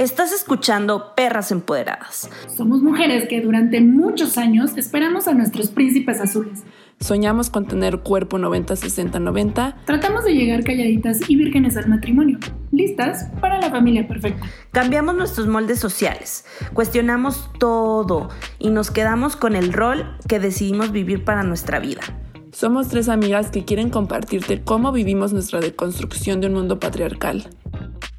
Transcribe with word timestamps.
Estás 0.00 0.32
escuchando 0.32 1.14
Perras 1.14 1.52
Empoderadas. 1.52 2.30
Somos 2.56 2.80
mujeres 2.80 3.28
que 3.28 3.42
durante 3.42 3.82
muchos 3.82 4.38
años 4.38 4.74
esperamos 4.78 5.28
a 5.28 5.34
nuestros 5.34 5.68
príncipes 5.68 6.22
azules. 6.22 6.64
Soñamos 7.00 7.50
con 7.50 7.66
tener 7.66 7.98
cuerpo 7.98 8.38
90-60-90. 8.38 9.74
Tratamos 9.84 10.24
de 10.24 10.32
llegar 10.32 10.64
calladitas 10.64 11.20
y 11.28 11.36
vírgenes 11.36 11.76
al 11.76 11.88
matrimonio, 11.88 12.38
listas 12.72 13.26
para 13.42 13.60
la 13.60 13.68
familia 13.68 14.08
perfecta. 14.08 14.46
Cambiamos 14.72 15.16
nuestros 15.16 15.48
moldes 15.48 15.80
sociales, 15.80 16.46
cuestionamos 16.72 17.50
todo 17.58 18.30
y 18.58 18.70
nos 18.70 18.90
quedamos 18.90 19.36
con 19.36 19.54
el 19.54 19.70
rol 19.70 20.16
que 20.26 20.40
decidimos 20.40 20.92
vivir 20.92 21.26
para 21.26 21.42
nuestra 21.42 21.78
vida. 21.78 22.00
Somos 22.52 22.88
tres 22.88 23.10
amigas 23.10 23.50
que 23.50 23.66
quieren 23.66 23.90
compartirte 23.90 24.62
cómo 24.62 24.92
vivimos 24.92 25.34
nuestra 25.34 25.60
deconstrucción 25.60 26.40
de 26.40 26.46
un 26.46 26.54
mundo 26.54 26.80
patriarcal. 26.80 27.50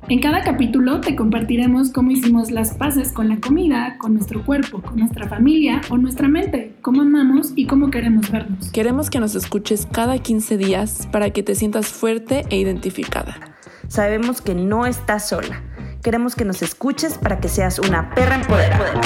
En 0.08 0.20
cada 0.20 0.42
capítulo 0.42 1.00
te 1.00 1.16
compartiremos 1.16 1.92
cómo 1.92 2.12
hicimos 2.12 2.52
las 2.52 2.74
paces 2.74 3.14
con 3.14 3.30
la 3.30 3.40
comida, 3.40 3.98
con 3.98 4.14
nuestro 4.14 4.44
cuerpo, 4.44 4.82
con 4.82 4.98
nuestra 4.98 5.28
familia 5.28 5.82
o 5.90 5.98
nuestra 5.98 6.28
mente, 6.28 6.76
cómo 6.82 7.02
amamos 7.02 7.54
y 7.56 7.66
cómo 7.68 7.92
queremos 7.92 8.30
vernos. 8.30 8.72
Queremos 8.72 9.10
que 9.10 9.20
nos 9.20 9.36
escuches 9.36 9.88
cada 9.90 10.18
15 10.18 10.58
días 10.58 11.08
para 11.12 11.30
que 11.30 11.44
te 11.44 11.56
sientas 11.56 11.88
fuerte 11.88 12.46
e 12.50 12.58
identificada. 12.58 13.56
Sabemos 13.88 14.42
que 14.42 14.56
no 14.56 14.86
estás 14.86 15.30
sola. 15.30 15.64
Queremos 16.04 16.36
que 16.36 16.46
nos 16.46 16.62
escuches 16.62 17.18
para 17.18 17.40
que 17.40 17.48
seas 17.48 17.80
una 17.80 18.14
perra 18.14 18.36
empoderada. 18.36 19.02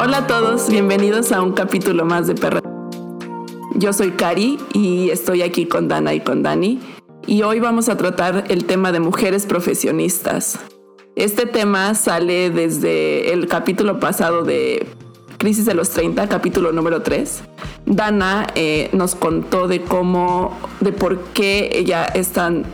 Hola 0.00 0.18
a 0.18 0.26
todos, 0.26 0.70
bienvenidos 0.70 1.32
a 1.32 1.42
un 1.42 1.52
capítulo 1.52 2.04
más 2.04 2.26
de 2.26 2.34
Perra 2.34 2.67
yo 3.78 3.92
soy 3.92 4.10
Cari 4.10 4.58
y 4.72 5.10
estoy 5.10 5.42
aquí 5.42 5.66
con 5.66 5.86
Dana 5.86 6.12
y 6.12 6.20
con 6.20 6.42
Dani 6.42 6.80
y 7.26 7.42
hoy 7.42 7.60
vamos 7.60 7.88
a 7.88 7.96
tratar 7.96 8.44
el 8.48 8.64
tema 8.64 8.90
de 8.90 8.98
mujeres 8.98 9.46
profesionistas. 9.46 10.58
Este 11.14 11.46
tema 11.46 11.94
sale 11.94 12.50
desde 12.50 13.32
el 13.32 13.46
capítulo 13.46 14.00
pasado 14.00 14.42
de 14.42 14.86
Crisis 15.38 15.64
de 15.64 15.74
los 15.74 15.90
30, 15.90 16.28
capítulo 16.28 16.72
número 16.72 17.02
3. 17.02 17.42
Dana 17.86 18.48
eh, 18.56 18.88
nos 18.92 19.14
contó 19.14 19.68
de 19.68 19.82
cómo, 19.82 20.58
de 20.80 20.92
por 20.92 21.20
qué 21.26 21.70
ella 21.72 22.04
está 22.04 22.64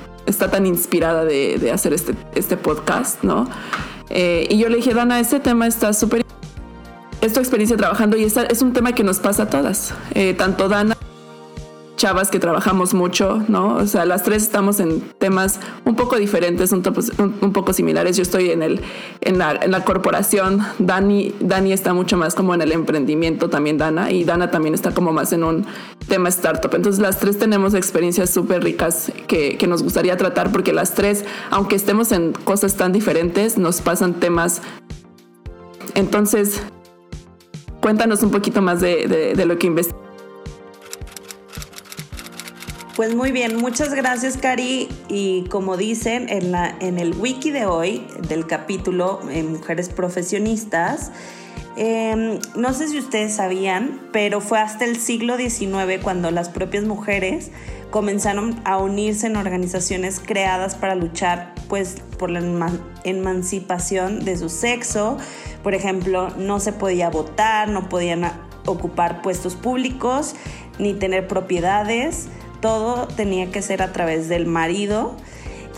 tan 0.51 0.67
inspirada 0.67 1.25
de, 1.27 1.70
hacer 1.70 1.92
este, 1.92 2.14
este 2.34 2.57
podcast, 2.57 3.23
¿no? 3.23 3.47
Eh, 4.09 4.47
y 4.51 4.59
yo 4.59 4.70
le 4.70 4.77
dije, 4.77 4.95
Dana, 4.95 5.20
este 5.20 5.41
tema 5.41 5.67
está 5.67 5.92
súper 5.92 6.25
es 7.25 7.36
experiencia 7.36 7.77
trabajando 7.77 8.17
y 8.17 8.25
es 8.25 8.62
un 8.62 8.72
tema 8.72 8.92
que 8.92 9.03
nos 9.03 9.19
pasa 9.19 9.44
a 9.44 9.50
todas. 9.50 9.94
Eh, 10.14 10.34
tanto 10.34 10.69
Dana, 10.69 10.97
chavas 11.97 12.30
que 12.30 12.39
trabajamos 12.39 12.92
mucho, 12.92 13.42
¿no? 13.48 13.77
O 13.77 13.86
sea, 13.86 14.05
las 14.05 14.25
tres 14.25 14.42
estamos 14.42 14.78
en 14.78 15.00
temas 15.19 15.58
un 15.86 15.97
poco 15.97 16.17
diferentes, 16.17 16.70
un, 16.72 16.83
poco 17.52 17.72
similares. 17.72 18.17
Yo 18.17 18.22
estoy 18.22 18.50
en, 18.50 18.62
el, 18.62 18.80
en, 19.22 19.39
la, 19.39 19.84
corporación, 19.84 20.61
Dani, 20.78 21.33
Dani 21.41 21.72
está 21.72 21.95
mucho 21.95 22.19
más 22.19 22.34
como 22.34 22.52
en 22.52 22.61
el 22.61 22.72
emprendimiento 22.72 23.48
también, 23.48 23.78
Dana, 23.78 24.11
y 24.11 24.25
Dana 24.25 24.50
también 24.50 24.75
está 24.75 24.92
como 24.92 25.12
más 25.12 25.33
en 25.33 25.45
un 25.45 25.67
tema 26.08 26.28
startup. 26.28 26.75
Entonces 26.75 27.00
las 27.00 27.20
tres 27.20 27.39
tenemos 27.39 27.72
experiencias 27.72 28.28
súper 28.28 28.62
ricas 28.62 29.11
que, 29.27 29.56
que 29.56 29.67
nos 29.67 29.83
gustaría 29.83 30.17
tratar 30.19 30.52
porque 30.52 30.75
las 30.75 30.92
tres, 30.92 31.25
aunque 31.50 31.77
estemos 31.77 32.12
en 32.12 32.33
cosas 32.33 32.75
tan 32.75 32.92
diferentes, 32.92 33.56
nos 33.56 33.80
pasan 33.80 34.14
temas 34.14 34.61
entonces, 35.95 36.61
Cuéntanos 37.85 38.23
un 38.23 38.31
poquito 38.31 38.63
más 38.63 38.81
de, 38.81 39.35
lo 39.45 39.59
que 39.59 39.67
investigas. 39.67 40.01
Pues 42.97 43.15
muy 43.15 43.31
bien, 43.31 43.59
muchas 43.59 43.93
gracias 43.93 44.39
Cari 44.39 44.89
y 45.11 45.45
como 45.51 45.77
dicen 45.77 46.31
en, 46.31 46.51
la, 46.51 46.75
en 46.81 46.99
el 46.99 47.15
wiki 47.15 47.51
de 47.51 47.67
hoy 47.67 48.07
del 48.27 48.47
capítulo 48.47 49.20
eh, 49.31 49.42
Mujeres 49.42 49.91
Profesionistas, 49.91 51.13
em, 51.77 52.39
no 52.57 52.73
sé 52.73 52.89
si 52.89 52.98
ustedes 52.98 53.35
sabían, 53.35 54.01
pero 54.13 54.41
fue 54.41 54.61
hasta 54.61 54.87
el 54.87 54.97
siglo 54.97 55.37
XIX 55.37 56.03
cuando 56.03 56.31
las 56.31 56.48
propias 56.48 56.85
mujeres 56.85 57.51
comenzaron 57.91 58.58
a 58.64 58.79
unirse 58.79 59.27
en 59.27 59.37
organizaciones 59.37 60.23
creadas 60.25 60.75
para 60.75 60.95
luchar 60.95 61.55
pues 61.69 61.97
por 62.19 62.31
la 62.31 62.41
emancipación 63.05 64.25
de 64.25 64.39
su 64.39 64.48
sexo. 64.48 65.19
Por 65.64 65.75
ejemplo, 65.75 66.29
no 66.36 66.61
se 66.61 66.73
podía 66.73 67.11
votar, 67.11 67.69
no 67.69 67.89
podían 67.89 68.30
ocupar 68.67 69.23
puestos 69.23 69.57
públicos 69.57 70.36
ni 70.79 70.95
tener 70.95 71.27
propiedades. 71.27 72.29
Todo 72.61 73.08
tenía 73.08 73.51
que 73.51 73.63
ser 73.63 73.83
a 73.83 73.92
través 73.92 74.29
del 74.29 74.47
marido 74.47 75.17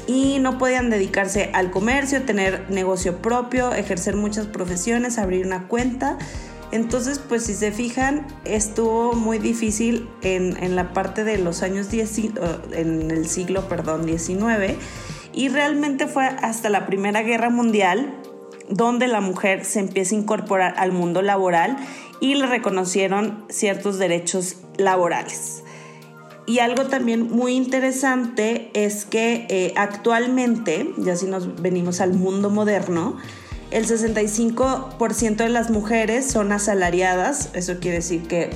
y 0.06 0.38
no 0.41 0.58
podían 0.58 0.91
dedicarse 0.91 1.50
al 1.54 1.70
comercio, 1.70 2.22
tener 2.22 2.69
negocio 2.69 3.22
propio, 3.22 3.72
ejercer 3.72 4.16
muchas 4.16 4.47
profesiones, 4.47 5.19
abrir 5.19 5.47
una 5.47 5.69
cuenta. 5.69 6.18
Entonces, 6.72 7.20
pues 7.20 7.44
si 7.44 7.54
se 7.54 7.70
fijan, 7.70 8.26
estuvo 8.44 9.14
muy 9.14 9.38
difícil 9.38 10.08
en, 10.22 10.74
la 10.74 10.92
parte 10.92 11.22
de 11.22 11.38
los 11.38 11.62
años 11.62 11.91
10, 11.91 12.18
en 12.72 13.10
el 13.10 13.28
siglo, 13.28 13.68
perdón, 13.68 14.04
19 14.04 14.76
y 15.36 15.48
realmente 15.48 16.08
fue 16.08 16.24
hasta 16.24 16.70
la 16.70 16.86
Primera 16.86 17.22
Guerra 17.22 17.50
Mundial 17.50 18.12
donde 18.69 19.09
la 19.09 19.21
mujer 19.21 19.65
se 19.65 19.81
empieza 19.81 20.15
a 20.15 20.19
incorporar 20.19 20.75
al 20.78 20.93
mundo 20.93 21.22
laboral 21.22 21.77
y 22.21 22.34
le 22.34 22.47
reconocieron 22.47 23.44
ciertos 23.49 23.99
derechos 23.99 24.56
laborales. 24.77 25.62
Y 26.47 26.60
algo 26.60 26.84
también 26.84 27.31
muy 27.31 27.54
interesante 27.54 28.71
es 28.72 29.04
que 29.04 29.47
eh, 29.49 29.72
actualmente, 29.77 30.93
ya 30.97 31.16
si 31.16 31.27
nos 31.27 31.60
venimos 31.60 32.00
al 32.00 32.12
mundo 32.12 32.50
moderno, 32.50 33.16
el 33.72 33.87
65% 33.87 35.37
de 35.37 35.48
las 35.48 35.71
mujeres 35.71 36.31
son 36.31 36.53
asalariadas, 36.53 37.50
eso 37.54 37.81
quiere 37.81 37.97
decir 37.97 38.22
que 38.28 38.50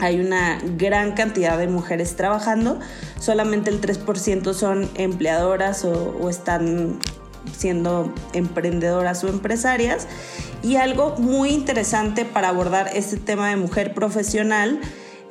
hay 0.00 0.20
una 0.20 0.58
gran 0.76 1.12
cantidad 1.12 1.56
de 1.56 1.68
mujeres 1.68 2.16
trabajando, 2.16 2.80
solamente 3.20 3.70
el 3.70 3.80
3% 3.80 4.52
son 4.52 4.90
empleadoras 4.96 5.84
o, 5.84 6.28
están 6.28 6.98
siendo 7.56 8.12
emprendedoras 8.32 9.24
o 9.24 9.28
empresarias. 9.28 10.06
Y 10.62 10.76
algo 10.76 11.16
muy 11.18 11.50
interesante 11.50 12.24
para 12.24 12.48
abordar 12.48 12.90
este 12.94 13.16
tema 13.16 13.48
de 13.48 13.56
mujer 13.56 13.94
profesional 13.94 14.80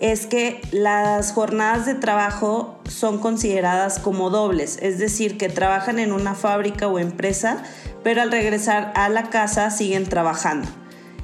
es 0.01 0.25
que 0.25 0.61
las 0.71 1.31
jornadas 1.31 1.85
de 1.85 1.93
trabajo 1.93 2.79
son 2.89 3.19
consideradas 3.19 3.99
como 3.99 4.31
dobles, 4.31 4.79
es 4.81 4.97
decir, 4.97 5.37
que 5.37 5.47
trabajan 5.47 5.99
en 5.99 6.11
una 6.11 6.33
fábrica 6.33 6.87
o 6.87 6.97
empresa, 6.97 7.63
pero 8.03 8.23
al 8.23 8.31
regresar 8.31 8.91
a 8.95 9.09
la 9.09 9.29
casa 9.29 9.69
siguen 9.69 10.05
trabajando. 10.05 10.67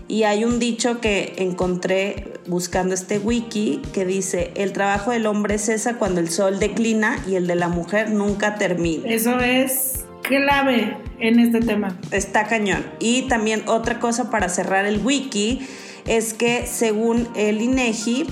Y 0.07 0.23
hay 0.23 0.45
un 0.45 0.59
dicho 0.59 1.01
que 1.01 1.33
encontré 1.37 2.33
buscando 2.47 2.93
este 2.93 3.19
wiki 3.19 3.81
que 3.91 4.05
dice, 4.05 4.53
el 4.55 4.71
trabajo 4.71 5.11
del 5.11 5.25
hombre 5.25 5.57
cesa 5.57 5.97
cuando 5.97 6.21
el 6.21 6.29
sol 6.29 6.59
declina 6.59 7.19
y 7.27 7.35
el 7.35 7.47
de 7.47 7.55
la 7.55 7.67
mujer 7.67 8.11
nunca 8.11 8.55
termina. 8.55 9.09
Eso 9.09 9.39
es 9.39 10.06
clave 10.27 10.97
en 11.19 11.39
este 11.39 11.59
tema. 11.59 11.97
Está 12.11 12.45
cañón. 12.45 12.85
Y 12.99 13.23
también 13.23 13.63
otra 13.67 13.99
cosa 13.99 14.29
para 14.29 14.49
cerrar 14.49 14.85
el 14.85 15.03
wiki 15.03 15.67
es 16.05 16.33
que 16.33 16.65
según 16.65 17.27
el 17.35 17.61
INEGI, 17.61 18.27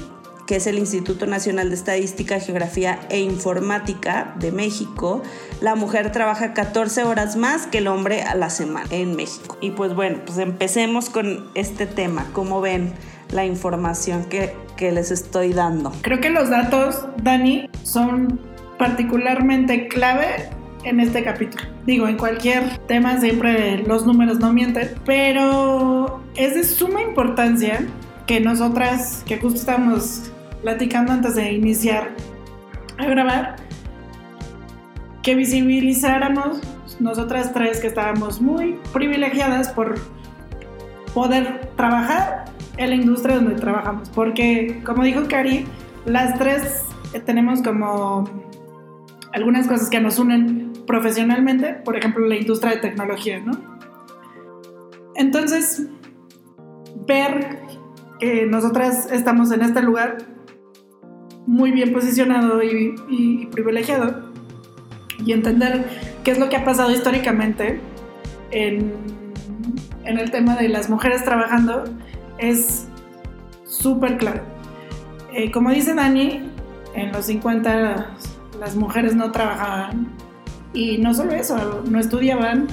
que 0.47 0.57
es 0.57 0.67
el 0.67 0.77
Instituto 0.77 1.25
Nacional 1.25 1.69
de 1.69 1.75
Estadística, 1.75 2.39
Geografía 2.39 2.99
e 3.09 3.19
Informática 3.19 4.35
de 4.39 4.51
México, 4.51 5.23
la 5.59 5.75
mujer 5.75 6.11
trabaja 6.11 6.53
14 6.53 7.03
horas 7.03 7.35
más 7.35 7.65
que 7.67 7.79
el 7.79 7.87
hombre 7.87 8.21
a 8.21 8.35
la 8.35 8.49
semana 8.49 8.87
en 8.91 9.15
México. 9.15 9.57
Y 9.59 9.71
pues 9.71 9.95
bueno, 9.95 10.19
pues 10.25 10.37
empecemos 10.37 11.09
con 11.09 11.49
este 11.55 11.87
tema. 11.87 12.27
¿Cómo 12.33 12.61
ven 12.61 12.93
la 13.31 13.45
información 13.45 14.25
que, 14.25 14.53
que 14.77 14.91
les 14.91 15.11
estoy 15.11 15.53
dando? 15.53 15.91
Creo 16.01 16.21
que 16.21 16.29
los 16.29 16.49
datos, 16.49 17.05
Dani, 17.23 17.69
son 17.83 18.39
particularmente 18.77 19.87
clave 19.87 20.49
en 20.85 20.99
este 20.99 21.23
capítulo. 21.23 21.63
Digo, 21.85 22.07
en 22.07 22.17
cualquier 22.17 22.77
tema 22.87 23.19
siempre 23.19 23.79
los 23.79 24.05
números 24.05 24.39
no 24.39 24.53
mienten, 24.53 24.91
pero 25.05 26.23
es 26.35 26.55
de 26.55 26.63
suma 26.63 27.01
importancia 27.01 27.85
que 28.27 28.39
nosotras, 28.39 29.23
que 29.25 29.37
justo 29.37 29.59
estamos 29.59 30.31
platicando 30.61 31.11
antes 31.11 31.35
de 31.35 31.51
iniciar 31.51 32.11
a 32.97 33.05
grabar, 33.05 33.57
que 35.21 35.35
visibilizáramos 35.35 36.61
nosotras 36.99 37.51
tres 37.53 37.79
que 37.79 37.87
estábamos 37.87 38.39
muy 38.39 38.79
privilegiadas 38.93 39.69
por 39.69 39.95
poder 41.13 41.71
trabajar 41.75 42.45
en 42.77 42.89
la 42.89 42.95
industria 42.95 43.35
donde 43.35 43.55
trabajamos. 43.55 44.09
Porque, 44.09 44.81
como 44.85 45.03
dijo 45.03 45.23
Cari, 45.27 45.65
las 46.05 46.37
tres 46.37 46.83
tenemos 47.25 47.61
como 47.61 48.29
algunas 49.33 49.67
cosas 49.67 49.89
que 49.89 49.99
nos 49.99 50.19
unen 50.19 50.64
profesionalmente, 50.85 51.73
por 51.73 51.97
ejemplo, 51.97 52.25
la 52.25 52.35
industria 52.35 52.73
de 52.73 52.77
tecnología, 52.77 53.39
¿no? 53.39 53.53
Entonces, 55.15 55.87
ver 57.07 57.59
que 58.19 58.45
nosotras 58.45 59.11
estamos 59.11 59.51
en 59.51 59.61
este 59.61 59.81
lugar 59.81 60.17
muy 61.45 61.71
bien 61.71 61.93
posicionado 61.93 62.61
y, 62.63 63.47
privilegiado 63.51 64.31
y 65.23 65.31
entender 65.31 65.85
qué 66.23 66.31
es 66.31 66.39
lo 66.39 66.49
que 66.49 66.57
ha 66.57 66.65
pasado 66.65 66.91
históricamente 66.91 67.79
en, 68.51 68.93
el 70.03 70.31
tema 70.31 70.55
de 70.55 70.69
las 70.69 70.89
mujeres 70.89 71.23
trabajando 71.23 71.83
es 72.37 72.87
súper 73.65 74.17
claro. 74.17 74.43
Eh, 75.33 75.51
como 75.51 75.71
dice 75.71 75.93
Dani, 75.95 76.51
en 76.93 77.11
los 77.11 77.25
50 77.25 78.15
las 78.59 78.75
mujeres 78.75 79.15
no 79.15 79.31
trabajaban 79.31 80.14
y 80.75 80.97
no 80.99 81.13
solo 81.13 81.31
eso, 81.31 81.83
no 81.89 81.99
estudiaban 81.99 82.67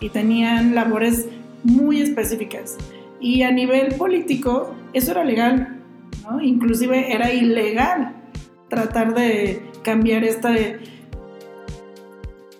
y 0.00 0.08
tenían 0.08 0.74
labores 0.74 1.28
muy 1.62 2.00
específicas. 2.00 2.76
Y 3.20 3.42
a 3.42 3.52
nivel 3.52 3.94
político 3.94 4.74
eso 4.92 5.12
era 5.12 5.24
legal, 5.24 5.80
inclusive 6.42 7.12
era 7.12 7.32
ilegal 7.32 8.16
tratar 8.68 9.14
de 9.14 9.62
cambiar 9.82 10.24
este 10.24 10.80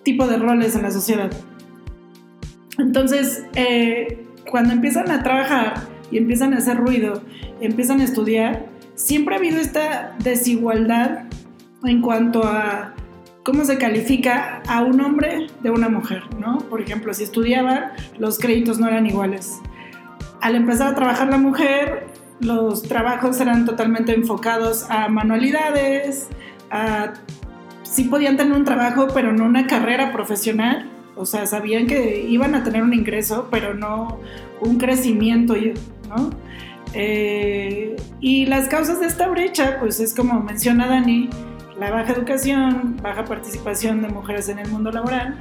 tipo 0.03 0.27
de 0.27 0.37
roles 0.37 0.75
en 0.75 0.83
la 0.83 0.91
sociedad. 0.91 1.31
Entonces, 2.77 3.45
eh, 3.55 4.25
cuando 4.49 4.73
empiezan 4.73 5.09
a 5.11 5.23
trabajar 5.23 5.87
y 6.11 6.17
empiezan 6.17 6.53
a 6.53 6.57
hacer 6.57 6.77
ruido, 6.77 7.23
empiezan 7.61 8.01
a 8.01 8.03
estudiar, 8.03 8.67
siempre 8.95 9.35
ha 9.35 9.37
habido 9.37 9.59
esta 9.59 10.15
desigualdad 10.23 11.25
en 11.83 12.01
cuanto 12.01 12.43
a 12.45 12.92
cómo 13.43 13.65
se 13.65 13.77
califica 13.77 14.63
a 14.67 14.81
un 14.81 15.01
hombre 15.01 15.47
de 15.61 15.69
una 15.69 15.89
mujer, 15.89 16.23
¿no? 16.39 16.59
Por 16.69 16.81
ejemplo, 16.81 17.13
si 17.13 17.23
estudiaban, 17.23 17.91
los 18.17 18.39
créditos 18.39 18.79
no 18.79 18.87
eran 18.87 19.05
iguales. 19.05 19.59
Al 20.41 20.55
empezar 20.55 20.87
a 20.93 20.95
trabajar 20.95 21.29
la 21.29 21.37
mujer, 21.37 22.07
los 22.39 22.83
trabajos 22.83 23.39
eran 23.39 23.65
totalmente 23.65 24.13
enfocados 24.13 24.85
a 24.89 25.07
manualidades, 25.09 26.27
a 26.71 27.13
sí 27.83 28.05
podían 28.05 28.37
tener 28.37 28.53
un 28.53 28.65
trabajo, 28.65 29.07
pero 29.13 29.33
no 29.33 29.45
una 29.45 29.67
carrera 29.67 30.11
profesional. 30.11 30.89
O 31.15 31.25
sea, 31.25 31.45
sabían 31.45 31.85
que 31.85 32.25
iban 32.27 32.55
a 32.55 32.63
tener 32.63 32.81
un 32.81 32.93
ingreso, 32.93 33.47
pero 33.51 33.73
no 33.73 34.19
un 34.61 34.77
crecimiento, 34.77 35.55
¿no? 36.09 36.31
Eh, 36.93 37.95
y 38.19 38.45
las 38.45 38.67
causas 38.67 38.99
de 38.99 39.07
esta 39.07 39.27
brecha, 39.27 39.77
pues 39.79 39.99
es 39.99 40.13
como 40.13 40.39
menciona 40.39 40.87
Dani, 40.87 41.29
la 41.83 41.91
baja 41.91 42.13
educación, 42.13 42.95
baja 43.01 43.25
participación 43.25 44.01
de 44.01 44.07
mujeres 44.07 44.47
en 44.47 44.57
el 44.57 44.69
mundo 44.69 44.89
laboral, 44.89 45.35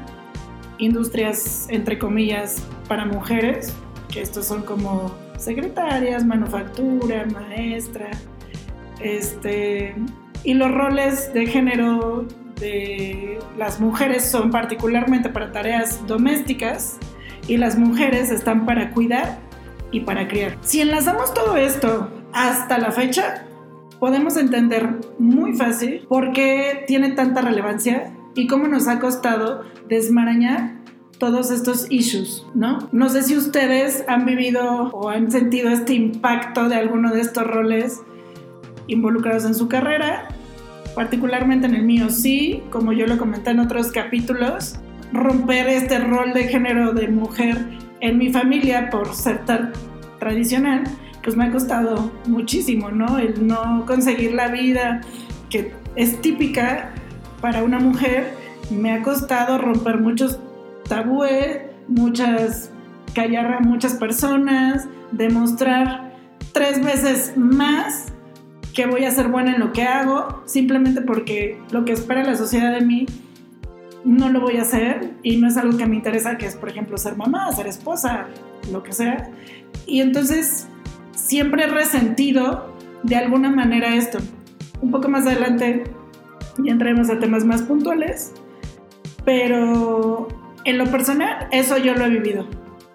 industrias, 0.79 1.67
entre 1.69 2.01
comillas, 2.01 2.61
para 2.89 3.05
mujeres, 3.05 3.73
que 4.09 4.23
estos 4.23 4.49
son 4.49 4.65
como 4.65 5.15
secretarias, 5.39 6.27
manufactura, 6.27 7.27
maestra, 7.27 8.11
este, 8.99 9.95
y 10.43 10.55
los 10.55 10.73
roles 10.73 11.33
de 11.33 11.47
género 11.47 12.27
de 12.59 13.39
las 13.57 13.79
mujeres 13.79 14.25
son 14.29 14.51
particularmente 14.51 15.29
para 15.29 15.53
tareas 15.53 16.05
domésticas 16.09 16.99
y 17.47 17.57
las 17.57 17.79
mujeres 17.79 18.33
están 18.33 18.67
para 18.67 18.91
cuidar 18.91 19.39
y 19.93 20.01
para 20.01 20.27
criar. 20.27 20.59
Si 20.63 20.81
enlazamos 20.81 21.33
todo 21.35 21.57
esto 21.57 22.09
hasta 22.33 22.79
la 22.79 22.91
fecha, 22.91 23.47
podemos 24.03 24.37
entender 24.37 24.99
muy 25.21 25.53
fácil 25.53 26.05
por 26.09 26.33
qué 26.33 26.83
tiene 26.89 27.13
tanta 27.13 27.41
relevancia 27.41 28.13
y 28.35 28.49
cómo 28.49 28.67
nos 28.67 28.89
ha 28.89 28.99
costado 28.99 29.63
desmarañar 29.89 30.75
todos 31.19 31.53
estos 31.53 31.87
issues, 31.89 32.45
¿no? 32.53 32.89
No 32.91 33.09
sé 33.09 33.23
si 33.23 33.37
ustedes 33.37 34.05
han 34.09 34.27
vivido 34.27 34.91
o 34.91 35.09
han 35.09 35.31
sentido 35.31 35.71
este 35.71 35.95
impacto 35.95 36.69
de 36.69 36.75
alguno 36.75 37.13
de 37.13 37.21
estos 37.21 37.47
roles 37.47 38.01
involucrados 38.89 39.45
en 39.45 39.55
su 39.55 39.69
carrera, 39.69 40.27
particularmente 40.97 41.69
en 41.69 41.77
el 41.77 41.85
mío 41.85 42.11
sí, 42.11 42.61
como 42.71 42.93
yo 42.93 43.07
lo 43.07 43.19
comenté 43.19 43.53
en 43.53 43.61
otros 43.61 43.93
capítulos, 43.93 44.81
romper 45.13 45.69
este 45.69 46.01
rol 46.01 46.33
de 46.33 46.49
género 46.49 46.93
de 46.93 47.07
mujer 47.07 47.57
en 48.01 48.19
mi 48.19 48.33
familia 48.33 48.91
por 48.91 49.15
ser 49.15 49.45
tan 49.45 49.71
tradicional, 50.19 50.83
pues 51.23 51.37
me 51.37 51.45
ha 51.45 51.51
costado 51.51 52.11
muchísimo, 52.27 52.91
¿no? 52.91 53.19
El 53.19 53.47
no 53.47 53.85
conseguir 53.87 54.35
la 54.35 54.49
vida 54.49 55.01
que 55.51 55.73
es 55.97 56.21
típica 56.21 56.93
para 57.41 57.63
una 57.63 57.79
mujer, 57.79 58.35
me 58.71 58.93
ha 58.93 59.03
costado 59.03 59.59
romper 59.59 59.99
muchos 60.01 60.39
tabúes, 60.89 61.61
muchas 61.89 62.71
callar 63.15 63.53
a 63.53 63.61
muchas 63.61 63.95
personas, 63.95 64.89
demostrar 65.11 66.13
tres 66.53 66.83
veces 66.83 67.35
más 67.37 68.07
que 68.75 68.87
voy 68.87 69.05
a 69.05 69.11
ser 69.11 69.29
buena 69.29 69.55
en 69.55 69.61
lo 69.61 69.73
que 69.73 69.83
hago, 69.83 70.43
simplemente 70.47 71.03
porque 71.03 71.61
lo 71.71 71.85
que 71.85 71.93
espera 71.93 72.25
la 72.25 72.37
sociedad 72.37 72.73
de 72.73 72.85
mí 72.85 73.07
no 74.05 74.31
lo 74.31 74.41
voy 74.41 74.57
a 74.57 74.63
hacer 74.63 75.13
y 75.23 75.37
no 75.37 75.47
es 75.47 75.57
algo 75.57 75.77
que 75.77 75.87
me 75.87 75.97
interesa, 75.97 76.39
que 76.39 76.47
es, 76.47 76.57
por 76.57 76.71
ejemplo, 76.71 76.97
ser 76.97 77.17
mamá, 77.17 77.53
ser 77.53 77.67
esposa, 77.67 78.27
lo 78.73 78.83
que 78.83 78.93
sea. 78.93 79.31
Y 79.87 80.01
entonces 80.01 80.69
siempre 81.25 81.65
he 81.65 81.67
resentido 81.67 82.73
de 83.03 83.17
alguna 83.17 83.51
manera 83.51 83.95
esto. 83.95 84.19
Un 84.81 84.91
poco 84.91 85.09
más 85.09 85.27
adelante 85.27 85.85
ya 86.59 86.73
entraremos 86.73 87.09
a 87.11 87.19
temas 87.19 87.45
más 87.45 87.63
puntuales, 87.63 88.33
pero 89.25 90.29
en 90.65 90.79
lo 90.79 90.87
personal 90.87 91.49
eso 91.51 91.79
yo 91.79 91.95
lo 91.95 92.05
he 92.05 92.11
vivido. 92.11 92.47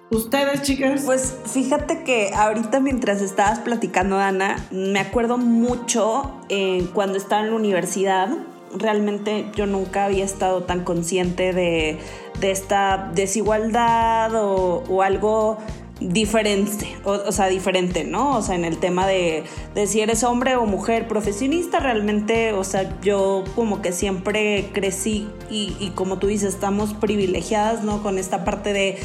¿Ustedes, 0.09 0.61
chicas? 0.61 1.03
Pues 1.05 1.37
fíjate 1.45 2.03
que 2.03 2.31
ahorita 2.33 2.79
mientras 2.79 3.21
estabas 3.21 3.59
platicando, 3.59 4.17
Ana, 4.17 4.55
me 4.71 4.99
acuerdo 4.99 5.37
mucho 5.37 6.39
eh, 6.47 6.87
cuando 6.93 7.17
estaba 7.17 7.41
en 7.41 7.49
la 7.49 7.55
universidad. 7.55 8.29
Realmente 8.77 9.49
yo 9.55 9.65
nunca 9.65 10.05
había 10.05 10.23
estado 10.23 10.63
tan 10.63 10.83
consciente 10.83 11.51
de, 11.51 11.99
esta 12.41 13.11
desigualdad 13.13 14.33
o, 14.35 14.83
o 14.87 15.01
algo 15.01 15.57
diferente, 15.99 16.95
o, 17.03 17.31
sea, 17.31 17.47
diferente, 17.47 18.03
¿no? 18.03 18.37
O 18.37 18.41
sea, 18.41 18.55
en 18.55 18.65
el 18.65 18.77
tema 18.77 19.07
de, 19.07 19.43
de, 19.73 19.87
si 19.87 20.01
eres 20.01 20.23
hombre 20.23 20.55
o 20.55 20.65
mujer 20.65 21.07
profesionista, 21.07 21.79
realmente, 21.79 22.53
o 22.53 22.63
sea, 22.63 22.99
yo 23.01 23.43
como 23.55 23.81
que 23.81 23.91
siempre 23.91 24.69
crecí 24.73 25.27
y, 25.49 25.75
y, 25.79 25.91
como 25.95 26.19
tú 26.19 26.27
dices, 26.27 26.53
estamos 26.53 26.93
privilegiadas, 26.93 27.83
¿no? 27.83 28.03
Con 28.03 28.17
esta 28.19 28.45
parte 28.45 28.73
de, 28.73 28.97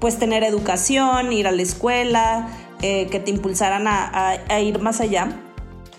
pues, 0.00 0.18
tener 0.18 0.42
educación, 0.42 1.32
ir 1.32 1.46
a 1.46 1.52
la 1.52 1.62
escuela, 1.62 2.48
eh, 2.82 3.06
que 3.06 3.20
te 3.20 3.30
impulsaran 3.30 3.86
a, 3.86 4.40
a, 4.48 4.60
ir 4.60 4.80
más 4.80 5.00
allá. 5.00 5.40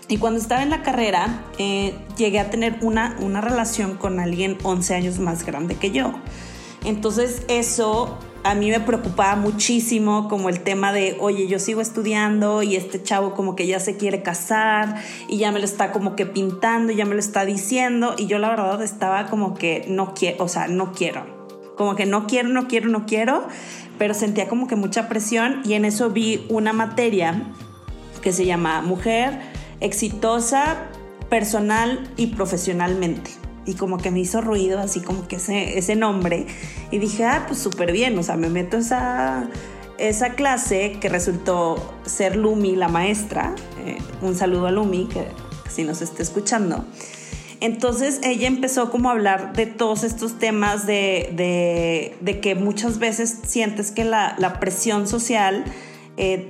Y 0.08 0.18
cuando 0.18 0.38
estaba 0.38 0.62
en 0.62 0.68
la 0.68 0.82
carrera, 0.82 1.42
eh, 1.56 1.94
llegué 2.18 2.38
a 2.38 2.50
tener 2.50 2.76
una, 2.82 3.16
una 3.20 3.40
relación 3.40 3.96
con 3.96 4.20
alguien 4.20 4.58
11 4.62 4.94
años 4.94 5.18
más 5.18 5.46
grande 5.46 5.76
que 5.76 5.90
yo. 5.90 6.12
Entonces 6.84 7.44
eso 7.48 8.18
a 8.44 8.54
mí 8.54 8.70
me 8.70 8.78
preocupaba 8.78 9.36
muchísimo 9.36 10.28
como 10.28 10.50
el 10.50 10.60
tema 10.60 10.92
de, 10.92 11.16
oye, 11.18 11.48
yo 11.48 11.58
sigo 11.58 11.80
estudiando 11.80 12.62
y 12.62 12.76
este 12.76 13.02
chavo 13.02 13.34
como 13.34 13.56
que 13.56 13.66
ya 13.66 13.80
se 13.80 13.96
quiere 13.96 14.22
casar 14.22 14.96
y 15.28 15.38
ya 15.38 15.50
me 15.50 15.58
lo 15.58 15.64
está 15.64 15.92
como 15.92 16.14
que 16.14 16.26
pintando, 16.26 16.92
ya 16.92 17.06
me 17.06 17.14
lo 17.14 17.20
está 17.20 17.46
diciendo 17.46 18.14
y 18.18 18.26
yo 18.26 18.38
la 18.38 18.50
verdad 18.50 18.82
estaba 18.82 19.28
como 19.28 19.54
que 19.54 19.86
no 19.88 20.12
quiero, 20.12 20.44
o 20.44 20.48
sea, 20.48 20.68
no 20.68 20.92
quiero, 20.92 21.24
como 21.74 21.96
que 21.96 22.04
no 22.04 22.26
quiero, 22.26 22.50
no 22.50 22.68
quiero, 22.68 22.90
no 22.90 23.06
quiero, 23.06 23.48
pero 23.98 24.12
sentía 24.12 24.46
como 24.46 24.66
que 24.66 24.76
mucha 24.76 25.08
presión 25.08 25.62
y 25.64 25.72
en 25.72 25.86
eso 25.86 26.10
vi 26.10 26.44
una 26.50 26.74
materia 26.74 27.44
que 28.20 28.30
se 28.34 28.44
llama 28.44 28.82
Mujer 28.82 29.40
exitosa 29.80 30.90
personal 31.30 32.10
y 32.18 32.26
profesionalmente 32.28 33.43
y 33.66 33.74
como 33.74 33.98
que 33.98 34.10
me 34.10 34.20
hizo 34.20 34.40
ruido, 34.40 34.78
así 34.78 35.00
como 35.00 35.26
que 35.28 35.36
ese, 35.36 35.78
ese 35.78 35.96
nombre. 35.96 36.46
Y 36.90 36.98
dije, 36.98 37.24
ah, 37.24 37.44
pues 37.46 37.58
súper 37.60 37.92
bien, 37.92 38.18
o 38.18 38.22
sea, 38.22 38.36
me 38.36 38.48
meto 38.48 38.76
esa, 38.76 39.48
esa 39.98 40.30
clase 40.30 40.98
que 41.00 41.08
resultó 41.08 41.94
ser 42.04 42.36
Lumi, 42.36 42.76
la 42.76 42.88
maestra. 42.88 43.54
Eh, 43.84 43.98
un 44.22 44.34
saludo 44.34 44.66
a 44.66 44.70
Lumi, 44.70 45.06
que, 45.06 45.26
si 45.70 45.84
nos 45.84 46.02
está 46.02 46.22
escuchando. 46.22 46.84
Entonces 47.60 48.20
ella 48.22 48.46
empezó 48.46 48.90
como 48.90 49.08
a 49.08 49.12
hablar 49.12 49.54
de 49.54 49.66
todos 49.66 50.04
estos 50.04 50.38
temas 50.38 50.86
de, 50.86 51.30
de, 51.32 52.16
de 52.20 52.40
que 52.40 52.54
muchas 52.54 52.98
veces 52.98 53.38
sientes 53.46 53.90
que 53.90 54.04
la, 54.04 54.34
la 54.38 54.60
presión 54.60 55.08
social 55.08 55.64
eh, 56.16 56.48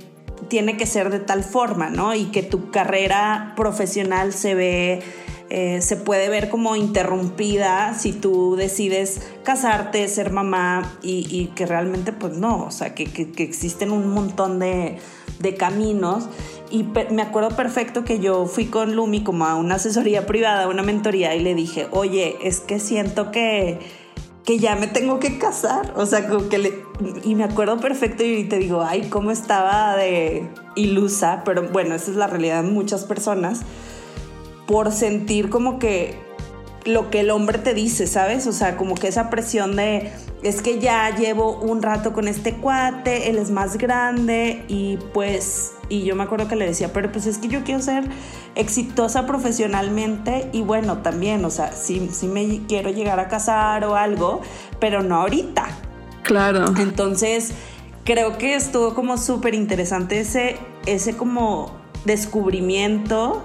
tiene 0.49 0.77
que 0.77 0.85
ser 0.85 1.09
de 1.09 1.19
tal 1.19 1.43
forma, 1.43 1.89
¿no? 1.89 2.13
Y 2.13 2.25
que 2.25 2.43
tu 2.43 2.69
carrera 2.69 3.53
profesional 3.55 4.33
se 4.33 4.55
ve 4.55 5.03
eh, 5.49 5.81
se 5.81 5.95
puede 5.95 6.27
ver 6.27 6.49
como 6.49 6.75
interrumpida 6.75 7.93
si 7.93 8.13
tú 8.13 8.55
decides 8.55 9.21
casarte, 9.43 10.07
ser 10.07 10.31
mamá 10.31 10.97
y, 11.03 11.51
que 11.55 11.67
realmente 11.67 12.11
pues 12.13 12.33
no, 12.33 12.63
o 12.63 12.71
sea, 12.71 12.95
que, 12.95 13.03
existen 13.37 13.91
un 13.91 14.09
montón 14.09 14.59
de, 14.59 14.99
caminos. 15.57 16.27
Y 16.71 16.83
me 17.11 17.21
acuerdo 17.21 17.49
perfecto 17.49 18.03
que 18.03 18.19
yo 18.19 18.47
fui 18.47 18.65
con 18.65 18.95
Lumi 18.95 19.23
como 19.23 19.45
a 19.45 19.55
una 19.55 19.75
asesoría 19.75 20.25
privada, 20.25 20.67
una 20.67 20.81
mentoría 20.81 21.35
y 21.35 21.41
le 21.41 21.53
dije, 21.53 21.87
oye, 21.91 22.37
es 22.41 22.59
que 22.59 22.79
siento 22.79 23.31
que 23.31 23.79
que 24.45 24.59
ya 24.59 24.75
me 24.75 24.85
tengo 24.87 25.19
que 25.19 25.39
casar. 25.39 25.93
O 25.95 26.05
sea, 26.05 26.27
que. 26.27 26.83
Y 27.23 27.35
me 27.35 27.43
acuerdo 27.43 27.79
perfecto 27.79 28.23
y 28.23 28.43
te 28.43 28.57
digo, 28.57 28.83
ay, 28.83 29.09
cómo 29.09 29.31
estaba 29.31 29.95
de 29.95 30.47
ilusa, 30.75 31.41
pero 31.43 31.67
bueno, 31.69 31.95
esa 31.95 32.11
es 32.11 32.17
la 32.17 32.27
realidad 32.27 32.63
de 32.63 32.69
muchas 32.69 33.05
personas 33.05 33.61
por 34.67 34.91
sentir 34.91 35.49
como 35.49 35.79
que 35.79 36.25
lo 36.85 37.09
que 37.09 37.21
el 37.21 37.31
hombre 37.31 37.57
te 37.57 37.73
dice, 37.73 38.05
¿sabes? 38.05 38.45
O 38.45 38.51
sea, 38.51 38.77
como 38.77 38.93
que 38.93 39.07
esa 39.07 39.31
presión 39.31 39.75
de, 39.75 40.11
es 40.43 40.61
que 40.61 40.79
ya 40.79 41.15
llevo 41.15 41.57
un 41.57 41.81
rato 41.81 42.13
con 42.13 42.27
este 42.27 42.53
cuate, 42.53 43.29
él 43.29 43.39
es 43.39 43.49
más 43.49 43.77
grande 43.77 44.63
y 44.67 44.97
pues, 45.11 45.73
y 45.89 46.03
yo 46.03 46.15
me 46.15 46.23
acuerdo 46.23 46.47
que 46.47 46.55
le 46.55 46.67
decía, 46.67 46.93
pero 46.93 47.11
pues 47.11 47.25
es 47.25 47.39
que 47.39 47.47
yo 47.47 47.63
quiero 47.63 47.81
ser 47.81 48.07
exitosa 48.53 49.25
profesionalmente 49.25 50.47
y 50.53 50.61
bueno, 50.61 50.99
también, 50.99 51.43
o 51.43 51.49
sea, 51.49 51.71
sí, 51.71 52.07
sí 52.13 52.27
me 52.27 52.61
quiero 52.67 52.91
llegar 52.91 53.19
a 53.19 53.27
casar 53.27 53.83
o 53.85 53.95
algo, 53.95 54.41
pero 54.79 55.01
no 55.01 55.15
ahorita. 55.15 55.65
Claro. 56.21 56.65
Entonces, 56.77 57.51
creo 58.03 58.37
que 58.37 58.53
estuvo 58.53 58.93
como 58.93 59.17
súper 59.17 59.55
interesante 59.55 60.19
ese, 60.19 60.57
ese 60.85 61.17
como 61.17 61.71
descubrimiento 62.05 63.43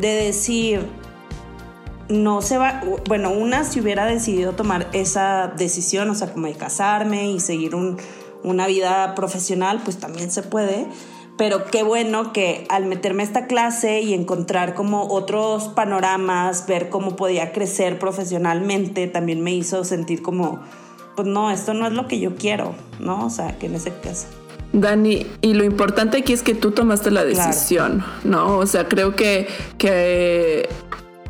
de 0.00 0.08
decir, 0.08 0.86
no 2.08 2.40
se 2.40 2.58
va, 2.58 2.82
bueno, 3.06 3.30
una 3.30 3.64
si 3.64 3.80
hubiera 3.80 4.06
decidido 4.06 4.52
tomar 4.52 4.88
esa 4.92 5.48
decisión, 5.48 6.08
o 6.10 6.14
sea, 6.14 6.32
como 6.32 6.46
de 6.46 6.54
casarme 6.54 7.30
y 7.30 7.40
seguir 7.40 7.74
una 8.42 8.66
vida 8.66 9.14
profesional, 9.14 9.80
pues 9.84 9.98
también 9.98 10.30
se 10.30 10.42
puede. 10.42 10.86
Pero 11.36 11.66
qué 11.66 11.84
bueno 11.84 12.32
que 12.32 12.66
al 12.68 12.86
meterme 12.86 13.22
a 13.22 13.26
esta 13.26 13.46
clase 13.46 14.00
y 14.00 14.12
encontrar 14.12 14.74
como 14.74 15.06
otros 15.06 15.68
panoramas, 15.68 16.66
ver 16.66 16.88
cómo 16.88 17.14
podía 17.14 17.52
crecer 17.52 17.98
profesionalmente, 18.00 19.06
también 19.06 19.42
me 19.42 19.52
hizo 19.52 19.84
sentir 19.84 20.20
como, 20.20 20.60
pues 21.14 21.28
no, 21.28 21.52
esto 21.52 21.74
no 21.74 21.86
es 21.86 21.92
lo 21.92 22.08
que 22.08 22.18
yo 22.18 22.34
quiero, 22.34 22.74
¿no? 22.98 23.26
O 23.26 23.30
sea, 23.30 23.56
que 23.58 23.66
en 23.66 23.76
ese 23.76 23.92
caso. 24.00 24.26
Dani, 24.72 25.26
y 25.40 25.54
lo 25.54 25.64
importante 25.64 26.18
aquí 26.18 26.32
es 26.32 26.42
que 26.42 26.54
tú 26.54 26.72
tomaste 26.72 27.10
la 27.10 27.24
decisión, 27.24 28.04
¿no? 28.24 28.58
O 28.58 28.66
sea, 28.66 28.86
creo 28.86 29.16
que, 29.16 29.48
que 29.78 30.68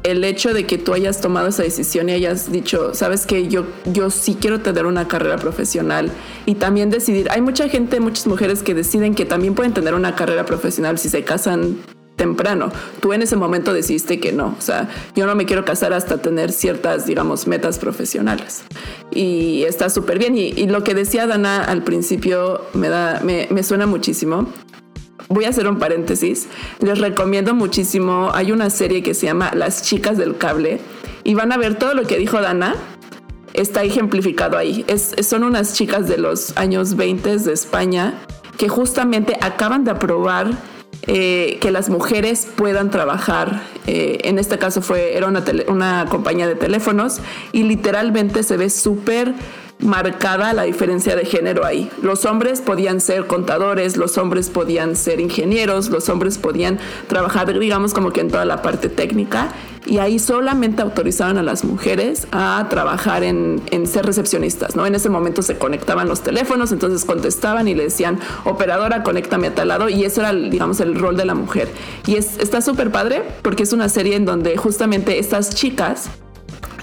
el 0.02 0.24
hecho 0.24 0.52
de 0.52 0.66
que 0.66 0.78
tú 0.78 0.92
hayas 0.92 1.20
tomado 1.20 1.48
esa 1.48 1.62
decisión 1.62 2.08
y 2.08 2.12
hayas 2.12 2.50
dicho, 2.50 2.94
sabes 2.94 3.26
que 3.26 3.48
yo, 3.48 3.66
yo 3.86 4.10
sí 4.10 4.36
quiero 4.40 4.60
tener 4.60 4.86
una 4.86 5.06
carrera 5.06 5.36
profesional 5.36 6.10
y 6.46 6.54
también 6.56 6.90
decidir, 6.90 7.28
hay 7.30 7.40
mucha 7.40 7.68
gente, 7.68 8.00
muchas 8.00 8.26
mujeres 8.26 8.62
que 8.62 8.74
deciden 8.74 9.14
que 9.14 9.24
también 9.24 9.54
pueden 9.54 9.72
tener 9.72 9.94
una 9.94 10.16
carrera 10.16 10.44
profesional 10.44 10.98
si 10.98 11.08
se 11.08 11.22
casan 11.24 11.78
temprano. 12.18 12.70
Tú 13.00 13.14
en 13.14 13.22
ese 13.22 13.36
momento 13.36 13.72
decidiste 13.72 14.20
que 14.20 14.32
no, 14.32 14.54
o 14.58 14.60
sea, 14.60 14.90
yo 15.16 15.26
no 15.26 15.34
me 15.34 15.46
quiero 15.46 15.64
casar 15.64 15.94
hasta 15.94 16.18
tener 16.18 16.52
ciertas, 16.52 17.06
digamos, 17.06 17.46
metas 17.46 17.78
profesionales. 17.78 18.64
Y 19.10 19.62
está 19.62 19.88
súper 19.88 20.18
bien. 20.18 20.36
Y, 20.36 20.66
lo 20.66 20.84
que 20.84 20.92
decía 20.92 21.26
Dana 21.26 21.64
al 21.64 21.82
principio 21.82 22.60
me, 22.74 22.90
da, 22.90 23.22
me, 23.22 23.62
suena 23.62 23.86
muchísimo 23.86 24.46
voy 25.30 25.44
a 25.44 25.50
hacer 25.50 25.68
un 25.68 25.78
paréntesis. 25.78 26.48
Les 26.80 26.98
recomiendo 26.98 27.54
muchísimo. 27.54 28.30
Hay 28.32 28.50
una 28.50 28.70
serie 28.70 29.02
que 29.02 29.14
se 29.14 29.26
llama 29.26 29.50
Las 29.54 29.82
chicas 29.82 30.16
del 30.16 30.36
cable 30.38 30.80
y 31.22 31.34
van 31.34 31.52
a 31.52 31.58
ver 31.58 31.74
todo 31.74 31.94
lo 31.94 32.04
que 32.04 32.16
dijo 32.16 32.40
Dana. 32.40 32.74
Está 33.52 33.82
ejemplificado 33.82 34.56
ahí. 34.56 34.86
Son 35.22 35.44
unas 35.44 35.74
chicas 35.74 36.08
de 36.08 36.16
los 36.16 36.56
años 36.56 36.96
20 36.96 37.38
de 37.38 37.52
España 37.52 38.14
que 38.56 38.68
justamente 38.68 39.36
acaban 39.40 39.84
de 39.84 39.90
aprobar 39.90 40.50
eh, 41.06 41.58
que 41.60 41.70
las 41.70 41.88
mujeres 41.88 42.48
puedan 42.56 42.90
trabajar. 42.90 43.62
Eh, 43.86 44.18
en 44.24 44.38
este 44.38 44.58
caso 44.58 44.82
fue, 44.82 45.16
era 45.16 45.26
una, 45.26 45.42
una 45.68 46.06
compañía 46.08 46.46
de 46.46 46.54
teléfonos 46.54 47.20
y 47.52 47.62
literalmente 47.62 48.42
se 48.42 48.56
ve 48.56 48.68
súper 48.68 49.34
marcada 49.80 50.52
la 50.52 50.64
diferencia 50.64 51.14
de 51.14 51.24
género 51.24 51.64
ahí. 51.64 51.90
Los 52.02 52.24
hombres 52.24 52.60
podían 52.60 53.00
ser 53.00 53.26
contadores, 53.26 53.96
los 53.96 54.18
hombres 54.18 54.50
podían 54.50 54.96
ser 54.96 55.20
ingenieros, 55.20 55.88
los 55.88 56.08
hombres 56.08 56.38
podían 56.38 56.78
trabajar, 57.06 57.58
digamos, 57.58 57.94
como 57.94 58.10
que 58.10 58.20
en 58.20 58.28
toda 58.28 58.44
la 58.44 58.62
parte 58.62 58.88
técnica. 58.88 59.52
Y 59.86 59.98
ahí 59.98 60.18
solamente 60.18 60.82
autorizaban 60.82 61.38
a 61.38 61.42
las 61.42 61.64
mujeres 61.64 62.26
a 62.30 62.66
trabajar 62.68 63.22
en, 63.22 63.62
ser 63.86 64.04
recepcionistas, 64.04 64.76
¿no? 64.76 64.84
En 64.84 64.94
ese 64.94 65.08
momento 65.08 65.40
se 65.40 65.56
conectaban 65.56 66.08
los 66.08 66.20
teléfonos, 66.20 66.72
entonces 66.72 67.06
contestaban 67.06 67.68
y 67.68 67.74
le 67.74 67.84
decían, 67.84 68.18
operadora, 68.44 69.02
conéctame 69.02 69.46
a 69.46 69.54
tal 69.54 69.68
lado. 69.68 69.88
Y 69.88 70.04
eso 70.04 70.20
era, 70.20 70.34
digamos, 70.34 70.80
el 70.80 70.94
rol 70.94 71.16
de 71.16 71.24
la 71.24 71.34
mujer. 71.34 71.68
Y 72.06 72.16
es, 72.16 72.38
está 72.38 72.60
súper 72.60 72.90
padre 72.90 73.22
porque 73.40 73.62
es 73.62 73.72
una 73.72 73.88
serie 73.88 74.16
en 74.16 74.26
donde 74.26 74.56
justamente 74.58 75.18
estas 75.18 75.54
chicas 75.54 76.10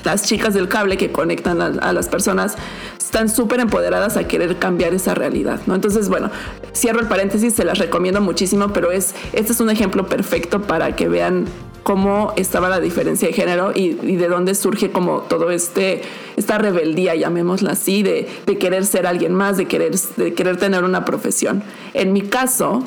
las 0.06 0.24
chicas 0.24 0.54
del 0.54 0.68
cable 0.68 0.98
que 0.98 1.12
conectan 1.12 1.62
a, 1.62 1.94
las 1.94 2.08
personas 2.08 2.56
están 2.98 3.30
súper 3.30 3.60
empoderadas 3.60 4.18
a 4.18 4.28
querer 4.28 4.58
cambiar 4.58 4.94
esa 4.94 5.16
realidad, 5.16 5.62
¿no? 5.68 5.76
Entonces, 5.76 6.10
bueno, 6.10 6.32
cierro 6.74 7.00
el 7.00 7.08
paréntesis, 7.08 7.54
se 7.54 7.66
las 7.66 7.78
recomiendo 7.78 8.22
muchísimo, 8.22 8.74
pero 8.74 8.92
es, 8.92 9.16
este 9.34 9.52
es 9.52 9.60
un 9.60 9.70
ejemplo 9.70 10.08
perfecto 10.08 10.62
para 10.62 10.96
que 10.96 11.08
vean 11.08 11.46
cómo 11.84 12.34
estaba 12.36 12.68
la 12.68 12.80
diferencia 12.80 13.28
de 13.28 13.34
género 13.34 13.72
y, 13.74 13.94
de 13.94 14.28
dónde 14.28 14.56
surge 14.56 14.92
como 14.92 15.20
todo 15.22 15.52
este, 15.52 16.02
esta 16.36 16.58
rebeldía, 16.58 17.14
llamémosla 17.16 17.74
así, 17.74 18.02
de, 18.02 18.28
de, 18.46 18.58
querer 18.58 18.86
ser 18.86 19.06
alguien 19.06 19.36
más, 19.36 19.56
de 19.58 19.68
querer, 19.68 19.96
de 19.96 20.34
querer 20.34 20.58
tener 20.58 20.84
una 20.84 21.06
profesión. 21.06 21.62
En 21.94 22.12
mi 22.12 22.22
caso, 22.22 22.84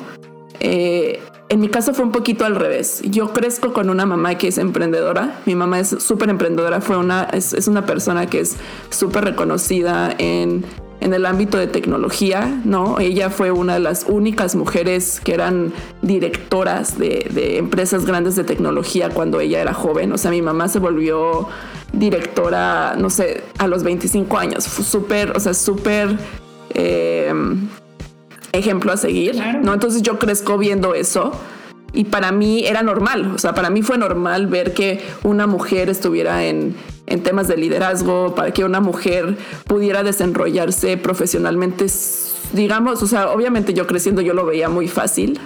eh, 0.59 1.21
en 1.49 1.59
mi 1.59 1.67
caso 1.67 1.95
fue 1.95 2.05
un 2.05 2.11
poquito 2.11 2.45
al 2.45 2.55
revés. 2.55 3.01
Yo 3.03 3.33
crezco 3.33 3.73
con 3.73 3.89
una 3.89 4.05
mamá 4.05 4.35
que 4.35 4.49
es 4.49 4.59
emprendedora. 4.59 5.41
Mi 5.47 5.55
mamá 5.55 5.79
es 5.79 5.89
súper 5.89 6.29
emprendedora, 6.29 6.79
fue 6.79 6.95
una, 6.95 7.23
es, 7.23 7.67
una 7.67 7.85
persona 7.87 8.27
que 8.27 8.41
es 8.41 8.55
súper 8.91 9.25
reconocida 9.25 10.13
en, 10.19 10.63
en, 11.01 11.13
el 11.15 11.25
ámbito 11.25 11.57
de 11.57 11.65
tecnología, 11.65 12.61
¿no? 12.65 12.99
Ella 12.99 13.31
fue 13.31 13.49
una 13.49 13.73
de 13.73 13.79
las 13.79 14.05
únicas 14.07 14.55
mujeres 14.55 15.19
que 15.19 15.33
eran 15.33 15.73
directoras 16.03 16.99
de, 16.99 17.27
de 17.33 17.57
empresas 17.57 18.05
grandes 18.05 18.35
de 18.35 18.43
tecnología 18.43 19.09
cuando 19.09 19.39
ella 19.39 19.59
era 19.59 19.73
joven. 19.73 20.11
O 20.11 20.19
sea, 20.19 20.29
mi 20.29 20.43
mamá 20.43 20.67
se 20.67 20.77
volvió 20.77 21.47
directora, 21.93 22.95
no 22.95 23.09
sé, 23.09 23.43
a 23.57 23.67
los 23.67 23.81
25 23.81 24.37
años. 24.37 24.63
Súper, 24.65 25.35
o 25.35 25.39
sea, 25.39 25.55
súper... 25.55 26.15
Eh, 26.75 27.33
ejemplo 28.51 28.91
a 28.91 28.97
seguir, 28.97 29.35
¿no? 29.61 29.73
Entonces 29.73 30.01
yo 30.01 30.19
crezco 30.19 30.57
viendo 30.57 30.95
eso 30.95 31.31
y 31.93 32.05
para 32.05 32.31
mí 32.31 32.65
era 32.65 32.83
normal, 32.83 33.31
o 33.33 33.37
sea, 33.37 33.53
para 33.53 33.69
mí 33.69 33.81
fue 33.81 33.97
normal 33.97 34.47
ver 34.47 34.73
que 34.73 35.01
una 35.23 35.47
mujer 35.47 35.89
estuviera 35.89 36.45
en, 36.45 36.75
en 37.07 37.23
temas 37.23 37.47
de 37.47 37.57
liderazgo, 37.57 38.35
para 38.35 38.51
que 38.51 38.63
una 38.63 38.79
mujer 38.79 39.37
pudiera 39.65 40.03
desarrollarse 40.03 40.97
profesionalmente, 40.97 41.87
digamos, 42.53 43.01
o 43.01 43.07
sea, 43.07 43.31
obviamente 43.31 43.73
yo 43.73 43.87
creciendo 43.87 44.21
yo 44.21 44.33
lo 44.33 44.45
veía 44.45 44.69
muy 44.69 44.87
fácil. 44.87 45.39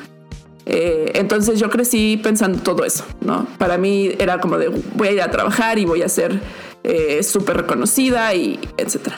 Eh, 0.65 1.11
entonces 1.15 1.59
yo 1.59 1.69
crecí 1.69 2.17
pensando 2.23 2.59
todo 2.59 2.85
eso, 2.85 3.03
¿no? 3.19 3.45
Para 3.57 3.77
mí 3.77 4.11
era 4.17 4.39
como 4.39 4.57
de 4.57 4.69
voy 4.69 5.09
a 5.09 5.11
ir 5.11 5.21
a 5.21 5.29
trabajar 5.29 5.77
y 5.77 5.83
voy 5.83 6.03
a 6.03 6.07
ser 6.07 6.39
eh, 6.83 7.21
súper 7.21 7.57
reconocida 7.57 8.33
y 8.33 8.57
etcétera 8.77 9.17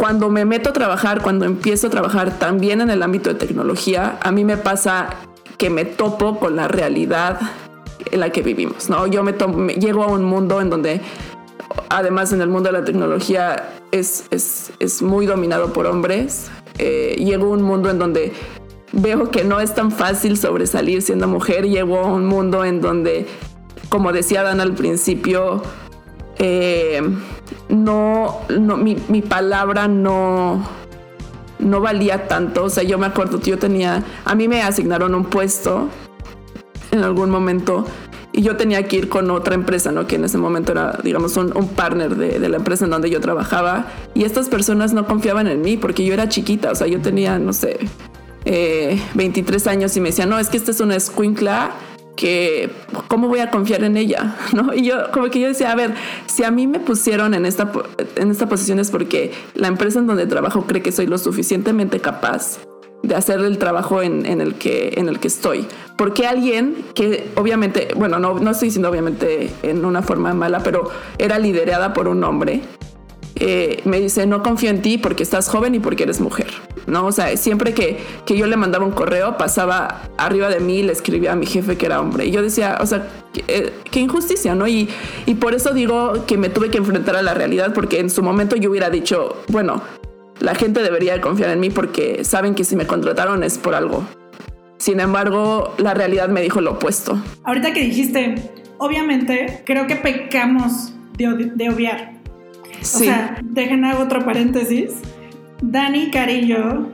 cuando 0.00 0.30
me 0.30 0.46
meto 0.46 0.70
a 0.70 0.72
trabajar, 0.72 1.20
cuando 1.20 1.44
empiezo 1.44 1.88
a 1.88 1.90
trabajar 1.90 2.38
también 2.38 2.80
en 2.80 2.88
el 2.88 3.02
ámbito 3.02 3.28
de 3.28 3.34
tecnología, 3.34 4.18
a 4.22 4.32
mí 4.32 4.46
me 4.46 4.56
pasa 4.56 5.10
que 5.58 5.68
me 5.68 5.84
topo 5.84 6.38
con 6.38 6.56
la 6.56 6.68
realidad 6.68 7.38
en 8.10 8.20
la 8.20 8.30
que 8.30 8.40
vivimos, 8.40 8.88
¿no? 8.88 9.06
Yo 9.06 9.22
me, 9.22 9.34
llego 9.74 10.02
a 10.02 10.06
un 10.06 10.24
mundo 10.24 10.62
en 10.62 10.70
donde, 10.70 11.02
además 11.90 12.32
en 12.32 12.40
el 12.40 12.48
mundo 12.48 12.72
de 12.72 12.78
la 12.78 12.84
tecnología, 12.86 13.74
es, 13.92 14.24
es, 14.30 15.02
muy 15.02 15.26
dominado 15.26 15.74
por 15.74 15.84
hombres. 15.84 16.50
Eh, 16.78 17.16
llego 17.18 17.48
a 17.48 17.50
un 17.50 17.62
mundo 17.62 17.90
en 17.90 17.98
donde 17.98 18.32
veo 18.92 19.30
que 19.30 19.44
no 19.44 19.60
es 19.60 19.74
tan 19.74 19.92
fácil 19.92 20.38
sobresalir 20.38 21.02
siendo 21.02 21.28
mujer. 21.28 21.68
Llego 21.68 21.98
a 21.98 22.06
un 22.06 22.24
mundo 22.24 22.64
en 22.64 22.80
donde, 22.80 23.26
como 23.90 24.14
decía 24.14 24.42
Dan 24.44 24.62
al 24.62 24.72
principio, 24.72 25.60
eh, 26.38 27.02
no, 27.68 28.40
no 28.48 28.76
mi, 28.76 28.96
mi, 29.08 29.22
palabra 29.22 29.88
no, 29.88 30.64
no 31.58 31.80
valía 31.80 32.28
tanto. 32.28 32.64
O 32.64 32.70
sea, 32.70 32.82
yo 32.82 32.98
me 32.98 33.06
acuerdo 33.06 33.40
yo 33.40 33.58
tenía, 33.58 34.02
a 34.24 34.34
mí 34.34 34.48
me 34.48 34.62
asignaron 34.62 35.14
un 35.14 35.24
puesto 35.24 35.88
en 36.90 37.02
algún 37.02 37.30
momento 37.30 37.86
y 38.32 38.42
yo 38.42 38.56
tenía 38.56 38.86
que 38.86 38.96
ir 38.96 39.08
con 39.08 39.30
otra 39.30 39.54
empresa, 39.54 39.90
¿no? 39.92 40.06
Que 40.06 40.16
en 40.16 40.24
ese 40.24 40.38
momento 40.38 40.72
era, 40.72 40.98
digamos, 41.02 41.36
un, 41.36 41.52
partner 41.68 42.16
de, 42.16 42.38
de, 42.38 42.48
la 42.48 42.56
empresa 42.58 42.84
en 42.84 42.90
donde 42.90 43.10
yo 43.10 43.20
trabajaba. 43.20 43.86
Y 44.14 44.24
estas 44.24 44.48
personas 44.48 44.92
no 44.92 45.06
confiaban 45.06 45.46
en 45.48 45.62
mí 45.62 45.76
porque 45.76 46.04
yo 46.04 46.14
era 46.14 46.28
chiquita, 46.28 46.70
o 46.70 46.74
sea, 46.74 46.86
yo 46.86 47.00
tenía, 47.00 47.38
no 47.38 47.52
sé, 47.52 47.78
23 48.44 49.66
eh, 49.66 49.70
años 49.70 49.96
y 49.96 50.00
me 50.00 50.10
decían, 50.10 50.28
no, 50.28 50.38
es 50.38 50.48
que 50.48 50.56
esta 50.56 50.70
es 50.70 50.80
una 50.80 50.96
escuincla 50.96 51.72
que 52.16 52.70
cómo 53.08 53.28
voy 53.28 53.40
a 53.40 53.50
confiar 53.50 53.84
en 53.84 53.96
ella, 53.96 54.36
¿no? 54.52 54.74
Y 54.74 54.84
yo 54.84 55.10
como 55.12 55.30
que 55.30 55.40
yo 55.40 55.48
decía, 55.48 55.72
a 55.72 55.74
ver, 55.74 55.94
si 56.26 56.44
a 56.44 56.50
mí 56.50 56.66
me 56.66 56.80
pusieron 56.80 57.34
en 57.34 57.46
esta, 57.46 57.70
en 58.16 58.30
esta 58.30 58.48
posición 58.48 58.78
es 58.78 58.90
porque 58.90 59.32
la 59.54 59.68
empresa 59.68 59.98
en 59.98 60.06
donde 60.06 60.26
trabajo 60.26 60.64
cree 60.66 60.82
que 60.82 60.92
soy 60.92 61.06
lo 61.06 61.18
suficientemente 61.18 62.00
capaz 62.00 62.58
de 63.02 63.14
hacer 63.14 63.40
el 63.40 63.58
trabajo 63.58 64.02
en, 64.02 64.26
en, 64.26 64.40
el, 64.40 64.54
que, 64.54 64.94
en 64.96 65.08
el 65.08 65.20
que 65.20 65.28
estoy. 65.28 65.66
Porque 65.96 66.26
alguien 66.26 66.84
que 66.94 67.30
obviamente, 67.36 67.88
bueno, 67.96 68.18
no, 68.18 68.38
no 68.38 68.50
estoy 68.50 68.68
diciendo 68.68 68.90
obviamente 68.90 69.50
en 69.62 69.84
una 69.84 70.02
forma 70.02 70.34
mala, 70.34 70.62
pero 70.62 70.90
era 71.18 71.38
liderada 71.38 71.92
por 71.92 72.08
un 72.08 72.22
hombre, 72.24 72.62
eh, 73.40 73.80
me 73.84 74.00
dice, 74.00 74.26
no 74.26 74.42
confío 74.42 74.70
en 74.70 74.82
ti 74.82 74.98
porque 74.98 75.22
estás 75.22 75.48
joven 75.48 75.74
y 75.74 75.80
porque 75.80 76.04
eres 76.04 76.20
mujer. 76.20 76.46
¿no? 76.86 77.06
O 77.06 77.12
sea, 77.12 77.36
siempre 77.36 77.72
que, 77.72 77.98
que 78.26 78.36
yo 78.36 78.46
le 78.46 78.56
mandaba 78.56 78.84
un 78.84 78.92
correo, 78.92 79.36
pasaba 79.36 80.02
arriba 80.18 80.48
de 80.48 80.60
mí 80.60 80.78
y 80.78 80.82
le 80.82 80.92
escribía 80.92 81.32
a 81.32 81.36
mi 81.36 81.46
jefe 81.46 81.76
que 81.76 81.86
era 81.86 82.00
hombre. 82.00 82.26
Y 82.26 82.30
yo 82.30 82.42
decía, 82.42 82.78
o 82.80 82.86
sea, 82.86 83.08
qué, 83.32 83.44
eh, 83.48 84.00
injusticia, 84.00 84.54
¿no? 84.54 84.66
Y, 84.66 84.88
y 85.26 85.34
por 85.34 85.54
eso 85.54 85.72
digo 85.72 86.26
que 86.26 86.36
me 86.36 86.48
tuve 86.48 86.70
que 86.70 86.78
enfrentar 86.78 87.16
a 87.16 87.22
la 87.22 87.34
realidad, 87.34 87.72
porque 87.74 88.00
en 88.00 88.10
su 88.10 88.22
momento 88.22 88.56
yo 88.56 88.70
hubiera 88.70 88.90
dicho, 88.90 89.42
bueno, 89.48 89.82
la 90.40 90.54
gente 90.54 90.82
debería 90.82 91.20
confiar 91.20 91.50
en 91.50 91.60
mí 91.60 91.70
porque 91.70 92.24
saben 92.24 92.54
que 92.54 92.64
si 92.64 92.76
me 92.76 92.86
contrataron 92.86 93.42
es 93.44 93.58
por 93.58 93.74
algo. 93.74 94.04
Sin 94.78 95.00
embargo, 95.00 95.74
la 95.78 95.92
realidad 95.92 96.28
me 96.28 96.40
dijo 96.40 96.60
lo 96.60 96.72
opuesto. 96.72 97.22
Ahorita 97.44 97.72
que 97.74 97.80
dijiste, 97.80 98.50
obviamente, 98.78 99.62
creo 99.66 99.86
que 99.86 99.96
pecamos 99.96 100.94
de, 101.18 101.50
de 101.54 101.68
obviar. 101.68 102.19
Sí. 102.80 103.02
O 103.02 103.04
sea, 103.06 103.38
dejen 103.42 103.84
hago 103.84 104.02
otro 104.02 104.24
paréntesis. 104.24 104.92
Dani 105.62 106.10
Carillo, 106.10 106.88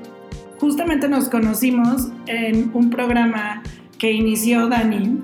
justamente 0.58 1.08
nos 1.08 1.28
conocimos 1.28 2.08
en 2.26 2.70
un 2.74 2.90
programa 2.90 3.62
que 3.98 4.12
inició 4.12 4.68
Dani 4.68 5.20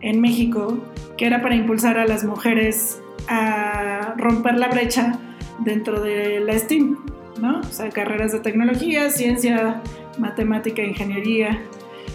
en 0.00 0.20
México, 0.20 0.78
que 1.16 1.26
era 1.26 1.42
para 1.42 1.54
impulsar 1.54 1.98
a 1.98 2.06
las 2.06 2.24
mujeres 2.24 3.00
a 3.28 4.14
romper 4.16 4.58
la 4.58 4.68
brecha 4.68 5.18
dentro 5.60 6.00
de 6.00 6.40
la 6.40 6.58
STEAM, 6.58 6.98
¿no? 7.40 7.60
O 7.60 7.64
sea, 7.64 7.88
carreras 7.90 8.32
de 8.32 8.40
tecnología, 8.40 9.10
ciencia, 9.10 9.82
matemática, 10.18 10.82
ingeniería 10.82 11.60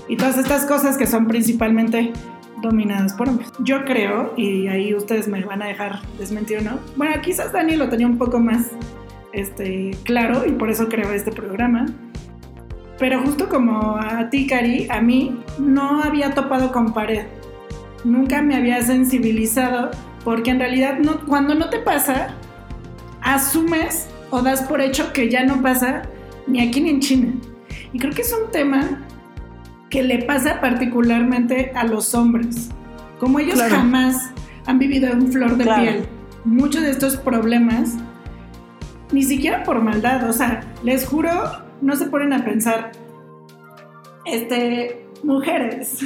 y 0.07 0.17
todas 0.17 0.38
estas 0.38 0.65
cosas 0.65 0.97
que 0.97 1.07
son 1.07 1.27
principalmente 1.27 2.11
dominadas 2.61 3.13
por 3.13 3.29
hombres. 3.29 3.51
Yo 3.59 3.85
creo, 3.85 4.33
y 4.37 4.67
ahí 4.67 4.93
ustedes 4.93 5.27
me 5.27 5.43
van 5.43 5.61
a 5.61 5.67
dejar 5.67 6.01
desmentir 6.17 6.59
o 6.59 6.61
no, 6.61 6.79
bueno, 6.95 7.15
quizás 7.21 7.51
Dani 7.51 7.75
lo 7.75 7.89
tenía 7.89 8.07
un 8.07 8.17
poco 8.17 8.39
más 8.39 8.67
este, 9.33 9.91
claro 10.03 10.45
y 10.45 10.51
por 10.51 10.69
eso 10.69 10.87
creo 10.89 11.11
este 11.11 11.31
programa. 11.31 11.85
Pero 12.97 13.21
justo 13.21 13.47
como 13.47 13.97
a 13.97 14.29
ti, 14.29 14.45
Cari, 14.45 14.87
a 14.89 14.99
mí 14.99 15.39
no 15.57 16.03
había 16.03 16.33
topado 16.33 16.71
con 16.71 16.93
pared. 16.93 17.25
Nunca 18.03 18.41
me 18.41 18.55
había 18.55 18.81
sensibilizado 18.81 19.91
porque 20.23 20.51
en 20.51 20.59
realidad 20.59 20.99
no, 20.99 21.25
cuando 21.25 21.55
no 21.55 21.69
te 21.69 21.79
pasa, 21.79 22.33
asumes 23.21 24.09
o 24.31 24.41
das 24.41 24.63
por 24.63 24.81
hecho 24.81 25.13
que 25.13 25.29
ya 25.29 25.43
no 25.45 25.61
pasa 25.61 26.03
ni 26.45 26.61
aquí 26.61 26.81
ni 26.81 26.89
en 26.89 26.99
China. 26.99 27.33
Y 27.93 27.99
creo 27.99 28.13
que 28.13 28.21
es 28.21 28.33
un 28.33 28.51
tema 28.51 29.07
que 29.89 30.03
le 30.03 30.19
pasa 30.24 30.62
particularmente 30.62 31.72
a 31.75 31.84
los 31.84 32.13
hombres. 32.13 32.69
Como 33.19 33.39
ellos 33.39 33.62
jamás 33.62 34.31
han 34.65 34.79
vivido 34.79 35.12
en 35.12 35.31
flor 35.31 35.58
de 35.58 35.65
piel, 35.65 36.05
muchos 36.46 36.84
de 36.84 36.91
estos 36.91 37.17
problemas 37.17 37.98
ni 39.12 39.24
siquiera 39.24 39.63
por 39.63 39.81
maldad, 39.81 40.29
o 40.29 40.34
sea, 40.34 40.62
les 40.84 41.05
juro, 41.08 41.31
no 41.81 41.96
se 41.96 42.05
ponen 42.05 42.34
a 42.34 42.46
pensar, 42.46 42.91
este, 44.25 45.08
mujeres, 45.24 46.00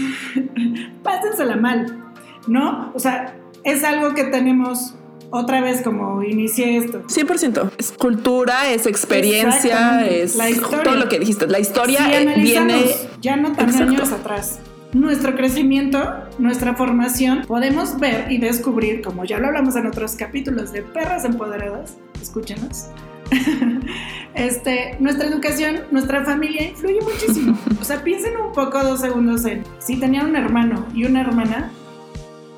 pásensela 1.03 1.57
mal, 1.57 2.01
¿no? 2.47 2.91
O 2.93 2.99
sea, 2.99 3.35
es 3.63 3.83
algo 3.83 4.13
que 4.13 4.25
tenemos 4.25 4.95
otra 5.33 5.61
vez 5.61 5.81
como 5.81 6.23
inicié 6.23 6.77
esto. 6.77 7.03
100%. 7.07 7.71
Es 7.77 7.91
cultura, 7.91 8.71
es 8.71 8.85
experiencia, 8.85 10.05
es 10.07 10.37
todo 10.83 10.95
lo 10.95 11.09
que 11.09 11.19
dijiste. 11.19 11.47
La 11.47 11.59
historia 11.59 12.07
viene... 12.35 12.85
Ya 13.21 13.35
no 13.35 13.53
tan 13.53 13.69
años 13.75 14.11
atrás 14.11 14.59
nuestro 14.93 15.35
crecimiento, 15.35 15.99
nuestra 16.37 16.75
formación, 16.75 17.45
podemos 17.47 17.99
ver 17.99 18.31
y 18.31 18.37
descubrir, 18.37 19.01
como 19.01 19.25
ya 19.25 19.39
lo 19.39 19.47
hablamos 19.47 19.75
en 19.75 19.87
otros 19.87 20.15
capítulos 20.15 20.71
de 20.71 20.83
Perras 20.83 21.25
Empoderadas, 21.25 21.97
escúchenos, 22.21 22.89
este, 24.35 24.95
nuestra 24.99 25.27
educación, 25.27 25.81
nuestra 25.91 26.23
familia 26.23 26.69
influye 26.69 26.99
muchísimo. 27.01 27.57
O 27.81 27.85
sea, 27.85 28.03
piensen 28.03 28.37
un 28.37 28.53
poco 28.53 28.81
dos 28.81 29.01
segundos 29.01 29.45
en, 29.45 29.63
si 29.79 29.97
tenían 29.97 30.27
un 30.27 30.35
hermano 30.35 30.85
y 30.93 31.05
una 31.05 31.21
hermana, 31.21 31.71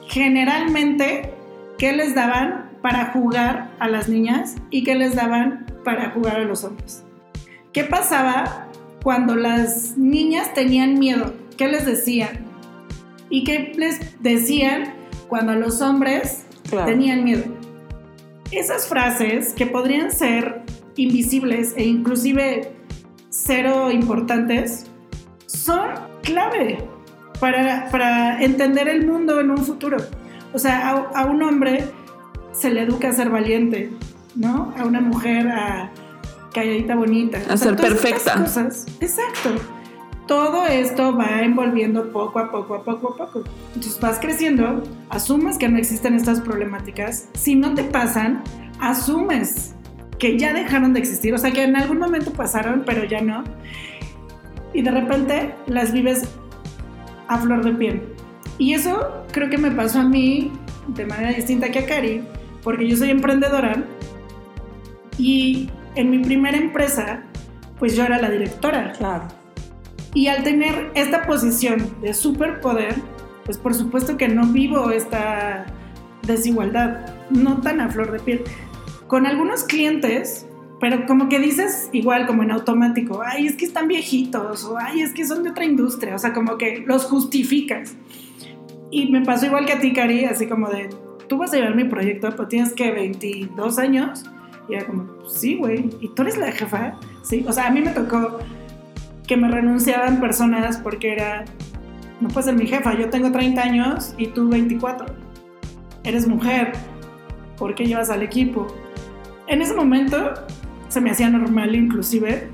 generalmente, 0.08 1.34
¿qué 1.78 1.94
les 1.94 2.14
daban 2.14 2.65
para 2.86 3.08
jugar 3.14 3.72
a 3.80 3.88
las 3.88 4.10
niñas 4.10 4.58
y 4.70 4.84
qué 4.84 4.94
les 4.94 5.16
daban 5.16 5.66
para 5.84 6.12
jugar 6.12 6.36
a 6.36 6.44
los 6.44 6.64
hombres? 6.64 7.04
¿Qué 7.74 7.84
pasaba 7.84 8.68
cuando 9.02 9.36
las 9.36 9.98
niñas 9.98 10.54
tenían 10.54 11.00
miedo? 11.00 11.34
¿Qué 11.58 11.68
les 11.68 11.88
decían? 11.88 12.46
¿Y 13.28 13.44
qué 13.44 13.74
les 13.76 14.22
decían 14.22 14.94
cuando 15.28 15.56
los 15.56 15.82
hombres 15.82 16.46
tenían 16.86 17.24
miedo? 17.24 17.46
Esas 18.52 18.88
frases 18.88 19.54
que 19.54 19.66
podrían 19.66 20.12
ser 20.12 20.62
invisibles 20.96 21.74
e 21.78 21.86
inclusive 21.86 22.72
cero 23.30 23.90
importantes 23.90 24.86
son 25.48 25.90
clave 26.22 26.88
para, 27.40 28.44
entender 28.44 28.88
el 28.88 29.08
mundo 29.08 29.40
en 29.40 29.50
un 29.50 29.66
futuro. 29.66 29.98
O 30.54 30.60
sea, 30.60 30.92
a, 30.92 31.26
un 31.26 31.42
hombre 31.42 31.84
se 32.58 32.72
le 32.72 32.82
educa 32.82 33.10
a 33.10 33.14
ser 33.14 33.30
valiente, 33.30 33.92
¿no? 34.36 34.74
A 34.78 34.86
una 34.86 35.02
mujer 35.02 35.48
a 35.48 35.92
calladita 36.54 36.96
bonita. 36.96 37.40
A 37.50 37.58
ser 37.58 37.76
perfecta. 37.76 38.46
Exacto 39.00 39.52
todo 40.28 40.66
esto 40.66 41.16
va 41.16 41.42
envolviendo 41.42 42.12
poco 42.12 42.40
a 42.40 42.52
poco, 42.52 42.76
a 42.76 42.84
poco 42.84 43.14
a 43.14 43.18
poco. 43.18 43.44
Entonces 43.76 44.00
vas 44.00 44.20
creciendo, 44.20 44.84
asumes 45.10 45.58
que 45.58 45.70
no 45.70 45.78
existen 45.78 46.16
estas 46.16 46.42
problemáticas. 46.42 47.30
Si 47.34 47.56
no 47.56 47.74
te 47.74 47.84
pasan, 47.84 48.44
asumes 48.80 49.76
que 50.18 50.38
ya 50.40 50.54
dejaron 50.54 50.94
de 50.94 51.00
existir, 51.00 51.34
o 51.34 51.38
sea 51.38 51.52
que 51.52 51.64
en 51.64 51.76
algún 51.76 52.00
momento 52.00 52.32
pasaron, 52.32 52.84
pero 52.86 53.04
ya 53.04 53.22
no. 53.22 53.44
Y 54.74 54.82
de 54.82 54.92
repente 54.92 55.56
las 55.68 55.92
vives 55.92 56.24
a 57.28 57.38
flor 57.38 57.64
de 57.64 57.74
piel. 57.74 58.02
Y 58.58 58.74
eso 58.74 59.26
creo 59.32 59.50
que 59.50 59.58
me 59.58 59.72
pasó 59.72 60.00
a 60.00 60.04
mí 60.04 60.52
de 60.88 61.06
manera 61.06 61.34
distinta 61.34 61.70
que 61.70 61.80
a 61.80 61.86
Cari, 61.86 62.24
porque 62.66 62.88
yo 62.88 62.98
soy 62.98 63.12
emprendedora 63.12 63.86
y 65.20 65.70
en 65.94 66.10
mi 66.10 66.18
primera 66.18 66.58
empresa, 66.58 67.24
pues 67.80 67.96
yo 67.96 68.04
era 68.04 68.20
la 68.20 68.30
directora. 68.30 68.92
Claro. 68.98 69.28
Y 70.16 70.28
al 70.28 70.44
tener 70.44 70.92
esta 70.96 71.28
posición 71.28 71.96
de 72.02 72.14
superpoder, 72.14 72.96
pues 73.46 73.60
por 73.60 73.76
supuesto 73.76 74.18
que 74.18 74.28
no 74.28 74.48
vivo 74.48 74.90
esta 74.90 75.68
desigualdad, 76.24 77.14
no 77.30 77.62
tan 77.62 77.80
a 77.80 77.90
flor 77.90 78.12
de 78.12 78.20
piel. 78.20 78.44
Con 79.08 79.28
algunos 79.28 79.64
clientes, 79.64 80.48
pero 80.80 81.06
como 81.06 81.30
que 81.30 81.38
dices 81.38 81.90
igual 81.94 82.26
como 82.26 82.42
en 82.42 82.50
automático, 82.50 83.22
ay, 83.24 83.46
es 83.46 83.56
que 83.56 83.66
están 83.66 83.88
viejitos, 83.88 84.66
o 84.66 84.78
ay, 84.80 85.02
es 85.02 85.14
que 85.14 85.26
son 85.28 85.44
de 85.44 85.52
otra 85.52 85.66
industria, 85.66 86.16
o 86.16 86.18
sea, 86.18 86.34
como 86.34 86.58
que 86.58 86.84
los 86.88 87.06
justificas. 87.06 87.96
Y 88.90 89.12
me 89.12 89.22
pasó 89.22 89.46
igual 89.46 89.66
que 89.66 89.74
a 89.74 89.80
ti, 89.80 89.94
Cari, 89.94 90.26
así 90.26 90.48
como 90.48 90.70
de, 90.70 90.90
tú 91.28 91.38
vas 91.38 91.54
a 91.54 91.58
llevar 91.58 91.76
mi 91.76 91.86
proyecto, 91.86 92.30
pero 92.32 92.48
tienes 92.48 92.74
que 92.74 92.92
22 92.92 93.80
años. 93.80 94.24
Y 94.68 94.76
era 94.76 94.86
como, 94.86 95.08
sí, 95.28 95.56
güey, 95.58 95.90
¿y 96.02 96.10
tú 96.10 96.24
eres 96.24 96.38
la 96.38 96.52
jefa? 96.52 96.96
Sí, 97.24 97.46
o 97.48 97.54
sea, 97.54 97.68
a 97.68 97.72
mí 97.72 97.82
me 97.82 97.92
tocó 97.92 98.40
que 99.28 99.38
me 99.38 99.50
renunciaban 99.50 100.20
personas 100.20 100.78
porque 100.78 101.14
era, 101.14 101.46
no 102.22 102.30
puedes 102.30 102.46
ser 102.46 102.56
mi 102.56 102.68
jefa, 102.68 102.98
yo 102.98 103.10
tengo 103.10 103.32
30 103.32 103.62
años 103.62 104.14
y 104.18 104.28
tú 104.28 104.50
24. 104.50 105.06
Eres 106.04 106.28
mujer, 106.28 106.74
¿por 107.58 107.76
qué 107.76 107.86
llevas 107.86 108.10
al 108.10 108.22
equipo? 108.22 108.68
En 109.48 109.62
ese 109.62 109.74
momento 109.74 110.34
se 110.90 111.02
me 111.02 111.12
hacía 111.12 111.30
normal 111.30 111.76
inclusive 111.76 112.50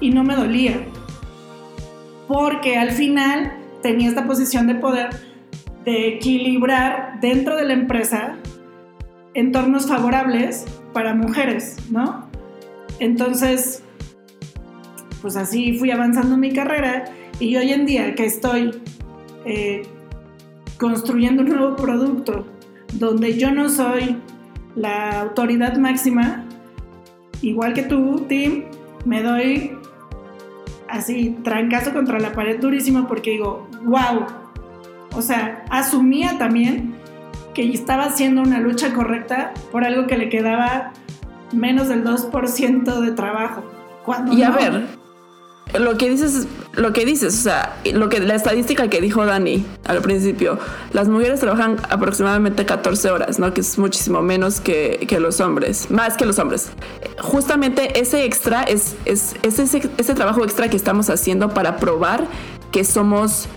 y 0.00 0.10
no 0.10 0.24
me 0.24 0.36
dolía. 0.36 0.80
Porque 2.28 2.76
al 2.76 2.92
final 2.92 3.52
tenía 3.82 4.08
esta 4.08 4.26
posición 4.26 4.66
de 4.66 4.76
poder 4.76 5.08
de 5.84 6.08
equilibrar 6.08 7.20
dentro 7.20 7.56
de 7.56 7.64
la 7.64 7.72
empresa 7.72 8.36
entornos 9.34 9.86
favorables 9.86 10.66
para 10.92 11.14
mujeres, 11.14 11.76
¿no? 11.90 12.26
Entonces, 12.98 13.82
pues 15.22 15.36
así 15.36 15.78
fui 15.78 15.90
avanzando 15.90 16.36
mi 16.36 16.52
carrera 16.52 17.04
y 17.38 17.56
hoy 17.56 17.72
en 17.72 17.86
día 17.86 18.14
que 18.14 18.26
estoy 18.26 18.82
eh, 19.44 19.82
construyendo 20.78 21.42
un 21.42 21.48
nuevo 21.48 21.76
producto 21.76 22.46
donde 22.94 23.38
yo 23.38 23.50
no 23.50 23.68
soy 23.68 24.16
la 24.74 25.20
autoridad 25.20 25.76
máxima, 25.76 26.44
igual 27.42 27.72
que 27.72 27.82
tú, 27.82 28.26
Tim, 28.28 28.64
me 29.04 29.22
doy 29.22 29.72
así 30.88 31.36
trancazo 31.44 31.92
contra 31.92 32.18
la 32.18 32.32
pared 32.32 32.60
durísimo 32.60 33.06
porque 33.06 33.32
digo, 33.32 33.68
wow, 33.84 34.26
o 35.12 35.22
sea, 35.22 35.64
asumía 35.70 36.38
también 36.38 36.94
que 37.54 37.72
estaba 37.72 38.04
haciendo 38.04 38.42
una 38.42 38.60
lucha 38.60 38.92
correcta 38.92 39.52
por 39.72 39.84
algo 39.84 40.06
que 40.06 40.16
le 40.16 40.28
quedaba 40.28 40.92
menos 41.52 41.88
del 41.88 42.04
2% 42.04 43.00
de 43.00 43.12
trabajo. 43.12 43.64
y 44.32 44.42
a 44.42 44.50
ver, 44.50 44.86
lo 45.78 45.96
que 45.96 46.10
dices, 46.10 46.46
lo 46.74 46.92
que 46.92 47.04
dices, 47.04 47.34
o 47.34 47.42
sea, 47.42 47.76
lo 47.92 48.08
que 48.08 48.20
la 48.20 48.34
estadística 48.34 48.88
que 48.88 49.00
dijo 49.00 49.24
Dani 49.24 49.64
al 49.86 50.00
principio, 50.00 50.58
las 50.92 51.08
mujeres 51.08 51.40
trabajan 51.40 51.76
aproximadamente 51.88 52.66
14 52.66 53.10
horas, 53.10 53.38
¿no? 53.38 53.54
Que 53.54 53.60
es 53.60 53.78
muchísimo 53.78 54.20
menos 54.22 54.60
que, 54.60 55.06
los 55.20 55.40
hombres, 55.40 55.90
más 55.90 56.16
que 56.16 56.26
los 56.26 56.38
hombres. 56.38 56.70
Justamente 57.20 58.00
ese 58.00 58.24
extra 58.24 58.62
es, 58.62 58.96
es, 59.04 59.34
ese, 59.42 59.90
ese 59.96 60.14
trabajo 60.14 60.44
extra 60.44 60.68
que 60.68 60.76
estamos 60.76 61.10
haciendo 61.10 61.50
para 61.50 61.76
probar 61.76 62.26
que 62.72 62.84
somos 62.84 63.48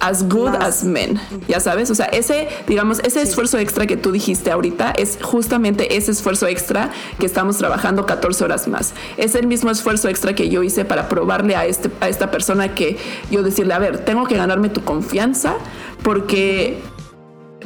as 0.00 0.26
good 0.28 0.54
as 0.60 0.82
men, 0.82 1.20
ya 1.46 1.60
sabes, 1.60 1.90
o 1.90 1.94
sea, 1.94 2.06
ese, 2.06 2.48
digamos, 2.66 3.00
ese 3.00 3.22
esfuerzo 3.22 3.58
extra 3.58 3.86
que 3.86 3.96
tú 3.96 4.12
dijiste 4.12 4.50
ahorita 4.50 4.92
es 4.96 5.18
justamente 5.22 5.96
ese 5.96 6.10
esfuerzo 6.10 6.46
extra 6.46 6.90
que 7.18 7.26
estamos 7.26 7.58
trabajando 7.58 8.06
14 8.06 8.44
horas 8.44 8.66
más. 8.66 8.94
Es 9.16 9.34
el 9.34 9.46
mismo 9.46 9.70
esfuerzo 9.70 10.08
extra 10.08 10.34
que 10.34 10.48
yo 10.48 10.62
hice 10.62 10.84
para 10.84 11.08
probarle 11.08 11.54
a, 11.54 11.66
este, 11.66 11.90
a 12.00 12.08
esta 12.08 12.30
persona 12.30 12.74
que 12.74 12.96
yo 13.30 13.42
decirle, 13.42 13.74
a 13.74 13.78
ver, 13.78 14.04
tengo 14.04 14.26
que 14.26 14.36
ganarme 14.36 14.70
tu 14.70 14.82
confianza 14.82 15.54
porque 16.02 16.80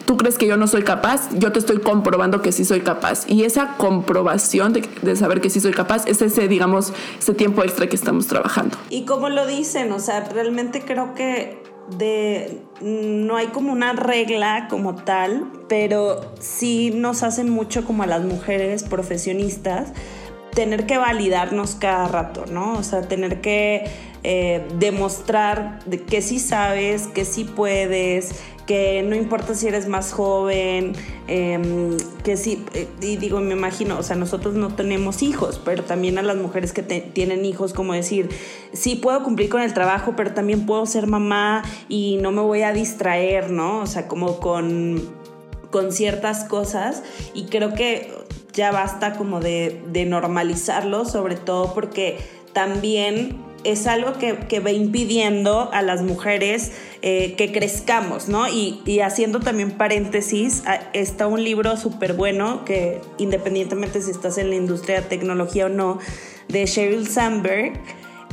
tú 0.07 0.17
crees 0.17 0.37
que 0.37 0.47
yo 0.47 0.57
no 0.57 0.67
soy 0.67 0.83
capaz, 0.83 1.31
yo 1.39 1.53
te 1.53 1.59
estoy 1.59 1.79
comprobando 1.79 2.43
que 2.43 2.53
sí 2.53 2.65
soy 2.65 2.81
capaz. 2.81 3.25
Y 3.29 3.45
esa 3.45 3.77
comprobación 3.77 4.73
de, 4.73 4.89
de, 5.03 5.17
saber 5.17 5.41
que 5.41 5.51
sí 5.51 5.61
soy 5.61 5.73
capaz 5.73 6.07
es 6.07 6.21
ese, 6.21 6.49
digamos, 6.49 6.93
ese 7.19 7.33
tiempo 7.35 7.63
extra 7.63 7.87
que 7.87 7.97
estamos 7.97 8.27
trabajando. 8.27 8.77
Y 8.91 9.05
como 9.05 9.29
lo 9.29 9.47
dicen, 9.47 9.93
o 9.93 10.01
sea, 10.01 10.29
realmente 10.29 10.83
creo 10.85 11.15
que 11.15 11.63
de 11.91 12.63
no 12.81 13.37
hay 13.37 13.49
como 13.49 13.73
una 13.73 13.93
regla 13.93 14.67
como 14.69 14.95
tal, 14.95 15.51
pero 15.69 16.21
sí 16.41 16.91
nos 16.95 17.23
hacen 17.23 17.51
mucho 17.51 17.85
como 17.85 18.03
a 18.03 18.07
las 18.07 18.25
mujeres 18.25 18.83
profesionistas 18.83 19.93
tener 20.55 20.87
que 20.87 20.99
validarnos 20.99 21.75
cada 21.75 22.09
rato, 22.09 22.45
¿no? 22.47 22.75
O 22.75 22.83
sea, 22.83 23.03
tener 23.03 23.41
que 23.41 23.85
eh, 24.27 24.67
demostrar 24.79 25.81
de 25.85 26.01
que 26.01 26.23
sí 26.23 26.39
sabes, 26.39 27.09
que 27.09 27.27
sí 27.27 27.45
puedes, 27.45 28.43
que 28.67 29.03
no 29.03 29.17
importa 29.17 29.55
si 29.55 29.69
eres 29.69 29.87
más 29.87 30.15
joven, 30.15 30.95
em, 31.27 31.95
que 32.23 32.39
sí, 32.39 32.65
eh, 32.73 32.89
y 33.03 33.17
digo, 33.19 33.39
me 33.41 33.53
imagino, 33.53 33.99
o 33.99 34.03
sea, 34.03 34.17
nosotros 34.17 34.55
no 34.55 34.75
tenemos 34.75 35.23
hijos, 35.23 35.61
pero 35.63 35.85
también 35.85 36.17
a 36.17 36.23
las 36.23 36.37
mujeres 36.37 36.73
que 36.73 36.83
tienen 36.83 37.45
hijos, 37.45 37.75
como 37.75 37.93
decir, 37.93 38.31
sí 38.73 38.97
puedo 38.97 39.23
cumplir 39.23 39.51
con 39.51 39.61
el 39.61 39.75
trabajo, 39.75 40.15
pero 40.17 40.33
también 40.33 40.65
puedo 40.65 40.87
ser 40.87 41.07
mamá 41.07 41.63
y 41.91 42.17
no 42.23 42.33
me 42.33 42.41
voy 42.41 42.63
a 42.63 42.73
distraer, 42.73 43.51
¿no? 43.51 43.81
O 43.81 43.87
sea, 43.87 44.09
como 44.09 44.41
con, 44.41 45.03
con 45.71 45.93
ciertas 45.93 46.45
cosas 46.45 47.03
y 47.35 47.45
creo 47.45 47.75
que 47.75 48.11
ya 48.55 48.73
basta 48.73 49.13
como 49.19 49.41
de 49.41 50.07
normalizarlo, 50.09 51.05
sobre 51.05 51.37
todo 51.37 51.75
porque 51.75 52.17
también 52.55 53.44
es 53.65 53.87
algo 53.87 54.15
que, 54.15 54.37
que 54.49 54.61
va 54.61 54.71
impidiendo 54.71 55.71
a 55.73 55.83
las 55.83 56.03
mujeres 56.03 56.73
eh, 57.03 57.35
que 57.37 57.51
crezcamos, 57.53 58.29
¿no? 58.29 58.49
Y, 58.49 58.81
y, 58.85 59.01
haciendo 59.01 59.41
también 59.41 59.73
paréntesis, 59.73 60.63
está 60.93 61.27
un 61.27 61.43
libro 61.43 61.77
súper 61.77 62.13
bueno 62.13 62.65
que 62.65 63.01
independientemente 63.19 64.01
si 64.01 64.11
estás 64.11 64.39
en 64.39 64.51
la 64.51 64.57
industria 64.57 65.01
de 65.01 65.09
tecnología 65.09 65.67
o 65.67 65.69
no, 65.69 65.99
de 66.49 66.67
Sheryl 66.67 67.09
Sandberg, 67.09 67.73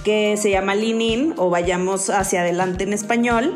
que 0.04 0.38
se 0.38 0.52
llama 0.52 0.76
Lean 0.76 1.02
In 1.02 1.34
o 1.38 1.50
Vayamos 1.50 2.10
hacia 2.10 2.42
adelante 2.42 2.84
en 2.84 2.94
español. 2.94 3.56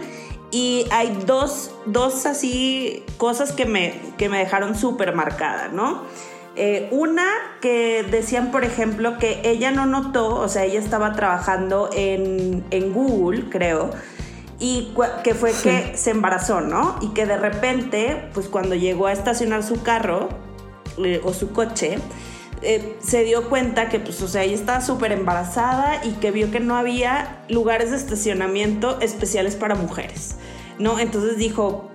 Y 0.52 0.86
hay 0.92 1.18
dos, 1.26 1.72
dos 1.86 2.26
así 2.26 3.04
cosas 3.18 3.52
que 3.52 3.66
me, 3.66 3.94
que 4.18 4.30
me 4.30 4.38
dejaron 4.38 4.76
súper 4.76 5.14
marcada, 5.14 5.68
¿no? 5.70 6.04
Eh, 6.58 6.88
una 6.92 7.26
que 7.60 8.04
decían, 8.10 8.52
por 8.52 8.64
ejemplo, 8.64 9.18
que 9.18 9.42
ella 9.44 9.72
no 9.72 9.86
notó, 9.86 10.36
o 10.36 10.48
sea, 10.48 10.64
ella 10.64 10.80
estaba 10.80 11.14
trabajando 11.14 11.90
en, 11.94 12.64
Google, 12.94 13.50
creo, 13.50 13.92
y 14.58 14.94
que 15.24 15.34
fue 15.36 15.52
que 15.52 15.98
se 15.98 16.12
embarazó, 16.12 16.62
¿no? 16.62 16.98
Y 17.02 17.10
que 17.10 17.26
de 17.26 17.36
repente, 17.36 18.30
pues 18.34 18.48
cuando 18.48 18.74
llegó 18.74 19.08
a 19.08 19.12
estacionar 19.12 19.64
su 19.64 19.84
carro 19.84 20.30
eh, 20.98 21.20
o 21.26 21.34
su 21.34 21.52
coche, 21.52 21.98
eh, 22.62 22.96
se 23.02 23.26
dio 23.26 23.50
cuenta 23.50 23.90
que, 23.90 24.00
pues, 24.00 24.22
o 24.22 24.28
sea, 24.30 24.44
ella 24.44 24.56
estaba 24.56 24.80
súper 24.80 25.12
embarazada 25.12 26.06
y 26.06 26.14
que 26.14 26.32
vio 26.32 26.52
que 26.52 26.62
no 26.62 26.78
había 26.78 27.44
lugares 27.50 27.92
de 27.92 27.98
estacionamiento 27.98 29.02
especiales 29.02 29.58
para 29.58 29.76
mujeres, 29.76 30.38
¿no? 30.80 31.00
Entonces 31.00 31.38
dijo, 31.38 31.92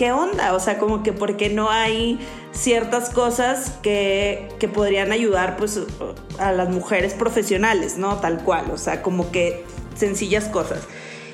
¿qué 0.00 0.12
onda? 0.12 0.54
O 0.54 0.60
sea, 0.60 0.78
como 0.78 1.02
que 1.02 1.12
porque 1.12 1.50
no 1.50 1.68
hay 1.68 2.18
ciertas 2.52 3.10
cosas 3.10 3.72
que, 3.82 4.48
podrían 4.72 5.12
ayudar 5.12 5.58
pues 5.58 5.78
a 6.38 6.52
las 6.52 6.70
mujeres 6.70 7.12
profesionales, 7.12 7.98
¿no? 7.98 8.16
Tal 8.16 8.42
cual, 8.42 8.70
o 8.70 8.78
sea, 8.78 9.02
como 9.02 9.30
que 9.30 9.62
sencillas 9.94 10.46
cosas. 10.46 10.84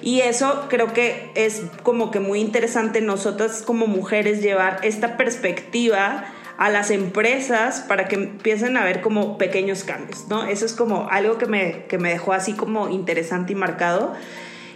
Y 0.02 0.22
eso 0.22 0.66
creo 0.68 0.92
que 0.92 1.31
es 1.37 1.62
como 1.85 2.11
que 2.11 2.18
muy 2.18 2.40
interesante 2.40 3.00
nosotras 3.00 3.62
como 3.64 3.87
mujeres 3.87 4.42
llevar 4.42 4.81
esta 4.83 5.16
perspectiva 5.16 6.24
a 6.59 6.68
las 6.68 6.90
empresas 6.90 7.85
para 7.87 8.09
que 8.09 8.16
empiecen 8.16 8.76
a 8.76 8.83
ver 8.83 9.00
como 9.00 9.38
pequeños 9.38 9.85
cambios, 9.85 10.26
¿no? 10.26 10.44
Eso 10.44 10.66
es 10.66 10.72
como 10.72 11.09
algo 11.09 11.38
que 11.38 11.46
me, 11.46 11.85
que 11.85 11.98
me 11.98 12.11
dejó 12.11 12.33
así 12.33 12.55
como 12.55 12.88
interesante 12.88 13.52
y 13.52 13.55
marcado. 13.55 14.14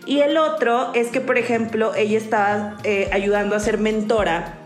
Y 0.06 0.20
el 0.20 0.36
otro 0.36 0.92
es 0.94 1.08
que, 1.08 1.20
por 1.20 1.38
ejemplo, 1.38 1.94
ella 1.94 2.18
estaba 2.18 2.78
eh, 2.84 3.08
ayudando 3.12 3.54
a 3.54 3.60
ser 3.60 3.78
mentora 3.78 4.56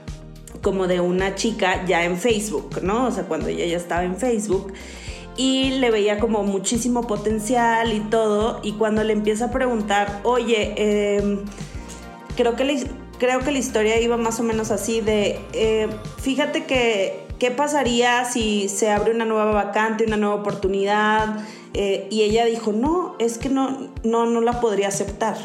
como 0.62 0.86
de 0.86 1.00
una 1.00 1.34
chica 1.34 1.84
ya 1.86 2.04
en 2.04 2.16
Facebook, 2.16 2.82
¿no? 2.82 3.06
O 3.06 3.10
sea, 3.10 3.24
cuando 3.24 3.48
ella 3.48 3.66
ya 3.66 3.76
estaba 3.76 4.04
en 4.04 4.16
Facebook 4.16 4.72
y 5.36 5.70
le 5.72 5.90
veía 5.90 6.18
como 6.18 6.42
muchísimo 6.44 7.06
potencial 7.06 7.92
y 7.92 8.00
todo, 8.00 8.60
y 8.62 8.72
cuando 8.72 9.02
le 9.04 9.12
empieza 9.12 9.46
a 9.46 9.50
preguntar, 9.50 10.20
oye, 10.22 10.74
em, 10.76 11.40
creo, 12.36 12.56
que 12.56 12.86
creo 13.18 13.40
que 13.40 13.50
la 13.52 13.58
historia 13.58 14.00
iba 14.00 14.16
más 14.16 14.40
o 14.40 14.42
menos 14.42 14.70
así 14.70 15.00
de, 15.00 15.40
eh, 15.52 15.88
fíjate 16.22 16.64
que, 16.64 17.23
¿qué 17.38 17.50
pasaría 17.50 18.24
si 18.24 18.68
se 18.68 18.90
abre 18.90 19.12
una 19.12 19.24
nueva 19.24 19.52
vacante, 19.52 20.04
una 20.04 20.16
nueva 20.16 20.36
oportunidad? 20.36 21.38
Eh, 21.74 22.06
y 22.10 22.22
ella 22.22 22.44
dijo, 22.44 22.72
no, 22.72 23.16
es 23.18 23.38
que 23.38 23.48
no, 23.48 23.90
no, 24.02 24.26
no 24.26 24.40
la 24.40 24.60
podría 24.60 24.88
aceptar. 24.88 25.36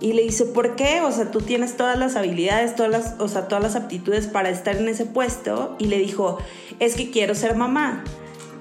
Y 0.00 0.12
le 0.12 0.22
dice, 0.22 0.44
¿por 0.44 0.76
qué? 0.76 1.00
O 1.00 1.10
sea, 1.10 1.30
tú 1.30 1.40
tienes 1.40 1.76
todas 1.76 1.98
las 1.98 2.14
habilidades, 2.14 2.76
todas 2.76 2.90
las, 2.90 3.14
o 3.18 3.28
sea, 3.28 3.48
todas 3.48 3.62
las 3.62 3.74
aptitudes 3.76 4.28
para 4.28 4.48
estar 4.48 4.76
en 4.76 4.88
ese 4.88 5.06
puesto. 5.06 5.74
Y 5.78 5.86
le 5.86 5.98
dijo, 5.98 6.38
es 6.78 6.94
que 6.94 7.10
quiero 7.10 7.34
ser 7.34 7.56
mamá. 7.56 8.04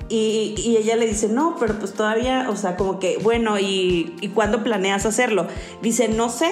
Y, 0.09 0.77
ella 0.79 0.95
le 0.95 1.05
dice, 1.05 1.27
no, 1.27 1.55
pero 1.59 1.77
pues 1.77 1.93
todavía, 1.93 2.47
o 2.49 2.55
sea, 2.55 2.75
como 2.75 2.97
que, 2.99 3.17
bueno, 3.21 3.59
¿y, 3.59 4.15
¿y 4.21 4.29
cuándo 4.29 4.63
planeas 4.63 5.05
hacerlo? 5.05 5.47
Dice, 5.81 6.07
no 6.07 6.29
sé. 6.29 6.51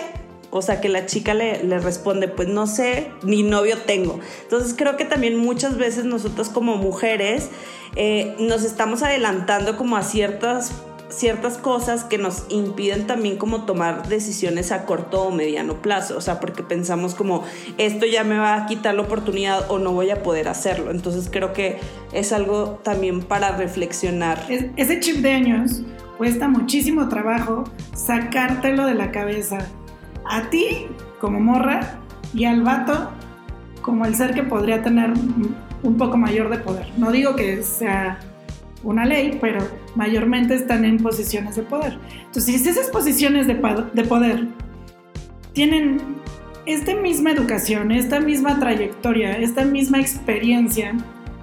O 0.58 0.62
sea, 0.62 0.80
que 0.80 0.88
la 0.88 1.06
chica 1.06 1.34
le, 1.34 1.64
le 1.64 1.80
responde, 1.80 2.30
pues 2.30 2.48
no 2.48 2.66
sé, 2.66 3.12
ni 3.24 3.44
novio 3.44 3.78
tengo. 3.86 4.20
Entonces 4.44 4.74
creo 4.78 4.96
que 4.96 5.04
también 5.04 5.36
muchas 5.36 5.78
veces 5.78 6.06
nosotros 6.06 6.48
como 6.48 6.78
mujeres 6.78 7.50
eh, 7.98 8.36
nos 8.40 8.64
estamos 8.64 9.04
adelantando 9.04 9.78
como 9.78 9.98
a 9.98 10.04
ciertas 10.04 10.72
ciertas 11.10 11.58
cosas 11.58 12.04
que 12.04 12.18
nos 12.18 12.46
impiden 12.50 13.06
también 13.08 13.38
como 13.38 13.66
tomar 13.66 14.08
decisiones 14.08 14.72
a 14.72 14.86
corto 14.86 15.24
o 15.24 15.32
mediano 15.32 15.82
plazo, 15.82 16.18
o 16.18 16.22
sea, 16.22 16.40
porque 16.40 16.64
pensamos 16.64 17.16
como 17.16 17.44
esto 17.78 18.06
ya 18.06 18.24
me 18.24 18.38
va 18.38 18.56
a 18.56 18.66
quitar 18.66 18.96
la 18.96 19.04
oportunidad 19.04 19.70
o 19.70 19.80
no 19.80 19.92
voy 19.92 20.10
a 20.10 20.24
poder 20.24 20.48
hacerlo. 20.48 20.92
Entonces 20.92 21.30
creo 21.32 21.54
que 21.54 21.78
es 22.12 22.34
algo 22.34 22.80
también 22.84 23.22
para 23.22 23.56
reflexionar. 23.56 24.46
ese 24.50 25.00
chip 25.00 25.18
de 25.18 25.32
años 25.32 25.82
cuesta 26.18 26.48
muchísimo 26.48 27.08
trabajo 27.08 27.66
sacártelo 27.94 28.86
de 28.86 28.96
la 28.96 29.12
cabeza. 29.12 29.60
A 30.30 30.50
ti 30.50 30.88
como 31.20 31.40
morra 31.40 32.00
y 32.34 32.46
al 32.46 32.62
vato 32.64 33.12
como 33.82 34.06
el 34.06 34.16
ser 34.16 34.34
que 34.34 34.44
podría 34.44 34.82
tener 34.82 35.14
un 35.84 35.98
poco 35.98 36.18
mayor 36.18 36.50
de 36.50 36.58
poder. 36.58 36.88
No 36.98 37.12
digo 37.12 37.36
que 37.36 37.62
sea 37.62 38.20
una 38.86 39.04
ley, 39.06 39.38
pero 39.42 39.68
mayormente 39.96 40.54
están 40.54 40.86
en 40.86 40.98
posiciones 40.98 41.56
de 41.56 41.64
poder. 41.64 41.98
Entonces, 42.26 42.62
si 42.62 42.70
esas 42.70 42.90
posiciones 42.90 43.48
de, 43.48 43.56
poder 43.56 44.48
tienen 45.54 46.00
esta 46.66 46.96
misma 46.96 47.32
educación, 47.32 47.92
esta 47.92 48.20
misma 48.20 48.60
trayectoria, 48.60 49.38
esta 49.38 49.66
misma 49.66 50.00
experiencia, 50.00 50.94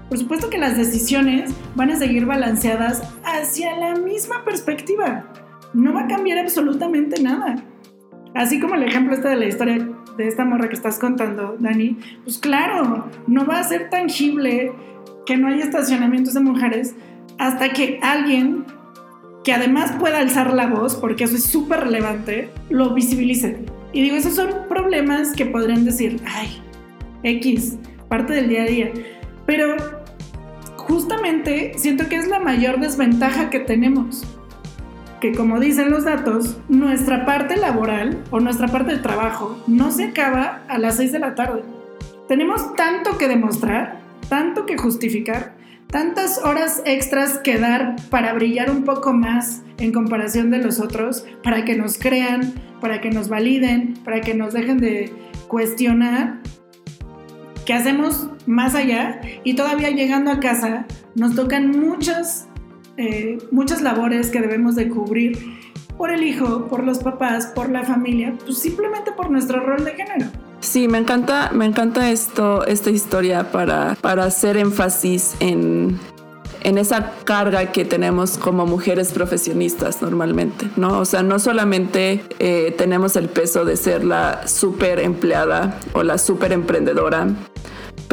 por 0.09 0.19
supuesto 0.19 0.51
que 0.51 0.59
las 0.59 0.77
decisiones 0.77 1.53
van 1.75 1.91
a 1.91 1.97
seguir 1.97 2.27
balanceadas 2.27 3.03
hacia 3.25 3.77
la 3.77 3.97
misma 3.97 4.45
perspectiva. 4.45 5.27
No 5.75 5.95
va 5.95 6.03
a 6.03 6.07
cambiar 6.07 6.39
absolutamente 6.39 7.21
nada. 7.23 7.57
Así 8.35 8.61
como 8.61 8.75
el 8.75 8.83
ejemplo 8.85 9.15
este 9.15 9.29
de 9.29 9.37
la 9.37 9.47
historia 9.47 9.89
de 10.17 10.29
esta 10.29 10.45
morra 10.45 10.69
que 10.69 10.75
estás 10.75 10.99
contando, 10.99 11.57
Dani, 11.59 11.99
pues 12.25 12.39
claro, 12.39 13.09
no 13.27 13.47
va 13.47 13.59
a 13.59 13.65
ser 13.65 13.91
tangible 13.91 14.73
que 15.27 15.37
no 15.37 15.49
haya 15.49 15.65
estacionamientos 15.65 16.35
de 16.35 16.41
mujeres 16.41 16.95
hasta 17.39 17.71
que 17.71 17.99
alguien 18.03 18.65
que 19.45 19.53
además 19.53 19.93
pueda 19.99 20.19
alzar 20.19 20.53
la 20.53 20.67
voz, 20.69 20.95
porque 20.95 21.25
eso 21.25 21.37
es 21.37 21.45
súper 21.45 21.81
relevante, 21.81 22.49
lo 22.71 22.95
visibilice. 22.95 23.65
Y 23.93 24.03
digo, 24.03 24.17
esos 24.17 24.35
son 24.35 24.51
problemas 24.69 25.33
que 25.33 25.47
podrían 25.47 25.85
decir, 25.85 26.21
ay, 26.27 26.63
X, 27.25 27.77
parte 28.09 28.33
del 28.33 28.49
día 28.49 28.63
a 28.63 28.67
día. 28.67 28.93
Pero 29.47 29.77
justamente 30.77 31.73
siento 31.77 32.09
que 32.09 32.17
es 32.17 32.29
la 32.29 32.39
mayor 32.39 32.81
desventaja 32.81 33.51
que 33.51 33.61
tenemos. 33.61 34.25
Que 35.23 35.33
como 35.33 35.61
dicen 35.61 35.93
los 35.93 36.05
datos, 36.05 36.59
nuestra 36.69 37.25
parte 37.25 37.57
laboral 37.57 38.25
o 38.33 38.41
nuestra 38.41 38.67
parte 38.67 38.97
de 38.97 38.99
trabajo 38.99 39.63
no 39.69 39.93
se 39.93 40.07
acaba 40.07 40.63
a 40.67 40.79
las 40.79 40.97
6 40.97 41.13
de 41.13 41.19
la 41.21 41.37
tarde. 41.37 41.63
Tenemos 42.27 42.75
tanto 42.75 43.17
que 43.19 43.29
demostrar, 43.29 44.01
tanto 44.29 44.67
que 44.67 44.77
justificar, 44.77 45.55
tantas 45.87 46.39
horas 46.39 46.83
extras 46.87 47.39
que 47.39 47.57
dar 47.57 47.95
para 48.11 48.33
brillar 48.33 48.69
un 48.69 48.83
poco 48.83 49.13
más 49.13 49.63
en 49.79 49.93
comparación 49.93 50.51
de 50.51 50.59
los 50.59 50.81
otros, 50.81 51.25
para 51.45 51.65
que 51.65 51.77
nos 51.77 51.99
crean, 51.99 52.55
para 52.81 53.01
que 53.01 53.11
nos 53.11 53.29
validen, 53.29 53.95
para 54.05 54.23
que 54.23 54.35
nos 54.35 54.53
dejen 54.53 54.79
de 54.79 55.13
cuestionar, 55.47 56.41
que 57.65 57.75
hacemos 57.75 58.29
más 58.47 58.75
allá 58.75 59.21
y 59.45 59.55
todavía 59.55 59.91
llegando 59.91 60.33
a 60.33 60.41
casa 60.41 60.85
nos 61.15 61.37
tocan 61.37 61.71
muchas, 61.71 62.49
eh, 62.97 63.39
muchas 63.51 63.83
labores 63.83 64.31
que 64.31 64.41
debemos 64.41 64.75
de 64.75 64.89
cubrir 64.89 65.39
por 65.97 66.11
el 66.11 66.23
hijo, 66.25 66.67
por 66.69 66.85
los 66.85 66.99
papás, 66.99 67.47
por 67.47 67.71
la 67.71 67.85
familia, 67.85 68.35
pues 68.45 68.59
simplemente 68.59 69.13
por 69.13 69.31
nuestro 69.31 69.61
rol 69.61 69.85
de 69.85 69.93
género. 69.93 70.27
Sí, 70.61 70.89
me 70.89 70.99
encanta, 70.99 71.51
me 71.53 71.65
encanta 71.65 72.11
esto, 72.11 72.65
esta 72.67 72.91
historia 72.91 73.51
para, 73.51 73.97
para 74.01 74.25
hacer 74.25 74.57
énfasis 74.57 75.35
en, 75.41 75.99
en 76.63 76.79
esa 76.79 77.13
carga 77.25 77.73
que 77.73 77.85
tenemos 77.85 78.39
como 78.39 78.67
mujeres 78.67 79.13
profesionistas 79.13 80.03
normalmente, 80.03 80.69
¿no? 80.77 81.01
O 81.01 81.05
sea, 81.05 81.23
no 81.23 81.39
solamente 81.39 82.23
eh, 82.39 82.75
tenemos 82.79 83.17
el 83.17 83.29
peso 83.29 83.65
de 83.65 83.77
ser 83.77 84.05
la 84.05 84.47
super 84.47 85.01
empleada 85.01 85.79
o 85.93 86.03
la 86.03 86.19
super 86.19 86.53
emprendedora, 86.53 87.29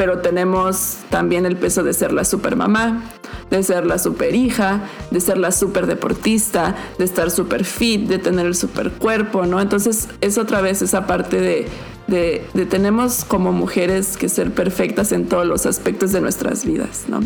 pero 0.00 0.20
tenemos 0.20 0.96
también 1.10 1.44
el 1.44 1.58
peso 1.58 1.82
de 1.82 1.92
ser 1.92 2.10
la 2.10 2.24
super 2.24 2.56
mamá, 2.56 3.02
de 3.50 3.62
ser 3.62 3.84
la 3.84 3.98
super 3.98 4.34
hija, 4.34 4.80
de 5.10 5.20
ser 5.20 5.36
la 5.36 5.52
super 5.52 5.86
deportista, 5.86 6.74
de 6.96 7.04
estar 7.04 7.30
super 7.30 7.66
fit, 7.66 8.08
de 8.08 8.18
tener 8.18 8.46
el 8.46 8.54
super 8.54 8.92
cuerpo, 8.92 9.44
¿no? 9.44 9.60
Entonces 9.60 10.08
es 10.22 10.38
otra 10.38 10.62
vez 10.62 10.80
esa 10.80 11.06
parte 11.06 11.38
de, 11.38 11.66
de, 12.06 12.42
de 12.54 12.64
tenemos 12.64 13.26
como 13.26 13.52
mujeres 13.52 14.16
que 14.16 14.30
ser 14.30 14.52
perfectas 14.52 15.12
en 15.12 15.26
todos 15.26 15.44
los 15.44 15.66
aspectos 15.66 16.12
de 16.12 16.22
nuestras 16.22 16.64
vidas, 16.64 17.04
¿no? 17.06 17.20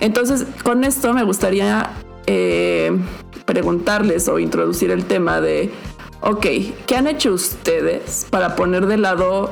Entonces, 0.00 0.44
con 0.64 0.84
esto 0.84 1.14
me 1.14 1.24
gustaría 1.24 1.92
eh, 2.26 2.92
preguntarles 3.46 4.28
o 4.28 4.38
introducir 4.38 4.90
el 4.90 5.06
tema 5.06 5.40
de, 5.40 5.70
ok, 6.20 6.46
¿qué 6.86 6.96
han 6.96 7.06
hecho 7.06 7.32
ustedes 7.32 8.26
para 8.28 8.54
poner 8.54 8.84
de 8.84 8.98
lado 8.98 9.50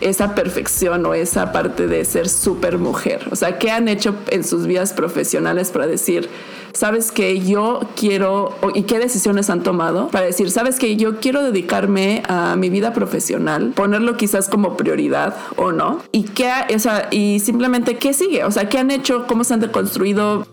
esa 0.00 0.34
perfección 0.34 1.04
o 1.06 1.14
esa 1.14 1.52
parte 1.52 1.86
de 1.86 2.04
ser 2.04 2.28
súper 2.28 2.78
mujer? 2.78 3.28
O 3.30 3.36
sea, 3.36 3.58
¿qué 3.58 3.70
han 3.70 3.88
hecho 3.88 4.14
en 4.30 4.44
sus 4.44 4.66
vidas 4.66 4.92
profesionales 4.92 5.70
para 5.70 5.86
decir, 5.86 6.28
sabes 6.72 7.12
que 7.12 7.40
yo 7.40 7.80
quiero, 7.96 8.56
y 8.74 8.82
qué 8.82 8.98
decisiones 8.98 9.50
han 9.50 9.62
tomado 9.62 10.08
para 10.08 10.26
decir, 10.26 10.50
sabes 10.50 10.78
que 10.78 10.96
yo 10.96 11.20
quiero 11.20 11.42
dedicarme 11.42 12.22
a 12.28 12.56
mi 12.56 12.70
vida 12.70 12.92
profesional, 12.92 13.72
ponerlo 13.74 14.16
quizás 14.16 14.48
como 14.48 14.76
prioridad 14.76 15.34
o 15.56 15.72
no? 15.72 16.00
¿Y 16.12 16.24
qué, 16.24 16.50
o 16.74 16.78
sea, 16.78 17.08
y 17.10 17.40
simplemente 17.40 17.96
qué 17.96 18.12
sigue? 18.12 18.44
O 18.44 18.50
sea, 18.50 18.68
¿qué 18.68 18.78
han 18.78 18.90
hecho? 18.90 19.26
¿Cómo 19.26 19.44
se 19.44 19.54
han 19.54 19.60
deconstruido? 19.60 20.46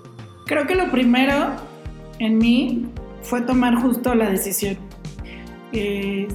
Creo 0.46 0.68
que 0.68 0.76
lo 0.76 0.92
primero 0.92 1.52
en 2.20 2.38
mí 2.38 2.86
fue 3.22 3.42
tomar 3.42 3.76
justo 3.82 4.14
la 4.16 4.30
decisión. 4.30 4.78
Eh, 5.72 6.28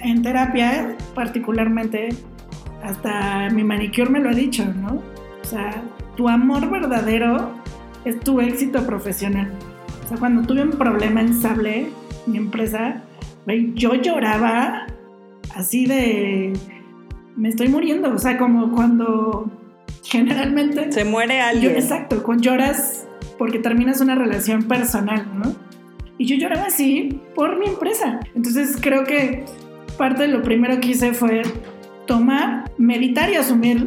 en 0.00 0.22
terapia, 0.22 0.96
particularmente, 1.14 2.10
hasta 2.82 3.50
mi 3.50 3.64
manicure 3.64 4.10
me 4.10 4.20
lo 4.20 4.30
ha 4.30 4.34
dicho, 4.34 4.64
¿no? 4.64 5.02
O 5.42 5.44
sea, 5.44 5.82
tu 6.16 6.28
amor 6.28 6.70
verdadero 6.70 7.52
es 8.04 8.18
tu 8.20 8.40
éxito 8.40 8.84
profesional. 8.84 9.50
O 10.04 10.08
sea, 10.08 10.18
cuando 10.18 10.46
tuve 10.46 10.62
un 10.62 10.70
problema 10.70 11.20
en 11.20 11.40
Sable, 11.40 11.88
mi 12.26 12.38
empresa, 12.38 13.02
yo 13.74 13.94
lloraba 13.94 14.86
así 15.54 15.86
de... 15.86 16.52
Me 17.36 17.50
estoy 17.50 17.68
muriendo, 17.68 18.12
o 18.12 18.18
sea, 18.18 18.36
como 18.36 18.72
cuando 18.72 19.50
generalmente... 20.02 20.90
Se 20.92 21.04
muere 21.04 21.40
alguien. 21.40 21.72
exacto, 21.76 22.22
cuando 22.22 22.44
lloras 22.44 23.06
porque 23.38 23.58
terminas 23.58 24.00
una 24.00 24.16
relación 24.16 24.64
personal, 24.64 25.26
¿no? 25.34 25.54
Y 26.18 26.26
yo 26.26 26.36
lloraba 26.36 26.66
así 26.66 27.20
por 27.34 27.58
mi 27.58 27.66
empresa. 27.66 28.18
Entonces 28.34 28.76
creo 28.80 29.04
que 29.04 29.44
parte 29.96 30.22
de 30.22 30.28
lo 30.28 30.42
primero 30.42 30.80
que 30.80 30.88
hice 30.88 31.14
fue 31.14 31.42
tomar, 32.08 32.72
meditar 32.78 33.30
y 33.30 33.36
asumir 33.36 33.86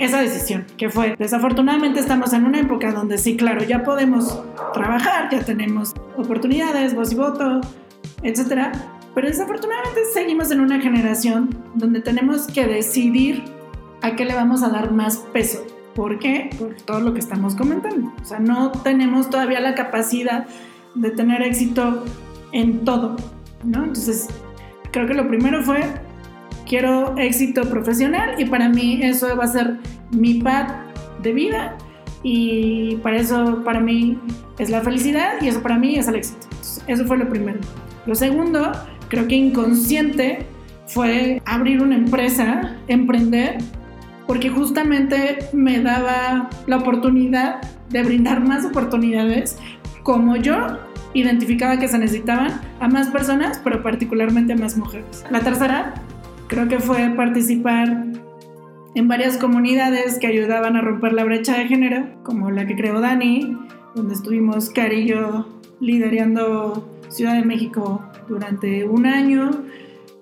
esa 0.00 0.20
decisión, 0.20 0.64
que 0.78 0.88
fue, 0.88 1.14
desafortunadamente 1.18 2.00
estamos 2.00 2.32
en 2.32 2.46
una 2.46 2.58
época 2.58 2.90
donde 2.90 3.18
sí, 3.18 3.36
claro, 3.36 3.62
ya 3.62 3.84
podemos 3.84 4.42
trabajar, 4.72 5.28
ya 5.30 5.44
tenemos 5.44 5.94
oportunidades, 6.16 6.94
voz 6.94 7.12
y 7.12 7.16
voto, 7.16 7.60
etcétera, 8.22 8.72
pero 9.14 9.28
desafortunadamente 9.28 10.00
seguimos 10.12 10.50
en 10.50 10.60
una 10.60 10.80
generación 10.80 11.50
donde 11.74 12.00
tenemos 12.00 12.46
que 12.46 12.66
decidir 12.66 13.44
a 14.00 14.16
qué 14.16 14.24
le 14.24 14.34
vamos 14.34 14.62
a 14.62 14.70
dar 14.70 14.90
más 14.90 15.18
peso. 15.18 15.62
¿Por 15.94 16.18
qué? 16.18 16.48
Por 16.58 16.74
todo 16.76 17.00
lo 17.00 17.12
que 17.12 17.20
estamos 17.20 17.54
comentando. 17.54 18.12
O 18.22 18.24
sea, 18.24 18.38
no 18.38 18.70
tenemos 18.70 19.28
todavía 19.28 19.60
la 19.60 19.74
capacidad 19.74 20.46
de 20.94 21.10
tener 21.10 21.42
éxito 21.42 22.04
en 22.52 22.84
todo, 22.86 23.16
¿no? 23.64 23.84
Entonces, 23.84 24.28
creo 24.92 25.06
que 25.06 25.14
lo 25.14 25.28
primero 25.28 25.62
fue 25.62 25.82
quiero 26.70 27.16
éxito 27.18 27.62
profesional 27.62 28.36
y 28.38 28.44
para 28.44 28.68
mí 28.68 29.00
eso 29.02 29.36
va 29.36 29.42
a 29.42 29.48
ser 29.48 29.78
mi 30.12 30.34
paz 30.34 30.72
de 31.20 31.32
vida 31.32 31.76
y 32.22 32.94
para 33.02 33.16
eso 33.16 33.62
para 33.64 33.80
mí 33.80 34.16
es 34.56 34.70
la 34.70 34.80
felicidad 34.80 35.32
y 35.40 35.48
eso 35.48 35.62
para 35.62 35.76
mí 35.76 35.96
es 35.96 36.06
el 36.06 36.14
éxito. 36.14 36.46
eso 36.86 37.04
fue 37.06 37.18
lo 37.18 37.28
primero. 37.28 37.58
Lo 38.06 38.14
segundo, 38.14 38.70
creo 39.08 39.26
que 39.26 39.34
inconsciente 39.34 40.46
fue 40.86 41.42
abrir 41.44 41.82
una 41.82 41.96
empresa, 41.96 42.76
emprender, 42.86 43.58
porque 44.28 44.48
justamente 44.48 45.38
me 45.52 45.80
daba 45.80 46.50
la 46.68 46.76
oportunidad 46.76 47.62
de 47.88 48.04
brindar 48.04 48.46
más 48.46 48.64
oportunidades 48.64 49.58
como 50.04 50.36
yo 50.36 50.78
identificaba 51.14 51.78
que 51.78 51.88
se 51.88 51.98
necesitaban 51.98 52.60
a 52.78 52.86
más 52.86 53.08
personas, 53.08 53.60
pero 53.64 53.82
particularmente 53.82 54.52
a 54.52 54.56
más 54.56 54.76
mujeres. 54.76 55.24
La 55.30 55.40
tercera, 55.40 55.94
creo 56.50 56.66
que 56.66 56.80
fue 56.80 57.10
participar 57.16 58.06
en 58.96 59.06
varias 59.06 59.38
comunidades 59.38 60.18
que 60.18 60.26
ayudaban 60.26 60.76
a 60.76 60.80
romper 60.80 61.12
la 61.12 61.22
brecha 61.22 61.56
de 61.56 61.68
género, 61.68 62.06
como 62.24 62.50
la 62.50 62.66
que 62.66 62.74
creó 62.74 63.00
Dani, 63.00 63.56
donde 63.94 64.14
estuvimos 64.14 64.68
Cari 64.68 65.02
y 65.02 65.06
yo 65.06 65.48
liderando 65.78 66.90
Ciudad 67.08 67.34
de 67.34 67.44
México 67.44 68.02
durante 68.28 68.84
un 68.84 69.06
año 69.06 69.50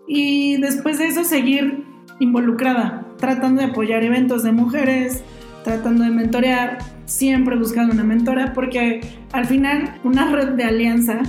y 0.07 0.59
después 0.59 0.99
de 0.99 1.07
eso 1.07 1.25
seguir 1.25 1.85
involucrada, 2.21 3.07
tratando 3.17 3.63
de 3.63 3.69
apoyar 3.69 4.05
eventos 4.05 4.43
de 4.43 4.53
mujeres, 4.53 5.23
tratando 5.65 6.05
de 6.05 6.11
mentorear, 6.11 6.79
siempre 7.07 7.57
buscando 7.57 7.95
una 7.95 8.05
mentora, 8.05 8.53
porque 8.53 9.01
al 9.33 9.47
final 9.47 9.95
una 10.05 10.31
red 10.31 10.51
de 10.51 10.65
alianza 10.65 11.23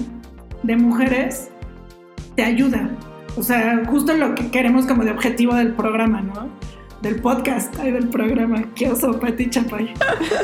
de 0.63 0.75
mujeres 0.75 1.49
te 2.35 2.43
ayuda, 2.43 2.89
o 3.39 3.43
sea, 3.43 3.83
justo 3.87 4.13
lo 4.17 4.35
que 4.35 4.51
queremos 4.51 4.85
como 4.85 5.05
de 5.05 5.11
objetivo 5.11 5.55
del 5.55 5.73
programa, 5.73 6.21
¿no? 6.21 6.49
Del 7.01 7.21
podcast, 7.21 7.73
ay, 7.79 7.93
del 7.93 8.09
programa, 8.09 8.65
qué 8.75 8.89
oso, 8.89 9.17
Pati 9.17 9.49
Chapay. 9.49 9.93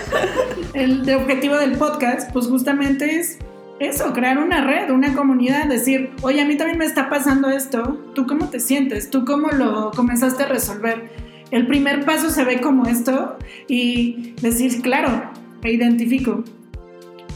El 0.73 1.05
de 1.05 1.15
objetivo 1.15 1.58
del 1.58 1.73
podcast, 1.73 2.31
pues 2.31 2.47
justamente 2.47 3.19
es 3.19 3.38
eso, 3.81 4.13
crear 4.13 4.38
una 4.38 4.65
red, 4.65 4.91
una 4.91 5.13
comunidad, 5.13 5.67
decir, 5.67 6.12
oye, 6.21 6.39
a 6.39 6.45
mí 6.45 6.55
también 6.55 6.79
me 6.79 6.86
está 6.86 7.10
pasando 7.10 7.49
esto, 7.49 8.01
¿tú 8.15 8.25
cómo 8.25 8.47
te 8.47 8.62
sientes? 8.62 9.10
¿Tú 9.10 9.25
cómo 9.25 9.49
lo 9.49 9.91
comenzaste 9.91 10.43
a 10.43 10.47
resolver? 10.47 11.10
El 11.51 11.67
primer 11.67 12.05
paso 12.05 12.29
se 12.29 12.45
ve 12.45 12.62
como 12.62 12.86
esto 12.86 13.38
y 13.67 14.36
decir, 14.41 14.81
claro, 14.81 15.31
me 15.62 15.71
identifico. 15.73 16.45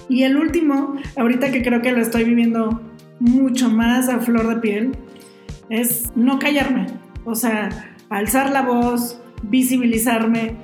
Y 0.07 0.23
el 0.23 0.37
último, 0.37 0.95
ahorita 1.17 1.51
que 1.51 1.61
creo 1.61 1.81
que 1.81 1.91
lo 1.91 1.99
estoy 1.99 2.23
viviendo 2.23 2.81
mucho 3.19 3.69
más 3.69 4.07
a 4.07 4.19
flor 4.19 4.47
de 4.47 4.61
piel, 4.61 4.91
es 5.69 6.11
no 6.15 6.39
callarme, 6.39 6.87
o 7.25 7.35
sea, 7.35 7.69
alzar 8.09 8.51
la 8.51 8.63
voz, 8.63 9.21
visibilizarme. 9.43 10.55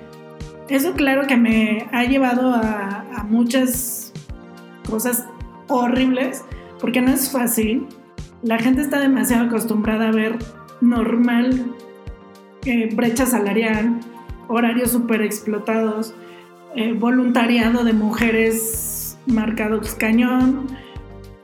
Eso 0.70 0.94
claro 0.94 1.28
que 1.28 1.38
me 1.38 1.88
ha 1.92 2.04
llevado 2.06 2.54
a, 2.54 3.04
muchas 3.28 4.14
cosas 4.88 5.26
horribles, 5.68 6.44
porque 6.80 7.02
no 7.02 7.12
es 7.12 7.32
fácil. 7.32 7.88
La 8.44 8.60
gente 8.60 8.82
está 8.82 9.00
demasiado 9.00 9.46
acostumbrada 9.46 10.10
a 10.10 10.12
ver 10.12 10.38
normal 10.80 11.74
eh, 12.66 12.90
brecha 12.94 13.26
salarial, 13.26 14.00
horarios 14.48 14.92
súper 14.92 15.24
explotados, 15.24 16.14
eh, 16.76 16.94
voluntariado 16.94 17.84
de 17.84 17.94
mujeres 17.94 19.18
marcados 19.26 19.96
cañón, 19.96 20.68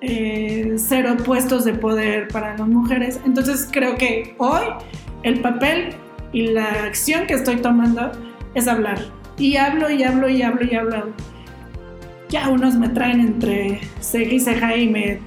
eh, 0.01 0.75
cero 0.77 1.15
puestos 1.23 1.63
de 1.63 1.73
poder 1.73 2.27
para 2.27 2.57
las 2.57 2.67
mujeres. 2.67 3.19
Entonces 3.25 3.67
creo 3.71 3.95
que 3.95 4.35
hoy 4.37 4.63
el 5.23 5.41
papel 5.41 5.95
y 6.33 6.47
la 6.47 6.85
acción 6.85 7.27
que 7.27 7.33
estoy 7.33 7.57
tomando 7.57 8.11
es 8.55 8.67
hablar. 8.67 8.99
Y 9.37 9.57
hablo 9.57 9.89
y 9.89 10.03
hablo 10.03 10.29
y 10.29 10.41
hablo 10.41 10.65
y 10.65 10.75
hablo. 10.75 11.13
Ya 12.29 12.49
unos 12.49 12.75
me 12.75 12.89
traen 12.89 13.19
entre 13.19 13.81
ceja 13.99 14.33
y 14.33 14.39
ceja 14.39 14.75
y 14.75 14.87
me 14.87 15.19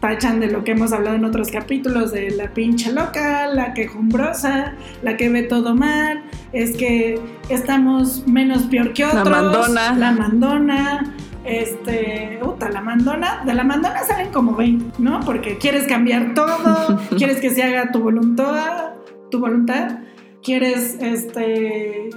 tachan 0.00 0.38
de 0.38 0.48
lo 0.48 0.64
que 0.64 0.72
hemos 0.72 0.92
hablado 0.92 1.16
en 1.16 1.24
otros 1.24 1.50
capítulos, 1.50 2.12
de 2.12 2.30
la 2.30 2.52
pinche 2.52 2.92
loca, 2.92 3.46
la 3.46 3.72
quejumbrosa, 3.72 4.74
la 5.02 5.16
que 5.16 5.30
ve 5.30 5.44
todo 5.44 5.74
mal, 5.74 6.22
es 6.52 6.76
que 6.76 7.18
estamos 7.48 8.26
menos 8.26 8.64
peor 8.64 8.92
que 8.92 9.06
otros. 9.06 9.24
La 9.24 9.30
mandona. 9.30 9.94
La 9.94 10.12
mandona. 10.12 11.14
Este, 11.44 12.38
puta, 12.42 12.70
la 12.70 12.80
mandona, 12.80 13.42
de 13.44 13.52
la 13.52 13.64
mandona 13.64 14.02
salen 14.04 14.32
como 14.32 14.56
20, 14.56 15.02
¿no? 15.02 15.20
Porque 15.20 15.58
quieres 15.58 15.86
cambiar 15.86 16.34
todo, 16.34 17.00
quieres 17.16 17.40
que 17.40 17.50
se 17.50 17.62
haga 17.62 17.92
tu 17.92 18.00
voluntad, 18.00 18.94
tu 19.30 19.40
voluntad, 19.40 19.98
quieres, 20.44 20.96
este, 21.00 22.10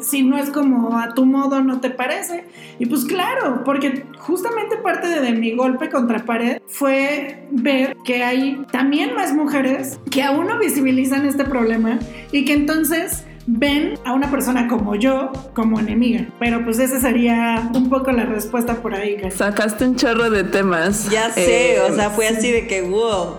si 0.00 0.22
no 0.22 0.36
es 0.38 0.50
como 0.50 0.98
a 0.98 1.14
tu 1.14 1.26
modo, 1.26 1.62
no 1.62 1.80
te 1.80 1.90
parece. 1.90 2.44
Y 2.78 2.86
pues 2.86 3.04
claro, 3.04 3.62
porque 3.64 4.04
justamente 4.18 4.76
parte 4.76 5.08
de, 5.20 5.32
mi 5.32 5.54
golpe 5.54 5.90
contra 5.90 6.24
pared 6.24 6.60
fue 6.66 7.46
ver 7.50 7.96
que 8.04 8.24
hay 8.24 8.64
también 8.72 9.14
más 9.14 9.34
mujeres 9.34 10.00
que 10.10 10.22
aún 10.22 10.48
no 10.48 10.58
visibilizan 10.58 11.26
este 11.26 11.44
problema 11.44 11.98
y 12.32 12.44
que 12.44 12.54
entonces 12.54 13.24
ven 13.46 13.98
a 14.04 14.12
una 14.12 14.30
persona 14.30 14.68
como 14.68 14.94
yo 14.94 15.32
como 15.52 15.78
enemiga. 15.78 16.26
Pero 16.38 16.64
pues 16.64 16.78
esa 16.78 17.00
sería 17.00 17.70
un 17.74 17.88
poco 17.88 18.12
la 18.12 18.24
respuesta 18.24 18.76
por 18.76 18.94
ahí. 18.94 19.18
Sacaste 19.30 19.84
un 19.84 19.96
chorro 19.96 20.30
de 20.30 20.44
temas. 20.44 21.10
Ya 21.10 21.30
sé, 21.30 21.80
o 21.80 21.94
sea, 21.94 22.10
fue 22.10 22.28
así 22.28 22.50
de 22.50 22.66
que, 22.66 22.82
wow, 22.82 23.36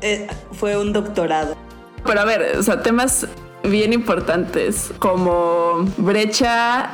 eh, 0.00 0.26
fue 0.52 0.76
un 0.76 0.92
doctorado. 0.92 1.56
Pero 2.04 2.20
a 2.20 2.24
ver, 2.24 2.56
o 2.58 2.62
sea, 2.62 2.82
temas 2.82 3.28
bien 3.62 3.92
importantes 3.92 4.92
como 4.98 5.84
brecha 5.96 6.90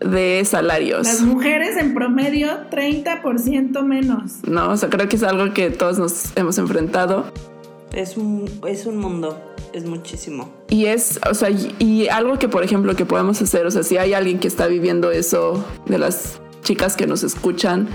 de 0.00 0.44
salarios. 0.44 1.06
Las 1.06 1.22
mujeres 1.22 1.76
en 1.76 1.94
promedio 1.94 2.48
30% 2.70 3.82
menos. 3.82 4.42
No, 4.46 4.70
o 4.70 4.76
sea, 4.76 4.88
creo 4.88 5.08
que 5.08 5.16
es 5.16 5.22
algo 5.22 5.52
que 5.52 5.70
todos 5.70 5.98
nos 5.98 6.36
hemos 6.36 6.58
enfrentado. 6.58 7.26
Es 7.92 8.16
un, 8.16 8.50
es 8.66 8.86
un 8.86 8.96
mundo, 8.96 9.38
es 9.72 9.84
muchísimo. 9.84 10.52
Y 10.68 10.86
es, 10.86 11.20
o 11.28 11.34
sea, 11.34 11.50
y, 11.50 12.08
algo 12.08 12.38
que, 12.38 12.48
por 12.48 12.64
ejemplo, 12.64 12.94
que 12.96 13.04
podemos 13.04 13.40
hacer, 13.42 13.66
o 13.66 13.70
sea, 13.70 13.82
si 13.82 13.96
hay 13.96 14.14
alguien 14.14 14.38
que 14.38 14.48
está 14.48 14.66
viviendo 14.66 15.10
eso 15.10 15.64
de 15.86 15.98
las 15.98 16.40
chicas 16.62 16.96
que 16.96 17.06
nos 17.06 17.22
escuchan, 17.22 17.88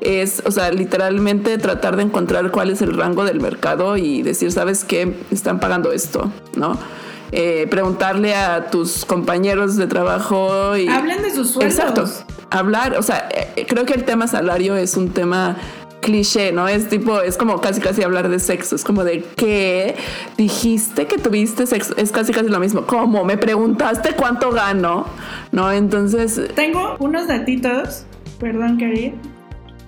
es, 0.00 0.42
o 0.44 0.50
sea, 0.50 0.70
literalmente 0.70 1.58
tratar 1.58 1.96
de 1.96 2.02
encontrar 2.02 2.50
cuál 2.50 2.70
es 2.70 2.82
el 2.82 2.96
rango 2.96 3.24
del 3.24 3.40
mercado 3.40 3.96
y 3.96 4.22
decir, 4.22 4.52
¿sabes 4.52 4.84
qué? 4.84 5.16
Están 5.30 5.60
pagando 5.60 5.92
esto, 5.92 6.30
¿no? 6.56 6.78
Eh, 7.30 7.66
preguntarle 7.70 8.34
a 8.34 8.70
tus 8.70 9.06
compañeros 9.06 9.76
de 9.76 9.86
trabajo 9.86 10.76
y... 10.76 10.88
Hablen 10.88 11.22
de 11.22 11.30
sus 11.30 11.50
sueldos. 11.50 11.78
Exacto. 11.78 12.04
Hablar, 12.50 12.98
o 12.98 13.02
sea, 13.02 13.28
eh, 13.30 13.64
creo 13.66 13.86
que 13.86 13.94
el 13.94 14.04
tema 14.04 14.26
salario 14.26 14.76
es 14.76 14.98
un 14.98 15.10
tema 15.10 15.56
cliché, 16.02 16.52
¿no? 16.52 16.68
Es 16.68 16.88
tipo, 16.90 17.22
es 17.22 17.38
como 17.38 17.60
casi 17.62 17.80
casi 17.80 18.02
hablar 18.02 18.28
de 18.28 18.38
sexo, 18.38 18.76
es 18.76 18.84
como 18.84 19.04
de 19.04 19.22
que 19.36 19.94
dijiste 20.36 21.06
que 21.06 21.16
tuviste 21.16 21.66
sexo, 21.66 21.96
es 21.96 22.12
casi 22.12 22.32
casi 22.32 22.48
lo 22.48 22.60
mismo, 22.60 22.82
como 22.86 23.24
me 23.24 23.38
preguntaste 23.38 24.12
cuánto 24.14 24.50
gano, 24.50 25.06
¿no? 25.52 25.72
Entonces... 25.72 26.50
Tengo 26.54 26.96
unos 26.98 27.28
datitos, 27.28 28.04
perdón, 28.38 28.76
Karin, 28.78 29.14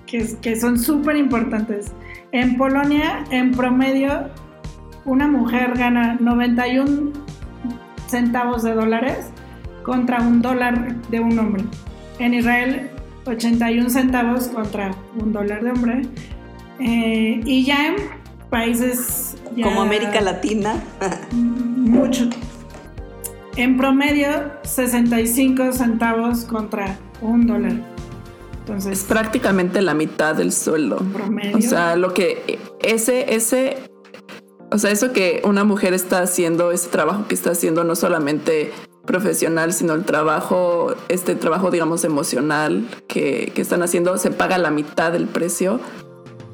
que, 0.07 0.25
que 0.41 0.59
son 0.59 0.79
súper 0.79 1.17
importantes. 1.17 1.91
En 2.31 2.57
Polonia, 2.57 3.25
en 3.29 3.51
promedio, 3.51 4.29
una 5.03 5.27
mujer 5.27 5.73
gana 5.77 6.17
91 6.19 7.11
centavos 8.07 8.63
de 8.63 8.73
dólares 8.73 9.27
contra 9.83 10.21
un 10.21 10.41
dólar 10.41 10.95
de 11.09 11.19
un 11.19 11.37
hombre. 11.37 11.63
En 12.17 12.33
Israel, 12.33 12.89
81 13.25 13.89
centavos 13.89 14.47
contra 14.47 14.95
un 15.19 15.33
dólar 15.33 15.63
de 15.63 15.71
hombre. 15.71 16.01
Eh, 16.79 17.41
y 17.45 17.65
ya 17.65 17.87
en 17.87 17.95
países... 18.49 19.35
Como 19.61 19.81
América 19.81 20.21
Latina. 20.21 20.83
mucho. 21.31 22.29
En 23.55 23.77
promedio, 23.77 24.51
65 24.63 25.71
centavos 25.71 26.43
contra 26.43 26.97
un 27.21 27.47
dólar. 27.47 27.73
Entonces, 28.59 28.99
es 28.99 29.03
prácticamente 29.05 29.81
la 29.81 29.93
mitad 29.93 30.35
del 30.35 30.51
sueldo. 30.51 30.97
Promedio. 30.97 31.57
O 31.57 31.61
sea, 31.61 31.95
lo 31.95 32.13
que 32.13 32.59
ese, 32.81 33.33
ese 33.33 33.77
o 34.71 34.77
sea, 34.77 34.91
eso 34.91 35.13
que 35.13 35.41
una 35.45 35.63
mujer 35.63 35.93
está 35.93 36.21
haciendo, 36.21 36.71
ese 36.71 36.89
trabajo 36.89 37.27
que 37.27 37.35
está 37.35 37.51
haciendo, 37.51 37.83
no 37.83 37.95
solamente 37.95 38.71
profesional, 39.05 39.73
sino 39.73 39.93
el 39.93 40.03
trabajo, 40.03 40.93
este 41.09 41.35
trabajo, 41.35 41.71
digamos, 41.71 42.03
emocional 42.03 42.87
que, 43.07 43.51
que 43.53 43.61
están 43.61 43.83
haciendo, 43.83 44.17
se 44.17 44.31
paga 44.31 44.57
la 44.57 44.71
mitad 44.71 45.11
del 45.11 45.27
precio 45.27 45.79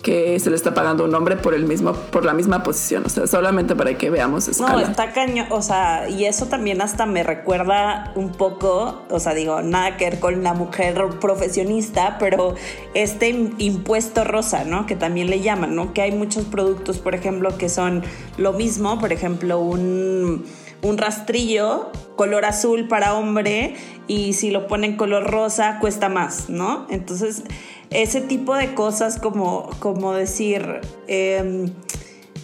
que 0.01 0.39
se 0.39 0.49
le 0.49 0.55
está 0.55 0.73
pagando 0.73 1.05
un 1.05 1.13
hombre 1.13 1.37
por 1.37 1.53
el 1.53 1.65
mismo 1.65 1.93
por 1.93 2.25
la 2.25 2.33
misma 2.33 2.63
posición, 2.63 3.03
o 3.05 3.09
sea, 3.09 3.27
solamente 3.27 3.75
para 3.75 3.97
que 3.97 4.09
veamos 4.09 4.47
escala. 4.47 4.73
No, 4.73 4.79
está 4.79 5.13
caño, 5.13 5.45
o 5.49 5.61
sea, 5.61 6.09
y 6.09 6.25
eso 6.25 6.47
también 6.47 6.81
hasta 6.81 7.05
me 7.05 7.23
recuerda 7.23 8.11
un 8.15 8.31
poco, 8.31 9.03
o 9.09 9.19
sea, 9.19 9.33
digo, 9.33 9.61
nada 9.61 9.97
que 9.97 10.05
ver 10.05 10.19
con 10.19 10.43
la 10.43 10.53
mujer 10.53 11.01
profesionista, 11.19 12.17
pero 12.19 12.55
este 12.93 13.29
impuesto 13.57 14.23
rosa, 14.23 14.63
¿no? 14.63 14.85
Que 14.85 14.95
también 14.95 15.29
le 15.29 15.41
llaman, 15.41 15.75
¿no? 15.75 15.93
Que 15.93 16.01
hay 16.01 16.11
muchos 16.11 16.45
productos, 16.45 16.97
por 16.97 17.15
ejemplo, 17.15 17.57
que 17.57 17.69
son 17.69 18.03
lo 18.37 18.53
mismo, 18.53 18.99
por 18.99 19.13
ejemplo, 19.13 19.59
un 19.59 20.45
un 20.83 20.97
rastrillo 20.97 21.91
color 22.15 22.45
azul 22.45 22.87
para 22.87 23.15
hombre 23.15 23.75
y 24.07 24.33
si 24.33 24.51
lo 24.51 24.67
ponen 24.67 24.97
color 24.97 25.29
rosa 25.29 25.79
cuesta 25.79 26.09
más, 26.09 26.49
¿no? 26.49 26.85
Entonces 26.89 27.43
ese 27.91 28.21
tipo 28.21 28.55
de 28.55 28.73
cosas 28.73 29.19
como, 29.19 29.69
como 29.79 30.13
decir, 30.13 30.79
em, 31.07 31.71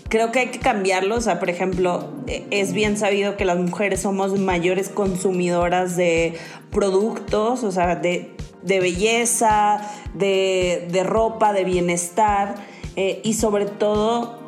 creo 0.09 0.31
que 0.31 0.39
hay 0.39 0.47
que 0.47 0.59
cambiarlo. 0.59 1.15
O 1.15 1.21
sea, 1.21 1.39
por 1.39 1.49
ejemplo, 1.49 2.09
e, 2.27 2.45
es 2.51 2.73
bien 2.73 2.97
sabido 2.97 3.37
que 3.37 3.45
las 3.45 3.57
mujeres 3.57 4.01
somos 4.01 4.37
mayores 4.37 4.89
consumidoras 4.89 5.95
de 5.95 6.37
productos, 6.71 7.63
o 7.63 7.71
sea, 7.71 7.95
de, 7.95 8.35
belleza, 8.63 9.81
de, 10.13 11.03
ropa, 11.05 11.53
de 11.53 11.63
bienestar 11.63 12.55
eh, 12.97 13.21
y 13.23 13.35
sobre 13.35 13.65
todo 13.65 14.39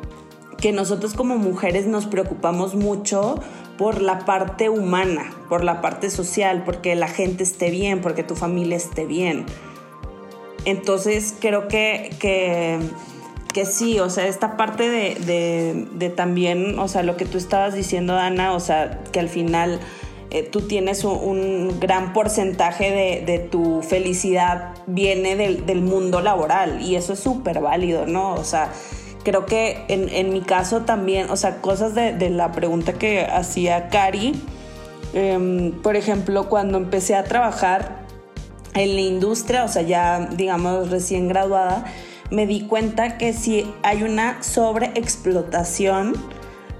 que 0.58 0.72
nosotros 0.72 1.14
como 1.14 1.38
mujeres 1.38 1.86
nos 1.86 2.04
preocupamos 2.04 2.74
mucho 2.74 3.36
por 3.80 4.02
la 4.02 4.26
parte 4.26 4.68
humana, 4.68 5.32
por 5.48 5.64
la 5.64 5.80
parte 5.80 6.10
social, 6.10 6.64
porque 6.66 6.94
la 6.96 7.08
gente 7.08 7.42
esté 7.42 7.70
bien, 7.70 8.02
porque 8.02 8.22
tu 8.22 8.36
familia 8.36 8.76
esté 8.76 9.06
bien. 9.06 9.46
Entonces 10.66 11.34
creo 11.40 11.66
que, 11.66 12.10
que, 12.20 13.64
sí, 13.64 13.98
o 13.98 14.10
sea, 14.10 14.26
esta 14.26 14.58
parte 14.58 14.90
de, 14.90 16.12
también, 16.14 16.78
o 16.78 16.88
sea, 16.88 17.02
lo 17.02 17.16
que 17.16 17.24
tú 17.24 17.38
estabas 17.38 17.72
diciendo, 17.72 18.18
Ana, 18.18 18.52
o 18.52 18.60
sea, 18.60 19.02
que 19.12 19.18
al 19.18 19.30
final 19.30 19.80
eh, 20.30 20.42
tú 20.42 20.60
tienes 20.60 21.02
un, 21.04 21.80
gran 21.80 22.12
porcentaje 22.12 23.24
de, 23.24 23.38
tu 23.38 23.80
felicidad 23.80 24.74
viene 24.88 25.36
del, 25.36 25.80
mundo 25.80 26.20
laboral 26.20 26.82
y 26.82 26.96
eso 26.96 27.14
es 27.14 27.18
súper 27.18 27.60
válido, 27.62 28.04
¿no? 28.04 28.34
O 28.34 28.44
sea, 28.44 28.70
creo 29.24 29.46
que 29.46 29.84
en, 29.88 30.32
mi 30.32 30.40
caso 30.40 30.82
también, 30.82 31.30
o 31.30 31.36
sea, 31.36 31.60
cosas 31.60 31.94
de, 31.94 32.30
la 32.30 32.52
pregunta 32.52 32.94
que 32.94 33.22
hacía 33.24 33.88
Cari, 33.88 34.40
em, 35.14 35.72
por 35.82 35.96
ejemplo, 35.96 36.48
cuando 36.48 36.78
empecé 36.78 37.14
a 37.14 37.24
trabajar, 37.24 38.00
en 38.74 38.94
la 38.94 39.00
industria, 39.00 39.64
o 39.64 39.68
sea, 39.68 39.82
ya 39.82 40.28
digamos 40.36 40.90
recién 40.90 41.28
graduada, 41.28 41.84
me 42.30 42.46
di 42.46 42.62
cuenta 42.62 43.18
que 43.18 43.32
si 43.32 43.66
hay 43.82 44.02
una 44.02 44.42
sobreexplotación 44.42 46.14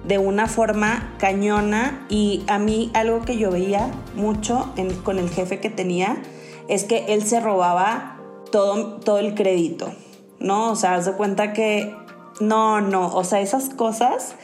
de 0.04 0.18
una 0.18 0.46
forma 0.46 1.14
cañona 1.18 2.06
y 2.08 2.44
a 2.46 2.58
mí 2.58 2.90
algo 2.94 3.22
que 3.22 3.36
yo 3.36 3.50
veía 3.50 3.90
mucho 4.14 4.72
con 5.02 5.18
el 5.18 5.28
jefe 5.28 5.60
que 5.60 5.68
tenía 5.68 6.22
es 6.68 6.84
que 6.84 7.06
él 7.08 7.24
se 7.24 7.40
robaba 7.40 8.16
todo, 8.52 9.00
todo 9.00 9.18
el 9.18 9.34
crédito, 9.34 9.92
¿no? 10.38 10.70
O 10.70 10.76
sea, 10.76 10.94
haz 10.94 11.06
de 11.06 11.12
cuenta 11.12 11.52
que 11.52 11.94
no, 12.40 12.80
no, 12.80 13.14
o 13.14 13.24
sea, 13.24 13.40
esas 13.40 13.68
cosas 13.68 14.34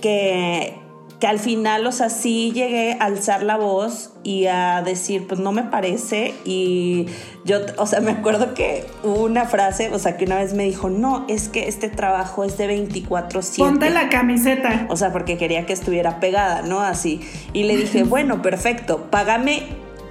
que 0.00 0.74
que 1.20 1.26
al 1.26 1.38
final, 1.38 1.86
o 1.86 1.92
sea, 1.92 2.10
sí 2.10 2.52
llegué 2.52 2.96
a 3.00 3.06
alzar 3.06 3.42
la 3.42 3.56
voz 3.56 4.12
y 4.22 4.46
a 4.46 4.82
decir, 4.82 5.26
pues 5.26 5.40
no 5.40 5.52
me 5.52 5.62
parece. 5.62 6.34
Y 6.44 7.06
yo, 7.44 7.58
o 7.78 7.86
sea, 7.86 8.00
me 8.00 8.10
acuerdo 8.10 8.54
que 8.54 8.86
hubo 9.02 9.24
una 9.24 9.46
frase, 9.46 9.90
o 9.92 9.98
sea, 9.98 10.16
que 10.16 10.26
una 10.26 10.36
vez 10.36 10.52
me 10.52 10.64
dijo, 10.64 10.90
no, 10.90 11.24
es 11.28 11.48
que 11.48 11.68
este 11.68 11.88
trabajo 11.88 12.44
es 12.44 12.58
de 12.58 12.68
24-7. 12.68 13.56
Ponte 13.58 13.90
la 13.90 14.08
camiseta. 14.08 14.86
O 14.90 14.96
sea, 14.96 15.12
porque 15.12 15.38
quería 15.38 15.64
que 15.64 15.72
estuviera 15.72 16.20
pegada, 16.20 16.62
¿no? 16.62 16.80
Así. 16.80 17.20
Y 17.52 17.64
le 17.64 17.76
dije, 17.76 18.02
bueno, 18.02 18.42
perfecto, 18.42 19.06
págame, 19.10 19.62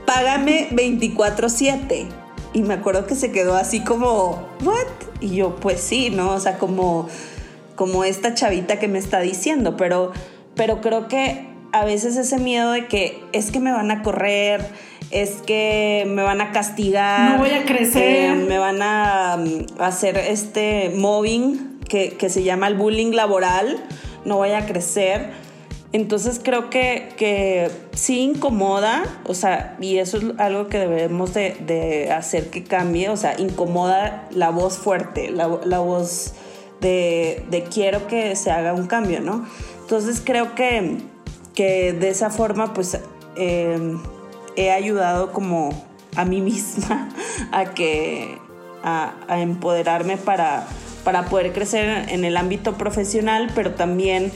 págame 0.05 0.69
24-7. 0.71 2.24
Y 2.55 2.63
me 2.63 2.73
acuerdo 2.73 3.05
que 3.05 3.13
se 3.13 3.31
quedó 3.31 3.55
así 3.55 3.81
como, 3.81 4.47
¿what? 4.63 4.87
Y 5.19 5.35
yo, 5.35 5.57
pues 5.57 5.81
sí, 5.81 6.09
¿no? 6.09 6.31
O 6.31 6.39
sea, 6.39 6.57
como, 6.57 7.07
como 7.75 8.03
esta 8.03 8.33
chavita 8.33 8.79
que 8.79 8.87
me 8.87 8.97
está 8.97 9.19
diciendo, 9.19 9.77
pero 9.77 10.11
pero 10.55 10.81
creo 10.81 11.07
que 11.07 11.47
a 11.71 11.85
veces 11.85 12.15
ese 12.15 12.37
miedo 12.37 12.71
de 12.71 12.87
que 12.87 13.23
es 13.33 13.51
que 13.51 13.59
me 13.59 13.71
van 13.71 13.91
a 13.91 14.01
correr, 14.01 14.65
es 15.11 15.41
que 15.45 16.05
me 16.07 16.23
van 16.23 16.41
a 16.41 16.51
castigar, 16.51 17.31
no 17.31 17.37
voy 17.37 17.51
a 17.51 17.65
crecer, 17.65 18.31
eh, 18.31 18.45
me 18.47 18.57
van 18.57 18.81
a 18.81 19.37
mm, 19.37 19.81
hacer 19.81 20.17
este 20.17 20.91
mobbing, 20.95 21.79
que, 21.87 22.11
que 22.11 22.29
se 22.29 22.43
llama 22.43 22.67
el 22.67 22.75
bullying 22.75 23.11
laboral, 23.11 23.83
no 24.23 24.39
vaya 24.39 24.59
a 24.59 24.65
crecer 24.65 25.44
entonces 25.95 26.41
creo 26.43 26.69
que, 26.69 27.13
que 27.15 27.71
sí 27.93 28.19
incomoda, 28.19 29.21
o 29.23 29.33
sea, 29.33 29.77
y 29.79 29.99
eso 29.99 30.17
es 30.17 30.25
algo 30.39 30.67
que 30.67 30.77
debemos 30.77 31.33
de, 31.33 32.11
hacer 32.13 32.49
que 32.49 32.65
cambie, 32.65 33.07
o 33.07 33.15
sea, 33.15 33.39
incomoda 33.39 34.27
la 34.31 34.49
voz 34.49 34.77
fuerte, 34.77 35.31
la, 35.31 35.47
voz 35.47 36.33
de, 36.81 37.65
quiero 37.73 38.07
que 38.07 38.35
se 38.35 38.51
haga 38.51 38.73
un 38.73 38.87
cambio, 38.87 39.21
¿no? 39.21 39.45
Entonces 39.83 40.21
creo 40.21 40.53
que, 40.53 40.97
que 41.53 41.93
de 41.93 42.09
esa 42.09 42.29
forma 42.29 42.73
pues 42.73 42.99
em, 43.37 43.97
he 44.57 44.71
ayudado 44.71 45.31
como 45.31 45.69
a 46.17 46.25
mí 46.25 46.41
misma 46.51 47.07
a 47.53 47.73
que 47.73 48.37
a, 48.83 49.13
empoderarme 49.29 50.17
para, 50.17 50.67
para 51.05 51.23
poder 51.23 51.53
crecer 51.53 52.09
en 52.09 52.25
el 52.25 52.35
ámbito 52.35 52.73
profesional, 52.73 53.49
pero 53.55 53.75
también 53.75 54.33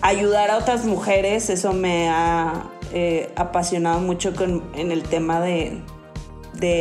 ayudar 0.00 0.50
a 0.50 0.58
otras 0.58 0.84
mujeres, 0.84 1.50
eso 1.50 1.72
me 1.72 2.08
ha 2.08 2.70
eh, 2.92 3.32
apasionado 3.36 4.00
mucho 4.00 4.32
en 4.74 4.92
el 4.92 5.02
tema 5.02 5.40
de, 5.40 5.82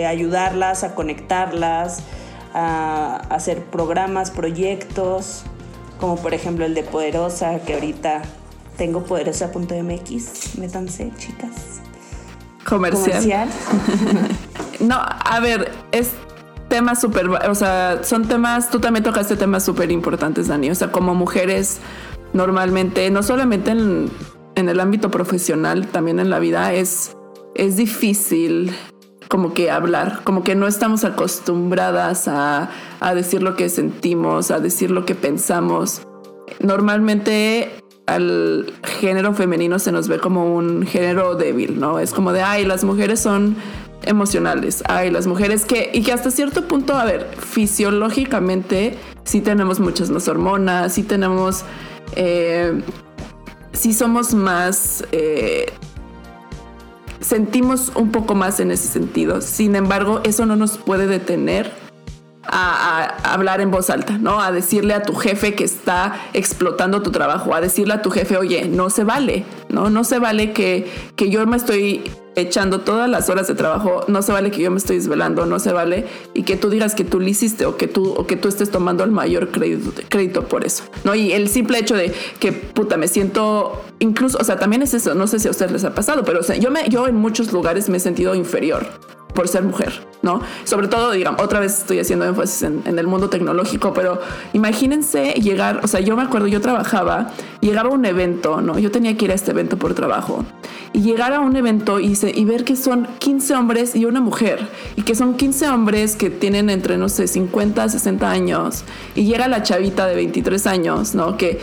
ayudarlas, 0.05 0.83
a 0.83 0.95
conectarlas, 0.95 2.03
a, 2.53 3.17
hacer 3.29 3.63
programas, 3.65 4.31
proyectos, 4.31 5.43
como 5.99 6.15
por 6.15 6.33
ejemplo 6.33 6.65
el 6.65 6.73
de 6.73 6.83
Poderosa, 6.83 7.59
que 7.59 7.73
ahorita 7.73 8.21
tengo 8.77 9.03
poderosa.mx, 9.03 10.57
métanse, 10.57 11.11
chicas. 11.17 11.81
Comercial. 12.65 13.49
no, 14.79 14.95
a 14.99 15.39
ver, 15.41 15.71
es 15.91 16.11
tema 16.69 16.95
súper, 16.95 17.27
o 17.27 17.55
sea, 17.55 17.99
son 18.03 18.27
temas, 18.27 18.69
tú 18.69 18.79
también 18.79 19.03
tocaste 19.03 19.35
temas 19.35 19.63
súper 19.63 19.91
importantes, 19.91 20.47
Dani, 20.47 20.71
o 20.71 20.75
sea, 20.75 20.91
como 20.91 21.13
mujeres 21.13 21.79
normalmente, 22.33 23.09
no 23.11 23.23
solamente 23.23 23.71
en, 23.71 24.09
el 24.55 24.79
ámbito 24.79 25.11
profesional, 25.11 25.87
también 25.87 26.19
en 26.19 26.29
la 26.29 26.39
vida, 26.39 26.73
es, 26.73 27.15
es 27.55 27.77
difícil 27.77 28.71
como 29.27 29.53
que 29.53 29.71
hablar, 29.71 30.21
como 30.23 30.43
que 30.43 30.55
no 30.55 30.67
estamos 30.67 31.03
acostumbradas 31.03 32.27
a, 32.27 32.69
decir 33.15 33.41
lo 33.41 33.55
que 33.55 33.69
sentimos, 33.69 34.51
a 34.51 34.59
decir 34.59 34.91
lo 34.91 35.05
que 35.05 35.15
pensamos. 35.15 36.01
Normalmente 36.59 37.71
al 38.05 38.73
género 38.99 39.33
femenino 39.33 39.79
se 39.79 39.91
nos 39.91 40.07
ve 40.07 40.19
como 40.19 40.53
un 40.55 40.85
género 40.85 41.35
débil, 41.35 41.79
¿no? 41.79 41.99
Es 41.99 42.13
como 42.13 42.31
de, 42.31 42.41
ay, 42.41 42.65
las 42.65 42.83
mujeres 42.83 43.19
son 43.21 43.55
emocionales, 44.03 44.83
ay, 44.87 45.09
las 45.09 45.25
mujeres 45.25 45.65
que, 45.65 45.89
y 45.93 46.03
que 46.03 46.11
hasta 46.11 46.29
cierto 46.29 46.67
punto, 46.67 46.93
a 46.95 47.05
ver, 47.05 47.29
fisiológicamente 47.39 48.97
sí 49.23 49.41
tenemos 49.41 49.79
muchas 49.79 50.09
más 50.09 50.27
hormonas, 50.27 50.93
sí 50.93 51.03
tenemos 51.03 51.63
eh, 52.15 52.81
si 53.73 53.93
somos 53.93 54.33
más... 54.33 55.05
Eh, 55.11 55.71
sentimos 57.19 57.91
un 57.95 58.11
poco 58.11 58.35
más 58.35 58.59
en 58.59 58.71
ese 58.71 58.87
sentido. 58.87 59.41
Sin 59.41 59.75
embargo, 59.75 60.21
eso 60.23 60.45
no 60.45 60.55
nos 60.55 60.77
puede 60.77 61.07
detener 61.07 61.71
a, 62.45 63.05
hablar 63.23 63.61
en 63.61 63.71
voz 63.71 63.89
alta, 63.89 64.17
¿no? 64.17 64.41
A 64.41 64.51
decirle 64.51 64.93
a 64.93 65.03
tu 65.03 65.15
jefe 65.15 65.55
que 65.55 65.63
está 65.63 66.19
explotando 66.33 67.01
tu 67.01 67.11
trabajo, 67.11 67.55
a 67.55 67.61
decirle 67.61 67.93
a 67.93 68.01
tu 68.01 68.11
jefe, 68.11 68.37
oye, 68.37 68.67
no 68.67 68.89
se 68.89 69.03
vale, 69.03 69.45
¿no? 69.69 69.89
No 69.89 70.03
se 70.03 70.19
vale 70.19 70.51
que, 70.53 70.91
que 71.15 71.29
yo 71.29 71.45
me 71.45 71.57
estoy 71.57 72.03
echando 72.35 72.81
todas 72.81 73.09
las 73.09 73.29
horas 73.29 73.47
de 73.47 73.55
trabajo, 73.55 74.05
no 74.07 74.21
se 74.21 74.31
vale 74.31 74.51
que 74.51 74.61
yo 74.61 74.71
me 74.71 74.77
estoy 74.77 74.97
desvelando, 74.97 75.45
no 75.45 75.59
se 75.59 75.71
vale 75.71 76.05
y 76.33 76.43
que 76.43 76.57
tú 76.57 76.69
digas 76.69 76.95
que 76.95 77.03
tú 77.03 77.19
lo 77.19 77.27
hiciste 77.27 77.65
o 77.65 77.77
que 77.77 77.87
tú, 77.87 78.13
o 78.13 78.25
que 78.25 78.35
tú 78.35 78.47
estés 78.47 78.71
tomando 78.71 79.03
el 79.03 79.11
mayor 79.11 79.49
crédito, 79.51 80.01
crédito 80.09 80.47
por 80.47 80.65
eso, 80.65 80.83
¿no? 81.03 81.15
Y 81.15 81.31
el 81.31 81.49
simple 81.49 81.79
hecho 81.79 81.95
de 81.95 82.13
que, 82.39 82.51
puta, 82.51 82.97
me 82.97 83.07
siento, 83.07 83.81
incluso, 83.99 84.37
o 84.39 84.43
sea, 84.43 84.57
también 84.57 84.81
es 84.81 84.93
eso, 84.93 85.15
no 85.15 85.27
sé 85.27 85.39
si 85.39 85.47
a 85.47 85.51
ustedes 85.51 85.71
les 85.71 85.83
ha 85.83 85.93
pasado, 85.93 86.23
pero 86.23 86.41
yo, 86.41 86.71
me, 86.71 86.87
yo 86.89 87.07
en 87.07 87.15
muchos 87.15 87.51
lugares 87.51 87.89
me 87.89 87.97
he 87.97 87.99
sentido 87.99 88.35
inferior 88.35 88.85
por 89.33 89.47
ser 89.47 89.63
mujer, 89.63 90.05
¿no? 90.21 90.41
Sobre 90.63 90.87
todo, 90.87 91.11
digamos, 91.11 91.41
otra 91.41 91.59
vez 91.59 91.79
estoy 91.79 91.99
haciendo 91.99 92.25
énfasis 92.25 92.63
en, 92.63 92.99
el 92.99 93.07
mundo 93.07 93.29
tecnológico, 93.29 93.93
pero 93.93 94.19
imagínense 94.53 95.33
llegar, 95.33 95.81
o 95.83 95.87
sea, 95.87 95.99
yo 95.99 96.15
me 96.15 96.23
acuerdo, 96.23 96.47
yo 96.47 96.61
trabajaba, 96.61 97.31
llegaba 97.61 97.89
a 97.89 97.93
un 97.93 98.05
evento, 98.05 98.61
¿no? 98.61 98.77
Yo 98.79 98.91
tenía 98.91 99.17
que 99.17 99.25
ir 99.25 99.31
a 99.31 99.35
este 99.35 99.51
evento 99.51 99.77
por 99.77 99.93
trabajo 99.93 100.45
y 100.93 101.01
llegar 101.01 101.33
a 101.33 101.39
un 101.39 101.55
evento 101.55 101.99
y, 101.99 102.17
y 102.35 102.45
ver 102.45 102.63
que 102.63 102.75
son 102.75 103.07
15 103.17 103.55
hombres 103.55 103.95
y 103.95 104.05
una 104.05 104.21
mujer 104.21 104.67
y 104.95 105.01
que 105.01 105.15
son 105.15 105.35
15 105.35 105.69
hombres 105.69 106.15
que 106.15 106.29
tienen 106.29 106.69
entre, 106.69 106.97
no 106.97 107.09
sé, 107.09 107.27
50, 107.27 107.89
60 107.89 108.29
años 108.29 108.83
y 109.15 109.25
llega 109.25 109.47
la 109.47 109.63
chavita 109.63 110.05
de 110.05 110.15
23 110.15 110.67
años, 110.67 111.15
¿no? 111.15 111.35
Que, 111.37 111.59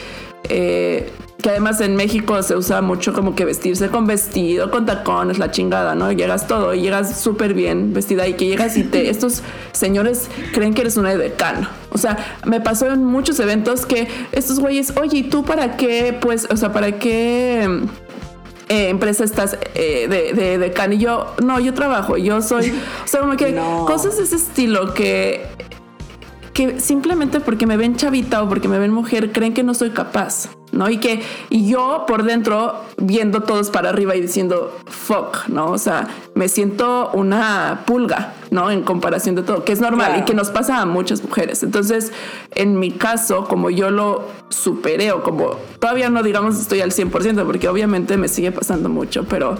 eh, 0.48 1.12
que 1.42 1.50
además 1.50 1.80
en 1.80 1.96
México 1.96 2.42
se 2.42 2.56
usa 2.56 2.80
mucho 2.82 3.12
como 3.12 3.34
que 3.34 3.44
vestirse 3.44 3.88
con 3.88 4.06
vestido, 4.06 4.70
con 4.70 4.86
tacones, 4.86 5.38
la 5.38 5.50
chingada, 5.50 5.94
¿no? 5.94 6.12
Llegas 6.12 6.46
todo 6.46 6.74
y 6.74 6.82
llegas 6.82 7.20
súper 7.20 7.54
bien 7.54 7.92
vestida 7.92 8.26
y 8.28 8.34
que 8.34 8.46
llegas 8.46 8.76
y 8.76 8.84
te, 8.84 9.10
estos 9.10 9.42
señores 9.72 10.28
creen 10.52 10.74
que 10.74 10.82
eres 10.82 10.96
una 10.96 11.14
decano. 11.14 11.68
O 11.90 11.98
sea, 11.98 12.16
me 12.44 12.60
pasó 12.60 12.86
en 12.86 13.04
muchos 13.04 13.40
eventos 13.40 13.86
que 13.86 14.08
estos 14.32 14.60
güeyes, 14.60 14.96
oye, 14.96 15.18
¿y 15.18 15.22
tú 15.24 15.44
para 15.44 15.76
qué? 15.76 16.16
Pues, 16.20 16.46
o 16.50 16.56
sea, 16.56 16.72
¿para 16.72 16.98
qué? 16.98 17.68
Eh, 18.68 18.88
empresa 18.88 19.24
estás 19.24 19.58
eh, 19.74 20.06
de, 20.08 20.32
de, 20.32 20.58
de 20.58 20.72
can 20.72 20.92
y 20.92 20.98
yo, 20.98 21.34
no, 21.42 21.58
yo 21.58 21.74
trabajo, 21.74 22.16
yo 22.16 22.40
soy, 22.40 22.70
o 23.04 23.08
sea, 23.08 23.20
como 23.20 23.36
que 23.36 23.60
cosas 23.84 24.16
de 24.16 24.22
ese 24.22 24.36
estilo 24.36 24.94
que, 24.94 25.44
que 26.52 26.80
simplemente 26.80 27.40
porque 27.40 27.66
me 27.66 27.76
ven 27.76 27.96
chavita 27.96 28.42
o 28.42 28.48
porque 28.48 28.68
me 28.68 28.78
ven 28.78 28.92
mujer 28.92 29.32
creen 29.32 29.54
que 29.54 29.62
no 29.62 29.74
soy 29.74 29.90
capaz. 29.90 30.48
¿no? 30.72 30.88
Y 30.88 30.98
que 30.98 31.20
y 31.48 31.68
yo 31.68 32.04
por 32.06 32.24
dentro 32.24 32.84
viendo 32.96 33.42
todos 33.42 33.70
para 33.70 33.88
arriba 33.88 34.14
y 34.16 34.20
diciendo 34.20 34.76
fuck, 34.86 35.48
¿no? 35.48 35.66
O 35.66 35.78
sea, 35.78 36.06
me 36.34 36.48
siento 36.48 37.10
una 37.12 37.82
pulga, 37.86 38.34
¿no? 38.50 38.70
En 38.70 38.82
comparación 38.82 39.34
de 39.34 39.42
todo, 39.42 39.64
que 39.64 39.72
es 39.72 39.80
normal 39.80 40.20
y 40.20 40.24
que 40.24 40.34
nos 40.34 40.50
pasa 40.50 40.80
a 40.80 40.86
muchas 40.86 41.22
mujeres. 41.22 41.62
Entonces, 41.62 42.12
en 42.54 42.78
mi 42.78 42.92
caso, 42.92 43.46
como 43.46 43.70
yo 43.70 43.90
lo 43.90 44.28
superé 44.48 45.12
o 45.12 45.22
como 45.22 45.56
todavía 45.78 46.10
no 46.10 46.22
digamos 46.22 46.58
estoy 46.60 46.80
al 46.80 46.92
100%, 46.92 47.44
porque 47.44 47.68
obviamente 47.68 48.16
me 48.16 48.28
sigue 48.28 48.52
pasando 48.52 48.88
mucho, 48.88 49.24
pero... 49.24 49.56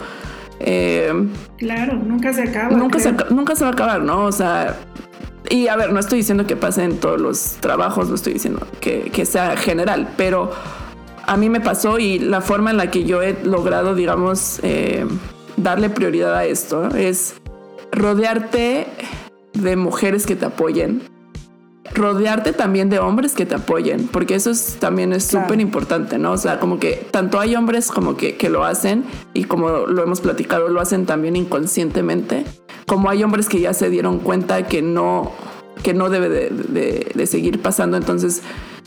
Eh, 0.62 1.10
claro, 1.56 1.94
nunca 1.94 2.34
se 2.34 2.42
acaba. 2.42 2.76
Nunca 2.76 2.98
se, 2.98 3.14
nunca 3.30 3.56
se 3.56 3.64
va 3.64 3.70
a 3.70 3.72
acabar, 3.72 4.02
¿no? 4.02 4.26
O 4.26 4.32
sea, 4.32 4.78
y 5.50 5.66
a 5.66 5.76
ver, 5.76 5.92
no 5.92 5.98
estoy 6.00 6.18
diciendo 6.18 6.46
que 6.46 6.56
pase 6.56 6.84
en 6.84 6.98
todos 6.98 7.20
los 7.20 7.56
trabajos, 7.60 8.08
no 8.08 8.14
estoy 8.14 8.34
diciendo 8.34 8.66
que, 8.80 9.10
que 9.10 9.26
sea 9.26 9.56
general, 9.56 10.14
pero 10.16 10.52
a 11.26 11.36
mí 11.36 11.48
me 11.48 11.60
pasó 11.60 11.98
y 11.98 12.20
la 12.20 12.40
forma 12.40 12.70
en 12.70 12.76
la 12.76 12.90
que 12.90 13.04
yo 13.04 13.20
he 13.20 13.36
logrado, 13.44 13.94
digamos, 13.94 14.60
eh, 14.62 15.06
darle 15.56 15.90
prioridad 15.90 16.34
a 16.34 16.44
esto 16.44 16.88
es 16.94 17.34
rodearte 17.92 18.86
de 19.52 19.76
mujeres 19.76 20.24
que 20.24 20.36
te 20.36 20.46
apoyen, 20.46 21.02
rodearte 21.94 22.52
también 22.52 22.88
de 22.88 22.98
hombres 22.98 23.34
que 23.34 23.46
te 23.46 23.56
apoyen, 23.56 24.06
porque 24.08 24.34
eso 24.34 24.52
también 24.78 25.12
es 25.12 25.24
súper 25.24 25.60
importante, 25.60 26.18
¿no? 26.18 26.32
O 26.32 26.36
sea, 26.38 26.60
como 26.60 26.78
que 26.78 27.06
tanto 27.10 27.40
hay 27.40 27.56
hombres 27.56 27.88
como 27.90 28.16
que, 28.16 28.36
lo 28.50 28.64
hacen 28.64 29.04
y 29.34 29.44
como 29.44 29.68
lo 29.68 30.02
hemos 30.02 30.20
platicado, 30.20 30.68
lo 30.68 30.80
hacen 30.80 31.06
también 31.06 31.36
inconscientemente, 31.36 32.44
como 32.86 33.10
hay 33.10 33.22
hombres 33.22 33.48
que 33.48 33.60
ya 33.60 33.72
se 33.74 33.90
dieron 33.90 34.18
cuenta 34.18 34.66
que 34.66 34.82
no, 34.82 35.32
que 35.82 35.94
no 35.94 36.10
debe 36.10 36.28
de, 36.28 37.26
seguir 37.26 37.60
pasando, 37.60 37.96
entonces... 37.96 38.42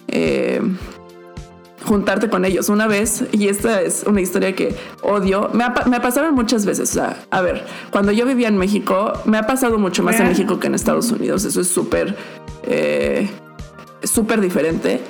Eh, 0.10 0.62
juntarte 1.84 2.30
con 2.30 2.46
ellos 2.46 2.70
una 2.70 2.88
vez, 2.88 3.26
y 3.32 3.48
esta 3.48 3.82
es 3.82 4.04
una 4.08 4.22
historia 4.22 4.56
que 4.56 4.76
odio, 5.02 5.50
me, 5.54 5.66
me 5.90 6.00
pasaron 6.00 6.34
muchas 6.34 6.66
veces, 6.66 6.92
o 6.92 6.94
sea, 6.94 7.24
a 7.30 7.42
ver, 7.42 7.66
cuando 7.92 8.12
yo 8.12 8.26
vivía 8.26 8.48
en 8.48 8.58
México, 8.58 9.14
me 9.26 9.38
ha 9.38 9.46
pasado 9.46 9.78
mucho 9.78 10.04
más 10.04 10.20
en 10.20 10.28
México 10.28 10.60
que 10.60 10.68
en 10.68 10.76
Estados 10.76 11.12
Unidos, 11.12 11.46
eso 11.46 11.62
es 11.62 11.68
súper, 11.68 12.16
eh, 12.64 13.30
súper 14.04 14.42
diferente. 14.42 15.02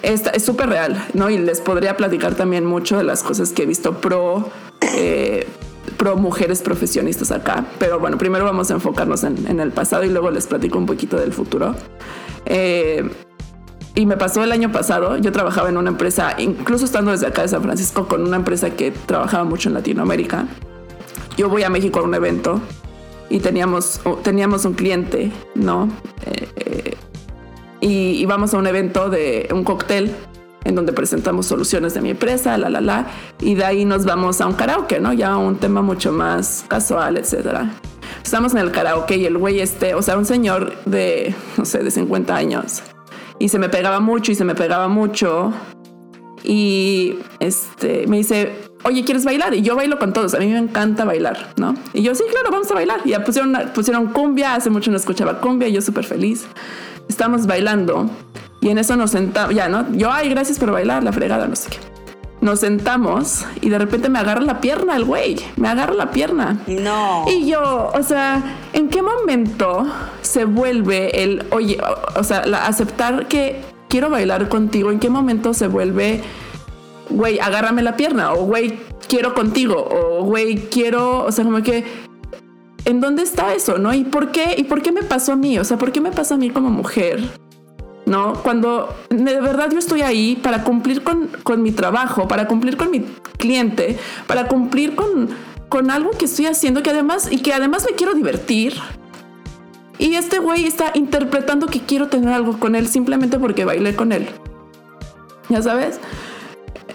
Esta, 0.00 0.30
es 0.30 0.44
súper 0.44 0.68
real, 0.68 1.04
¿no? 1.14 1.28
Y 1.28 1.38
les 1.38 1.60
podría 1.60 1.96
platicar 1.96 2.36
también 2.36 2.64
mucho 2.64 2.96
de 2.96 3.02
las 3.02 3.24
cosas 3.24 3.52
que 3.52 3.64
he 3.64 3.66
visto 3.66 4.00
pro, 4.00 4.48
eh, 4.94 5.44
pro 5.96 6.16
mujeres 6.16 6.62
profesionistas 6.62 7.32
acá. 7.32 7.66
Pero 7.80 7.98
bueno, 7.98 8.16
primero 8.16 8.44
vamos 8.44 8.70
a 8.70 8.74
enfocarnos 8.74 9.24
en, 9.24 9.44
en, 9.48 9.58
el 9.58 9.72
pasado 9.72 10.04
y 10.04 10.08
luego 10.08 10.30
les 10.30 10.46
platico 10.46 10.78
un 10.78 10.86
poquito 10.86 11.16
del 11.16 11.32
futuro. 11.32 11.74
Eh, 12.46 13.10
y 13.98 14.06
me 14.06 14.16
pasó 14.16 14.44
el 14.44 14.52
año 14.52 14.70
pasado, 14.70 15.16
yo 15.16 15.32
trabajaba 15.32 15.70
en 15.70 15.76
una 15.76 15.90
empresa, 15.90 16.36
incluso 16.38 16.84
estando 16.84 17.10
desde 17.10 17.26
acá 17.26 17.42
de 17.42 17.48
San 17.48 17.64
Francisco, 17.64 18.06
con 18.06 18.24
una 18.24 18.36
empresa 18.36 18.70
que 18.70 18.92
trabajaba 18.92 19.42
mucho 19.42 19.70
en 19.70 19.74
Latinoamérica. 19.74 20.46
Yo 21.36 21.48
voy 21.48 21.64
a 21.64 21.68
México 21.68 21.98
a 21.98 22.04
un 22.04 22.14
evento 22.14 22.60
y 23.28 23.40
teníamos, 23.40 24.00
teníamos 24.22 24.64
un 24.66 24.74
cliente, 24.74 25.32
¿no? 25.56 25.88
Eh, 26.24 26.48
eh, 26.54 26.96
y 27.80 28.20
íbamos 28.20 28.54
a 28.54 28.58
un 28.58 28.68
evento 28.68 29.10
de 29.10 29.48
un 29.52 29.64
cóctel 29.64 30.14
en 30.62 30.76
donde 30.76 30.92
presentamos 30.92 31.46
soluciones 31.46 31.92
de 31.94 32.00
mi 32.00 32.10
empresa, 32.10 32.56
la, 32.56 32.70
la, 32.70 32.80
la, 32.80 33.08
y 33.40 33.56
de 33.56 33.64
ahí 33.64 33.84
nos 33.84 34.04
vamos 34.04 34.40
a 34.40 34.46
un 34.46 34.52
karaoke, 34.52 35.00
¿no? 35.00 35.12
Ya 35.12 35.36
un 35.36 35.56
tema 35.56 35.82
mucho 35.82 36.12
más 36.12 36.64
casual, 36.68 37.16
etcétera. 37.16 37.72
Estamos 38.22 38.52
en 38.52 38.58
el 38.58 38.70
karaoke 38.70 39.16
y 39.16 39.24
el 39.24 39.38
güey 39.38 39.58
este, 39.58 39.96
o 39.96 40.02
sea, 40.02 40.16
un 40.16 40.24
señor 40.24 40.72
de, 40.84 41.34
no 41.56 41.64
sé, 41.64 41.82
de 41.82 41.90
50 41.90 42.36
años, 42.36 42.84
Y 43.38 43.48
se 43.48 43.58
me 43.58 43.68
pegaba 43.68 44.00
mucho 44.00 44.32
y 44.32 44.34
se 44.34 44.44
me 44.44 44.54
pegaba 44.54 44.88
mucho. 44.88 45.52
Y 46.44 47.18
este, 47.40 48.06
me 48.06 48.18
dice, 48.18 48.52
oye, 48.84 49.04
¿quieres 49.04 49.24
bailar? 49.24 49.54
Y 49.54 49.62
yo 49.62 49.76
bailo 49.76 49.98
con 49.98 50.12
todos, 50.12 50.34
a 50.34 50.38
mí 50.38 50.46
me 50.46 50.58
encanta 50.58 51.04
bailar, 51.04 51.52
¿no? 51.56 51.74
Y 51.92 52.02
yo, 52.02 52.14
sí, 52.14 52.24
claro, 52.30 52.50
vamos 52.50 52.70
a 52.70 52.74
bailar. 52.74 53.00
Y 53.04 53.10
ya 53.10 53.24
pusieron, 53.24 53.56
pusieron 53.74 54.06
cumbia, 54.08 54.54
hace 54.54 54.70
mucho 54.70 54.90
no 54.90 54.96
escuchaba 54.96 55.40
cumbia, 55.40 55.68
y 55.68 55.72
yo 55.72 55.82
súper 55.82 56.04
feliz. 56.04 56.46
Estamos 57.08 57.46
bailando 57.46 58.10
y 58.60 58.68
en 58.68 58.78
eso 58.78 58.96
nos 58.96 59.12
sentamos, 59.12 59.54
ya, 59.54 59.68
¿no? 59.68 59.90
Yo, 59.92 60.10
ay, 60.12 60.28
gracias 60.28 60.58
por 60.58 60.70
bailar, 60.70 61.02
la 61.02 61.12
fregada, 61.12 61.46
no 61.46 61.56
sé 61.56 61.70
qué. 61.70 61.97
Nos 62.40 62.60
sentamos 62.60 63.44
y 63.60 63.68
de 63.68 63.78
repente 63.78 64.08
me 64.08 64.20
agarra 64.20 64.40
la 64.42 64.60
pierna 64.60 64.94
el 64.96 65.04
güey, 65.04 65.36
me 65.56 65.68
agarra 65.68 65.94
la 65.94 66.12
pierna. 66.12 66.58
No. 66.68 67.24
Y 67.28 67.48
yo, 67.48 67.90
o 67.92 68.02
sea, 68.02 68.56
¿en 68.72 68.88
qué 68.88 69.02
momento 69.02 69.84
se 70.20 70.44
vuelve 70.44 71.24
el, 71.24 71.46
oye, 71.50 71.78
o, 72.14 72.22
sea, 72.22 72.44
aceptar 72.64 73.26
que 73.26 73.60
quiero 73.88 74.08
bailar 74.08 74.48
contigo, 74.48 74.92
¿en 74.92 75.00
qué 75.00 75.10
momento 75.10 75.52
se 75.52 75.66
vuelve, 75.66 76.22
güey, 77.10 77.40
agárrame 77.40 77.82
la 77.82 77.96
pierna? 77.96 78.32
O, 78.32 78.44
güey, 78.44 78.78
quiero 79.08 79.34
contigo. 79.34 79.88
O, 79.90 80.22
güey, 80.22 80.68
quiero, 80.68 81.24
o 81.24 81.32
sea, 81.32 81.44
como 81.44 81.60
que, 81.62 81.84
¿en 82.84 83.00
dónde 83.00 83.22
está 83.22 83.52
eso? 83.52 83.78
¿No? 83.78 83.92
¿Y 83.92 84.04
por 84.04 84.30
qué? 84.30 84.54
¿Y 84.56 84.64
por 84.64 84.80
qué 84.80 84.92
me 84.92 85.02
pasó 85.02 85.32
a 85.32 85.36
mí? 85.36 85.58
O 85.58 85.64
sea, 85.64 85.76
¿por 85.76 85.90
qué 85.90 86.00
me 86.00 86.12
pasa 86.12 86.36
a 86.36 86.38
mí 86.38 86.50
como 86.50 86.70
mujer? 86.70 87.47
¿No? 88.08 88.34
Cuando 88.42 88.94
de 89.10 89.40
verdad 89.40 89.70
yo 89.70 89.78
estoy 89.78 90.02
ahí 90.02 90.36
para 90.36 90.64
cumplir 90.64 91.02
con, 91.02 91.62
mi 91.62 91.72
trabajo, 91.72 92.26
para 92.26 92.46
cumplir 92.46 92.76
con 92.76 92.90
mi 92.90 93.04
cliente, 93.36 93.98
para 94.26 94.48
cumplir 94.48 94.94
con, 94.94 95.28
con 95.68 95.90
algo 95.90 96.10
que 96.10 96.24
estoy 96.24 96.46
haciendo 96.46 96.82
que 96.82 96.90
además 96.90 97.28
y 97.30 97.38
que 97.38 97.52
además 97.52 97.86
me 97.88 97.96
quiero 97.96 98.14
divertir. 98.14 98.74
Y 99.98 100.14
este 100.14 100.38
güey 100.38 100.64
está 100.64 100.92
interpretando 100.94 101.66
que 101.66 101.80
quiero 101.80 102.08
tener 102.08 102.32
algo 102.32 102.58
con 102.58 102.74
él 102.74 102.88
simplemente 102.88 103.38
porque 103.38 103.64
bailé 103.64 103.94
con 103.94 104.12
él. 104.12 104.28
¿Ya 105.48 105.60
sabes? 105.60 106.00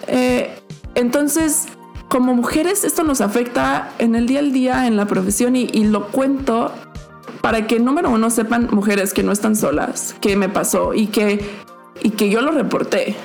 Eh, 0.07 0.57
entonces, 0.95 1.65
como 2.07 2.33
mujeres, 2.33 2.83
esto 2.83 3.03
nos 3.03 3.19
afecta 3.19 3.91
en 3.99 4.15
el 4.15 4.25
día 4.25 4.39
al 4.39 4.53
día, 4.53 4.87
en 4.87 4.95
la 4.95 5.05
profesión, 5.05 5.55
y 5.55 5.83
lo 5.85 6.07
cuento 6.07 6.71
para 7.43 7.67
que 7.67 7.77
número 7.77 8.09
uno 8.09 8.29
sepan 8.29 8.69
mujeres 8.71 9.13
que 9.13 9.21
no 9.21 9.33
están 9.33 9.57
solas, 9.57 10.15
que 10.21 10.37
me 10.37 10.47
pasó 10.47 10.93
y 10.93 11.07
que, 11.07 11.45
y 12.01 12.11
que 12.11 12.29
yo 12.29 12.39
lo 12.39 12.53
reporté. 12.53 13.17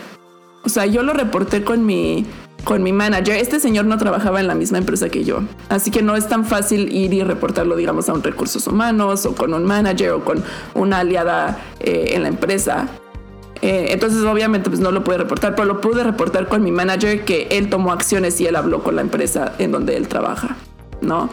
O 0.65 0.69
sea, 0.69 0.87
yo 0.87 1.05
lo 1.05 1.13
reporté 1.13 1.63
con 1.63 1.87
mi, 1.87 2.27
con 2.65 2.83
mi 2.83 2.93
manager. 2.93 3.37
Este 3.37 3.61
señor 3.61 3.85
no 3.85 3.97
trabajaba 3.97 4.41
en 4.41 4.49
la 4.49 4.57
misma 4.57 4.79
empresa 4.79 5.09
que 5.09 5.23
yo, 5.23 5.43
así 5.69 5.93
que 5.93 6.03
no 6.03 6.17
es 6.17 6.27
tan 6.27 6.45
fácil 6.45 6.93
ir 6.93 7.15
y 7.15 7.23
reportarlo, 7.23 7.77
digamos, 7.77 8.09
a 8.09 8.13
un 8.13 8.25
recursos 8.25 8.67
humanos 8.67 9.25
o 9.25 9.37
con 9.37 9.55
un 9.55 9.65
manager 9.65 10.11
o 10.11 10.25
con 10.25 10.43
una 10.75 10.99
aliada 10.99 11.57
eh, 11.79 12.15
en 12.15 12.25
la 12.25 12.29
empresa. 12.29 12.89
Eh, 13.63 13.91
entonces, 13.91 14.25
obviamente, 14.25 14.69
pues 14.69 14.81
no 14.81 14.91
lo 14.91 15.05
pude 15.05 15.19
reportar, 15.19 15.55
pero 15.55 15.67
lo 15.67 15.81
pude 15.81 16.03
reportar 16.03 16.49
con 16.49 16.65
mi 16.65 16.73
manager 16.73 17.25
que 17.25 17.47
él 17.53 17.71
tomó 17.71 17.93
acciones 17.93 18.41
y 18.41 18.47
él 18.49 18.57
habló 18.57 18.83
con 18.83 18.97
la 18.97 19.03
empresa 19.03 19.53
en 19.61 19.71
donde 19.71 19.97
él 19.97 20.09
trabaja, 20.09 20.57
¿no? 21.03 21.31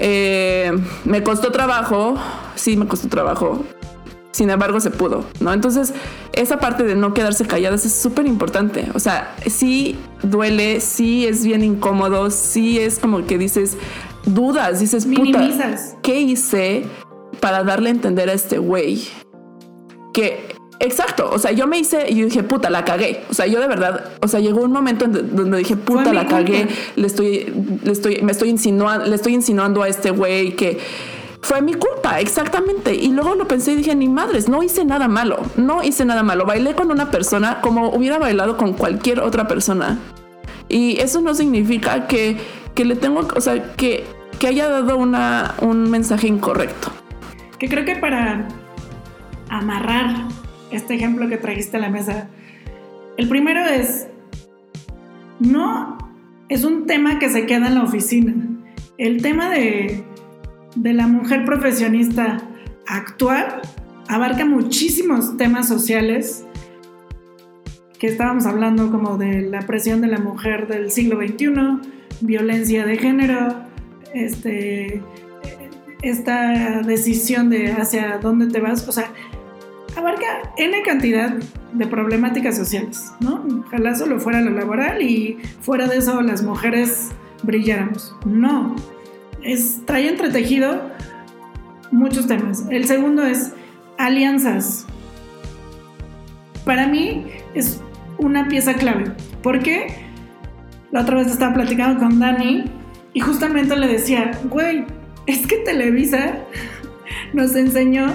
Eh, 0.00 0.72
me 1.04 1.22
costó 1.22 1.50
trabajo, 1.50 2.16
sí 2.54 2.76
me 2.76 2.86
costó 2.86 3.08
trabajo. 3.08 3.64
Sin 4.30 4.50
embargo, 4.50 4.78
se 4.78 4.90
pudo, 4.90 5.24
¿no? 5.40 5.52
Entonces, 5.52 5.94
esa 6.32 6.60
parte 6.60 6.84
de 6.84 6.94
no 6.94 7.12
quedarse 7.12 7.44
calladas 7.46 7.84
es 7.84 7.92
súper 7.92 8.26
importante. 8.26 8.88
O 8.94 9.00
sea, 9.00 9.34
sí 9.46 9.98
duele, 10.22 10.80
sí 10.80 11.26
es 11.26 11.44
bien 11.44 11.64
incómodo, 11.64 12.30
sí 12.30 12.78
es 12.78 13.00
como 13.00 13.26
que 13.26 13.36
dices 13.38 13.76
dudas, 14.24 14.80
dices, 14.80 15.06
Minimizas. 15.06 15.96
¿qué 16.02 16.20
hice 16.20 16.84
para 17.40 17.64
darle 17.64 17.88
a 17.88 17.92
entender 17.92 18.28
a 18.28 18.32
este 18.32 18.58
güey 18.58 19.08
que 20.12 20.47
Exacto, 20.80 21.28
o 21.32 21.38
sea, 21.38 21.50
yo 21.50 21.66
me 21.66 21.78
hice 21.78 22.08
y 22.08 22.16
yo 22.16 22.24
dije, 22.26 22.44
puta, 22.44 22.70
la 22.70 22.84
cagué. 22.84 23.24
O 23.30 23.34
sea, 23.34 23.46
yo 23.46 23.60
de 23.60 23.66
verdad, 23.66 24.12
o 24.22 24.28
sea, 24.28 24.38
llegó 24.38 24.62
un 24.62 24.70
momento 24.70 25.06
en 25.06 25.34
donde 25.34 25.58
dije, 25.58 25.76
puta, 25.76 26.12
la 26.12 26.26
cagué, 26.26 26.68
le 26.94 27.06
estoy, 27.06 27.52
le 27.82 27.90
estoy, 27.90 28.20
me 28.22 28.30
estoy 28.30 28.50
insinuando, 28.50 29.06
le 29.06 29.14
estoy 29.16 29.34
insinuando 29.34 29.82
a 29.82 29.88
este 29.88 30.10
güey 30.10 30.54
que 30.54 30.78
fue 31.42 31.62
mi 31.62 31.74
culpa, 31.74 32.20
exactamente. 32.20 32.94
Y 32.94 33.08
luego 33.08 33.34
lo 33.34 33.48
pensé 33.48 33.72
y 33.72 33.76
dije, 33.76 33.94
ni 33.96 34.08
madres, 34.08 34.48
no 34.48 34.62
hice 34.62 34.84
nada 34.84 35.08
malo, 35.08 35.38
no 35.56 35.82
hice 35.82 36.04
nada 36.04 36.22
malo. 36.22 36.46
Bailé 36.46 36.74
con 36.74 36.92
una 36.92 37.10
persona 37.10 37.60
como 37.60 37.88
hubiera 37.88 38.18
bailado 38.18 38.56
con 38.56 38.74
cualquier 38.74 39.20
otra 39.20 39.48
persona. 39.48 39.98
Y 40.68 41.00
eso 41.00 41.20
no 41.20 41.34
significa 41.34 42.06
que, 42.06 42.36
que 42.74 42.84
le 42.84 42.94
tengo, 42.94 43.26
o 43.34 43.40
sea, 43.40 43.72
que, 43.74 44.04
que 44.38 44.46
haya 44.46 44.68
dado 44.68 44.96
una, 44.96 45.54
un 45.60 45.90
mensaje 45.90 46.28
incorrecto. 46.28 46.92
Que 47.58 47.68
creo 47.68 47.84
que 47.84 47.96
para 47.96 48.46
amarrar 49.48 50.28
este 50.70 50.94
ejemplo 50.94 51.28
que 51.28 51.36
trajiste 51.36 51.76
a 51.76 51.80
la 51.80 51.90
mesa. 51.90 52.28
El 53.16 53.28
primero 53.28 53.64
es, 53.64 54.08
no 55.40 55.98
es 56.48 56.64
un 56.64 56.86
tema 56.86 57.18
que 57.18 57.28
se 57.28 57.46
queda 57.46 57.68
en 57.68 57.74
la 57.74 57.82
oficina. 57.82 58.34
El 58.96 59.22
tema 59.22 59.50
de, 59.50 60.04
de 60.76 60.92
la 60.92 61.06
mujer 61.06 61.44
profesionista 61.44 62.42
actual 62.86 63.60
abarca 64.08 64.44
muchísimos 64.44 65.36
temas 65.36 65.68
sociales 65.68 66.44
que 67.98 68.06
estábamos 68.06 68.46
hablando 68.46 68.90
como 68.90 69.18
de 69.18 69.42
la 69.42 69.60
presión 69.60 70.00
de 70.00 70.06
la 70.06 70.18
mujer 70.18 70.68
del 70.68 70.90
siglo 70.90 71.16
XXI, 71.16 71.80
violencia 72.20 72.86
de 72.86 72.96
género, 72.96 73.54
este, 74.14 75.02
esta 76.02 76.82
decisión 76.82 77.50
de 77.50 77.72
hacia 77.72 78.18
dónde 78.18 78.46
te 78.46 78.60
vas, 78.60 78.86
o 78.88 78.92
sea, 78.92 79.12
abarca 79.98 80.52
N 80.56 80.82
cantidad 80.82 81.34
de 81.72 81.86
problemáticas 81.86 82.56
sociales, 82.56 83.12
¿no? 83.20 83.44
Ojalá 83.66 83.94
solo 83.94 84.18
fuera 84.20 84.40
lo 84.40 84.50
laboral 84.50 85.02
y 85.02 85.38
fuera 85.60 85.86
de 85.86 85.98
eso 85.98 86.20
las 86.22 86.42
mujeres 86.42 87.10
brilláramos. 87.42 88.14
No, 88.24 88.74
es, 89.42 89.84
trae 89.84 90.08
entretejido 90.08 90.80
muchos 91.90 92.26
temas. 92.26 92.64
El 92.70 92.86
segundo 92.86 93.24
es 93.24 93.52
alianzas. 93.98 94.86
Para 96.64 96.86
mí 96.86 97.26
es 97.54 97.80
una 98.18 98.48
pieza 98.48 98.74
clave. 98.74 99.12
porque 99.42 100.06
La 100.90 101.02
otra 101.02 101.16
vez 101.16 101.28
estaba 101.28 101.54
platicando 101.54 102.00
con 102.00 102.18
Dani 102.18 102.64
y 103.12 103.20
justamente 103.20 103.76
le 103.76 103.88
decía, 103.88 104.30
güey, 104.44 104.84
es 105.26 105.46
que 105.46 105.56
Televisa 105.58 106.38
nos 107.32 107.54
enseñó 107.54 108.06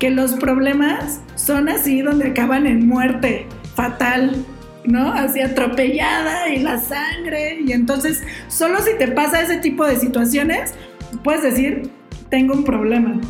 que 0.00 0.10
los 0.10 0.32
problemas 0.32 1.20
son 1.36 1.68
así 1.68 2.00
donde 2.00 2.28
acaban 2.28 2.66
en 2.66 2.88
muerte 2.88 3.46
fatal, 3.76 4.44
¿no? 4.84 5.12
Así 5.12 5.40
atropellada 5.40 6.48
y 6.48 6.58
la 6.60 6.78
sangre. 6.78 7.60
Y 7.60 7.72
entonces, 7.72 8.22
solo 8.48 8.80
si 8.80 8.96
te 8.96 9.08
pasa 9.08 9.42
ese 9.42 9.58
tipo 9.58 9.84
de 9.84 9.96
situaciones, 9.96 10.74
puedes 11.22 11.42
decir, 11.42 11.90
tengo 12.30 12.54
un 12.54 12.64
problema. 12.64 13.20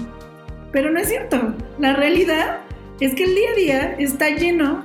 Pero 0.72 0.92
no 0.92 1.00
es 1.00 1.08
cierto. 1.08 1.54
La 1.80 1.92
realidad 1.94 2.60
es 3.00 3.14
que 3.14 3.24
el 3.24 3.34
día 3.34 3.50
a 3.50 3.54
día 3.56 3.96
está 3.98 4.30
lleno 4.30 4.84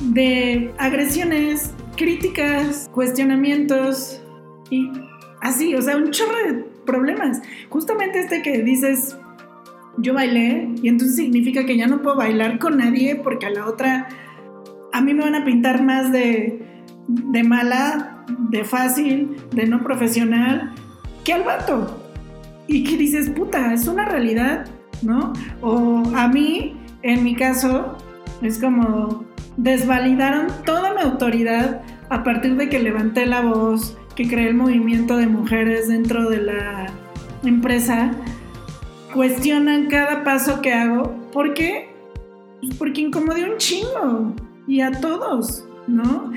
de 0.00 0.72
agresiones, 0.78 1.74
críticas, 1.96 2.88
cuestionamientos 2.94 4.22
y 4.70 4.90
así, 5.42 5.74
o 5.74 5.82
sea, 5.82 5.98
un 5.98 6.10
chorro 6.12 6.36
de 6.46 6.64
problemas. 6.86 7.42
Justamente 7.68 8.20
este 8.20 8.40
que 8.40 8.62
dices, 8.62 9.18
yo 9.98 10.14
bailé 10.14 10.68
y 10.82 10.88
entonces 10.88 11.16
significa 11.16 11.66
que 11.66 11.76
ya 11.76 11.86
no 11.86 12.02
puedo 12.02 12.16
bailar 12.16 12.58
con 12.58 12.78
nadie 12.78 13.16
porque 13.16 13.46
a 13.46 13.50
la 13.50 13.66
otra 13.66 14.08
a 14.92 15.00
mí 15.00 15.14
me 15.14 15.22
van 15.22 15.34
a 15.34 15.44
pintar 15.44 15.82
más 15.82 16.12
de, 16.12 16.66
de 17.08 17.42
mala, 17.44 18.24
de 18.50 18.64
fácil, 18.64 19.36
de 19.52 19.66
no 19.66 19.82
profesional 19.82 20.72
que 21.24 21.32
al 21.32 21.44
vato. 21.44 21.96
Y 22.66 22.84
que 22.84 22.96
dices, 22.96 23.30
puta, 23.30 23.72
es 23.72 23.86
una 23.88 24.04
realidad, 24.04 24.66
¿no? 25.02 25.32
O 25.60 26.02
a 26.14 26.28
mí, 26.28 26.76
en 27.02 27.24
mi 27.24 27.34
caso, 27.34 27.98
es 28.42 28.58
como 28.58 29.24
desvalidaron 29.56 30.46
toda 30.64 30.94
mi 30.94 31.00
autoridad 31.00 31.82
a 32.08 32.22
partir 32.22 32.56
de 32.56 32.68
que 32.68 32.78
levanté 32.78 33.26
la 33.26 33.42
voz, 33.42 33.96
que 34.14 34.28
creé 34.28 34.48
el 34.48 34.54
movimiento 34.54 35.16
de 35.16 35.26
mujeres 35.26 35.88
dentro 35.88 36.30
de 36.30 36.42
la 36.42 36.86
empresa 37.44 38.12
cuestionan 39.12 39.88
cada 39.88 40.24
paso 40.24 40.60
que 40.60 40.72
hago. 40.72 41.14
¿Por 41.32 41.54
qué? 41.54 41.88
Pues 42.60 42.74
porque 42.76 43.00
incomodé 43.00 43.50
un 43.50 43.56
chingo. 43.58 44.34
Y 44.66 44.80
a 44.82 44.92
todos, 44.92 45.64
¿no? 45.86 46.32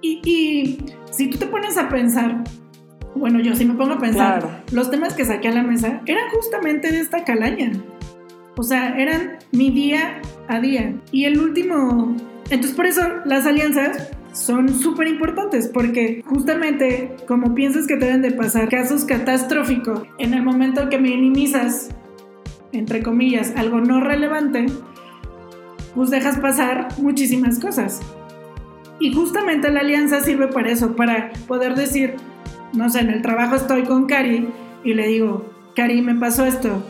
Y, 0.00 0.78
si 1.10 1.28
tú 1.28 1.38
te 1.38 1.46
pones 1.46 1.76
a 1.76 1.88
pensar, 1.88 2.44
bueno, 3.14 3.40
yo 3.40 3.54
sí 3.54 3.64
me 3.64 3.74
pongo 3.74 3.94
a 3.94 3.98
pensar, 3.98 4.64
los 4.72 4.90
temas 4.90 5.14
que 5.14 5.24
saqué 5.24 5.48
a 5.48 5.52
la 5.52 5.62
mesa 5.62 6.00
eran 6.06 6.28
justamente 6.30 6.90
de 6.90 7.00
esta 7.00 7.24
calaña. 7.24 7.72
O 8.56 8.62
sea, 8.62 8.96
eran 8.98 9.38
mi 9.52 9.70
día 9.70 10.20
a 10.48 10.60
día. 10.60 10.94
Y 11.12 11.24
el 11.24 11.40
último... 11.40 12.16
Entonces 12.50 12.74
por 12.74 12.86
eso 12.86 13.02
las 13.24 13.46
alianzas 13.46 14.10
son 14.32 14.68
súper 14.68 15.08
importantes 15.08 15.68
porque 15.68 16.22
justamente 16.24 17.14
como 17.26 17.54
piensas 17.54 17.86
que 17.86 17.96
te 17.96 18.06
deben 18.06 18.22
de 18.22 18.30
pasar 18.30 18.68
casos 18.68 19.04
catastróficos, 19.04 20.02
en 20.18 20.32
el 20.34 20.42
momento 20.42 20.88
que 20.88 20.98
minimizas 20.98 21.90
entre 22.72 23.02
comillas, 23.02 23.52
algo 23.56 23.80
no 23.80 24.00
relevante, 24.00 24.66
pues 25.94 26.10
dejas 26.10 26.38
pasar 26.38 26.88
muchísimas 26.98 27.58
cosas. 27.58 28.00
Y 29.00 29.12
justamente 29.12 29.70
la 29.70 29.80
alianza 29.80 30.20
sirve 30.20 30.48
para 30.48 30.70
eso, 30.70 30.96
para 30.96 31.30
poder 31.46 31.74
decir, 31.74 32.14
no 32.72 32.90
sé, 32.90 33.00
en 33.00 33.10
el 33.10 33.22
trabajo 33.22 33.56
estoy 33.56 33.84
con 33.84 34.06
Cari 34.06 34.48
y 34.84 34.94
le 34.94 35.06
digo, 35.06 35.50
Cari, 35.74 36.02
me 36.02 36.14
pasó 36.14 36.44
esto, 36.44 36.84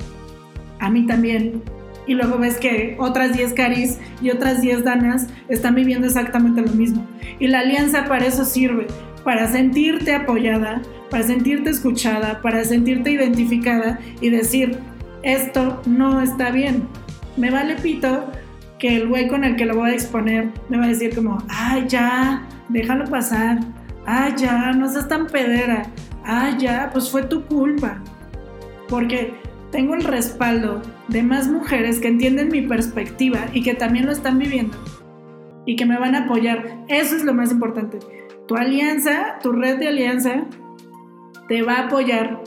a 0.78 0.90
mí 0.90 1.06
también. 1.06 1.62
Y 2.06 2.14
luego 2.14 2.38
ves 2.38 2.56
que 2.56 2.96
otras 2.98 3.34
10 3.36 3.52
Caris 3.52 3.98
y 4.22 4.30
otras 4.30 4.62
10 4.62 4.84
Danas 4.84 5.26
están 5.48 5.74
viviendo 5.74 6.06
exactamente 6.06 6.62
lo 6.62 6.70
mismo. 6.72 7.06
Y 7.38 7.48
la 7.48 7.60
alianza 7.60 8.06
para 8.06 8.24
eso 8.24 8.46
sirve, 8.46 8.86
para 9.24 9.46
sentirte 9.46 10.14
apoyada, 10.14 10.80
para 11.10 11.22
sentirte 11.22 11.68
escuchada, 11.68 12.40
para 12.40 12.64
sentirte 12.64 13.10
identificada 13.10 13.98
y 14.22 14.30
decir, 14.30 14.78
esto 15.22 15.82
no 15.86 16.20
está 16.20 16.50
bien. 16.50 16.88
Me 17.36 17.50
vale 17.50 17.76
pito 17.76 18.26
que 18.78 18.96
el 18.96 19.08
güey 19.08 19.28
con 19.28 19.44
el 19.44 19.56
que 19.56 19.66
lo 19.66 19.76
voy 19.76 19.90
a 19.90 19.94
exponer 19.94 20.50
me 20.68 20.78
va 20.78 20.84
a 20.84 20.88
decir 20.88 21.14
como, 21.14 21.38
ay 21.48 21.84
ya, 21.88 22.46
déjalo 22.68 23.04
pasar, 23.06 23.58
ay 24.06 24.34
ya, 24.36 24.72
no 24.72 24.88
seas 24.88 25.08
tan 25.08 25.26
pedera, 25.26 25.84
ay 26.24 26.56
ya, 26.58 26.90
pues 26.92 27.10
fue 27.10 27.22
tu 27.22 27.44
culpa. 27.44 28.02
Porque 28.88 29.34
tengo 29.70 29.94
el 29.94 30.04
respaldo 30.04 30.80
de 31.08 31.22
más 31.22 31.48
mujeres 31.48 31.98
que 32.00 32.08
entienden 32.08 32.48
mi 32.48 32.62
perspectiva 32.62 33.46
y 33.52 33.62
que 33.62 33.74
también 33.74 34.06
lo 34.06 34.12
están 34.12 34.38
viviendo 34.38 34.76
y 35.66 35.76
que 35.76 35.84
me 35.84 35.98
van 35.98 36.14
a 36.14 36.24
apoyar. 36.24 36.84
Eso 36.88 37.16
es 37.16 37.24
lo 37.24 37.34
más 37.34 37.52
importante. 37.52 37.98
Tu 38.46 38.56
alianza, 38.56 39.38
tu 39.42 39.52
red 39.52 39.78
de 39.78 39.88
alianza, 39.88 40.46
te 41.48 41.62
va 41.62 41.74
a 41.74 41.86
apoyar 41.86 42.42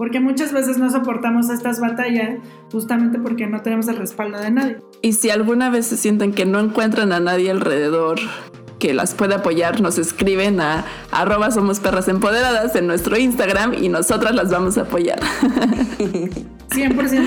porque 0.00 0.18
muchas 0.18 0.50
veces 0.50 0.78
no 0.78 0.90
soportamos 0.90 1.50
estas 1.50 1.78
batallas 1.78 2.38
justamente 2.72 3.18
porque 3.18 3.46
no 3.46 3.60
tenemos 3.60 3.86
el 3.86 3.96
respaldo 3.96 4.38
de 4.38 4.50
nadie. 4.50 4.78
Y 5.02 5.12
si 5.12 5.28
alguna 5.28 5.68
vez 5.68 5.88
se 5.88 5.98
sienten 5.98 6.32
que 6.32 6.46
no 6.46 6.58
encuentran 6.58 7.12
a 7.12 7.20
nadie 7.20 7.50
alrededor 7.50 8.18
que 8.78 8.94
las 8.94 9.12
pueda 9.12 9.36
apoyar, 9.36 9.82
nos 9.82 9.98
escriben 9.98 10.58
a 10.62 10.86
arroba 11.10 11.50
somos 11.50 11.80
perras 11.80 12.08
empoderadas 12.08 12.74
en 12.76 12.86
nuestro 12.86 13.18
Instagram 13.18 13.74
y 13.74 13.90
nosotras 13.90 14.34
las 14.34 14.50
vamos 14.50 14.78
a 14.78 14.82
apoyar. 14.84 15.20
100%. 16.00 17.26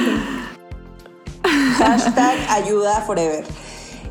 Hashtag 1.78 2.40
ayuda 2.50 3.02
forever. 3.02 3.44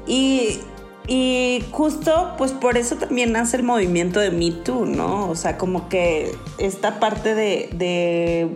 Y 0.07 0.61
y 1.07 1.65
justo, 1.73 2.35
pues 2.39 2.53
por 2.53 2.77
eso 2.77 2.97
también 2.97 3.33
nace 3.33 3.57
el 3.57 3.65
movimiento 3.65 4.21
de 4.21 4.31
Me 4.31 4.53
Too, 4.53 4.87
¿no? 4.87 5.29
O 5.29 5.35
sea, 5.35 5.59
como 5.59 5.89
que 5.89 6.33
esta 6.59 7.01
parte 7.01 7.35
de, 7.35 8.49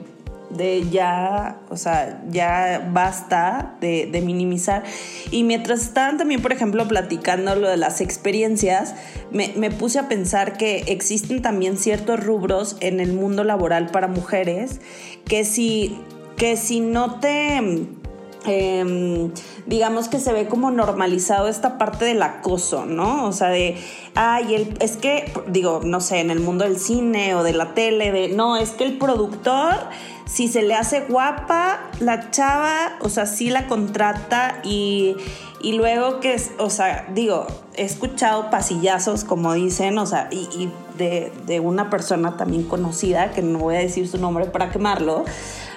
de, 0.51 0.89
ya, 0.91 1.59
o 1.71 1.77
sea, 1.77 2.23
ya 2.31 2.89
basta 2.93 3.77
de, 3.81 4.23
minimizar. 4.25 4.85
Y 5.33 5.43
mientras 5.43 5.83
estaban 5.83 6.19
también, 6.19 6.41
por 6.41 6.53
ejemplo, 6.53 6.87
platicando 6.87 7.57
lo 7.57 7.69
de 7.69 7.77
las 7.77 8.01
experiencias, 8.01 8.95
me, 9.33 9.53
me 9.57 9.73
puse 9.73 9.99
a 9.99 10.09
pensar 10.09 10.57
que 10.57 10.85
existen 10.87 11.43
también 11.43 11.77
ciertos 11.77 12.25
rubros 12.25 12.77
en 12.79 13.01
el 13.01 13.13
mundo 13.13 13.43
laboral 13.43 13.89
para 13.89 14.07
mujeres 14.07 14.81
que 15.25 15.45
si, 15.45 15.99
que 16.37 16.57
si 16.57 16.79
no 16.79 17.19
te 17.19 17.61
Em, 18.47 19.33
digamos 19.67 20.09
que 20.09 20.21
se 20.21 20.33
ve 20.33 20.47
como 20.47 20.71
normalizado 20.71 21.49
esta 21.49 21.79
parte 21.79 22.05
del 22.05 22.23
acoso, 22.23 22.87
¿no? 22.87 23.25
O 23.25 23.33
sea, 23.33 23.49
de, 23.49 23.77
ay, 24.15 24.55
el, 24.55 24.77
es 24.81 24.97
que, 24.97 25.33
digo, 25.49 25.81
no 25.85 26.01
sé, 26.01 26.21
en 26.21 26.31
el 26.31 26.41
mundo 26.41 26.65
del 26.65 26.79
cine 26.79 27.35
o 27.35 27.43
de 27.43 27.53
la 27.53 27.75
tele, 27.75 28.29
no, 28.29 28.57
es 28.57 28.71
que 28.71 28.85
el 28.85 28.99
productor, 28.99 29.75
si 30.27 30.47
se 30.49 30.63
le 30.63 30.75
hace 30.75 31.01
guapa, 31.01 31.81
la 31.99 32.31
chava, 32.31 32.97
o 33.01 33.09
sea, 33.09 33.27
sí 33.27 33.51
la 33.51 33.67
contrata 33.67 34.61
y, 34.63 35.17
y 35.61 35.73
luego 35.73 36.21
que, 36.21 36.41
o 36.59 36.71
sea, 36.71 37.09
digo, 37.13 37.47
he 37.75 37.85
escuchado 37.85 38.51
pasillazos, 38.51 39.25
como 39.25 39.55
dicen, 39.55 39.99
o 39.99 40.07
sea, 40.07 40.29
y, 40.31 40.49
y 40.57 40.73
de, 40.97 41.33
de 41.47 41.59
una 41.59 41.91
persona 41.91 42.37
también 42.37 42.63
conocida, 42.63 43.33
que 43.33 43.43
no 43.43 43.59
voy 43.59 43.77
a 43.77 43.81
decir 43.81 44.07
su 44.07 44.19
nombre 44.19 44.47
para 44.47 44.71
quemarlo, 44.71 45.25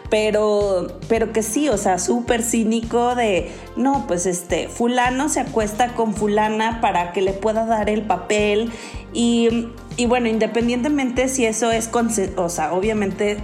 pero, 0.10 0.88
pero 1.08 1.32
que 1.32 1.44
sí, 1.44 1.70
o 1.70 1.78
sea, 1.78 2.00
súper 2.00 2.42
cínico 2.42 3.16
de, 3.16 3.52
no, 3.76 4.06
pues 4.08 4.26
este, 4.26 4.68
fulano 4.68 5.30
se 5.30 5.42
acuesta 5.42 5.94
con 5.94 6.16
fulana 6.16 6.82
para 6.82 7.12
que 7.12 7.22
le 7.22 7.34
pueda 7.34 7.66
dar 7.66 7.90
el 7.90 8.02
papel 8.02 8.72
y, 9.14 9.70
y 9.98 10.06
bueno, 10.08 10.28
independientemente 10.28 11.28
si 11.28 11.46
eso 11.46 11.72
es, 11.72 11.90
o 12.36 12.50
sea, 12.50 12.74
obviamente 12.74 13.38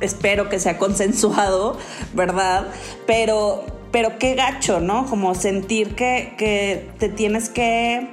espero 0.00 0.48
que 0.48 0.58
sea 0.58 0.78
consensuado, 0.78 1.78
¿verdad? 2.12 2.66
Pero, 3.06 3.64
pero 3.92 4.18
qué 4.18 4.34
gacho, 4.34 4.80
¿no? 4.80 5.06
Como 5.06 5.34
sentir 5.34 5.94
que, 5.94 6.34
que 6.36 6.90
te 6.98 7.08
tienes 7.08 7.48
que... 7.48 8.08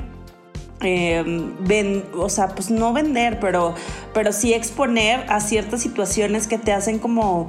Eh, 0.83 2.03
o 2.13 2.29
sea, 2.29 2.49
pues 2.49 2.71
no 2.71 2.91
vender, 2.93 3.39
pero, 3.39 3.75
pero 4.13 4.31
sí 4.31 4.53
exponer 4.53 5.25
a 5.29 5.39
ciertas 5.39 5.81
situaciones 5.81 6.47
que 6.47 6.57
te 6.57 6.71
hacen 6.73 6.97
como 6.97 7.47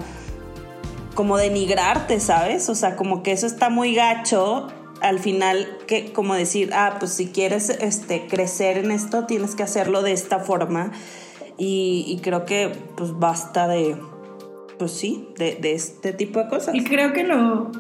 como 1.15 1.37
denigrarte, 1.37 2.21
¿sabes? 2.21 2.69
O 2.69 2.75
sea, 2.75 2.97
como 2.97 3.23
que 3.23 3.33
eso 3.33 3.47
está 3.47 3.69
muy 3.69 3.95
gacho. 3.95 4.69
Al 5.01 5.19
final, 5.19 5.67
que 5.87 6.13
como 6.13 6.35
decir, 6.35 6.71
ah, 6.75 6.97
pues 6.99 7.13
si 7.13 7.27
quieres 7.29 7.71
este, 7.71 8.27
crecer 8.29 8.79
en 8.79 8.91
esto, 8.93 9.27
tienes 9.27 9.55
que 9.55 9.63
hacerlo 9.63 10.03
de 10.03 10.13
esta 10.13 10.39
forma. 10.39 10.93
Y, 11.59 12.19
creo 12.23 12.45
que 12.45 12.73
pues 12.97 13.19
basta 13.19 13.69
de, 13.69 13.97
pues 14.79 14.93
sí, 14.93 15.29
de, 15.37 15.57
de 15.57 15.75
este 15.75 16.13
tipo 16.13 16.41
de 16.41 16.49
cosas. 16.49 16.75
Y 16.75 16.85
creo 16.85 17.13
que 17.13 17.25
lo... 17.25 17.71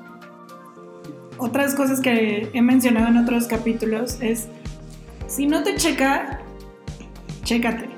Otras 1.39 1.75
cosas 1.75 2.01
que 2.01 2.51
he 2.53 2.63
mencionado 2.63 3.09
en 3.09 3.17
otros 3.17 3.47
capítulos 3.47 4.19
es, 4.21 4.47
si 5.35 5.47
no 5.47 5.63
te 5.63 5.75
checa, 5.77 6.41
chécate, 7.43 7.89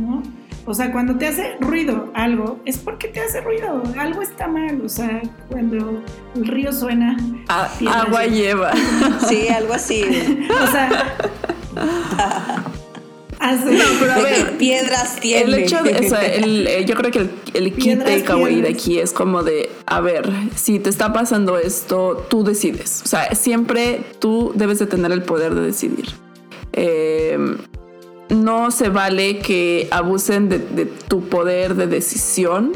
¿no? 0.00 0.22
O 0.66 0.74
sea, 0.74 0.90
cuando 0.90 1.16
te 1.16 1.28
hace 1.28 1.56
ruido 1.60 2.10
algo, 2.14 2.58
es 2.64 2.78
porque 2.78 3.08
te 3.08 3.20
hace 3.20 3.40
ruido, 3.42 3.82
algo 3.98 4.22
está 4.22 4.48
mal. 4.48 4.80
O 4.82 4.88
sea, 4.88 5.20
cuando 5.50 6.02
el 6.34 6.46
río 6.46 6.72
suena. 6.72 7.16
agua 7.48 8.26
lleva. 8.26 8.72
Sí, 9.28 9.46
algo 9.48 9.74
así. 9.74 10.02
o 10.50 10.66
sea. 10.66 11.14
no, 13.40 13.82
pero 14.00 14.12
a 14.12 14.18
ver, 14.18 14.56
piedras 14.56 15.16
tiene. 15.20 15.42
El 15.42 15.54
hecho 15.54 15.82
de, 15.82 16.06
o 16.06 16.08
sea, 16.08 16.26
el, 16.26 16.66
eh, 16.66 16.84
yo 16.86 16.96
creo 16.96 17.10
que 17.10 17.18
el, 17.20 17.30
el 17.52 17.72
kit 17.74 18.02
takeaway 18.02 18.62
de 18.62 18.70
aquí 18.70 18.98
es 18.98 19.12
como 19.12 19.42
de, 19.42 19.70
a 19.86 20.00
ver, 20.00 20.32
si 20.56 20.78
te 20.78 20.88
está 20.88 21.12
pasando 21.12 21.58
esto, 21.58 22.26
tú 22.30 22.42
decides. 22.42 23.02
O 23.04 23.06
sea, 23.06 23.34
siempre 23.34 24.00
tú 24.18 24.52
debes 24.54 24.78
de 24.78 24.86
tener 24.86 25.12
el 25.12 25.22
poder 25.22 25.54
de 25.54 25.60
decidir. 25.60 26.23
Eh, 26.76 27.38
no 28.30 28.70
se 28.70 28.88
vale 28.88 29.38
que 29.38 29.88
abusen 29.90 30.48
de, 30.48 30.58
tu 31.08 31.28
poder 31.28 31.74
de 31.74 31.86
decisión 31.86 32.72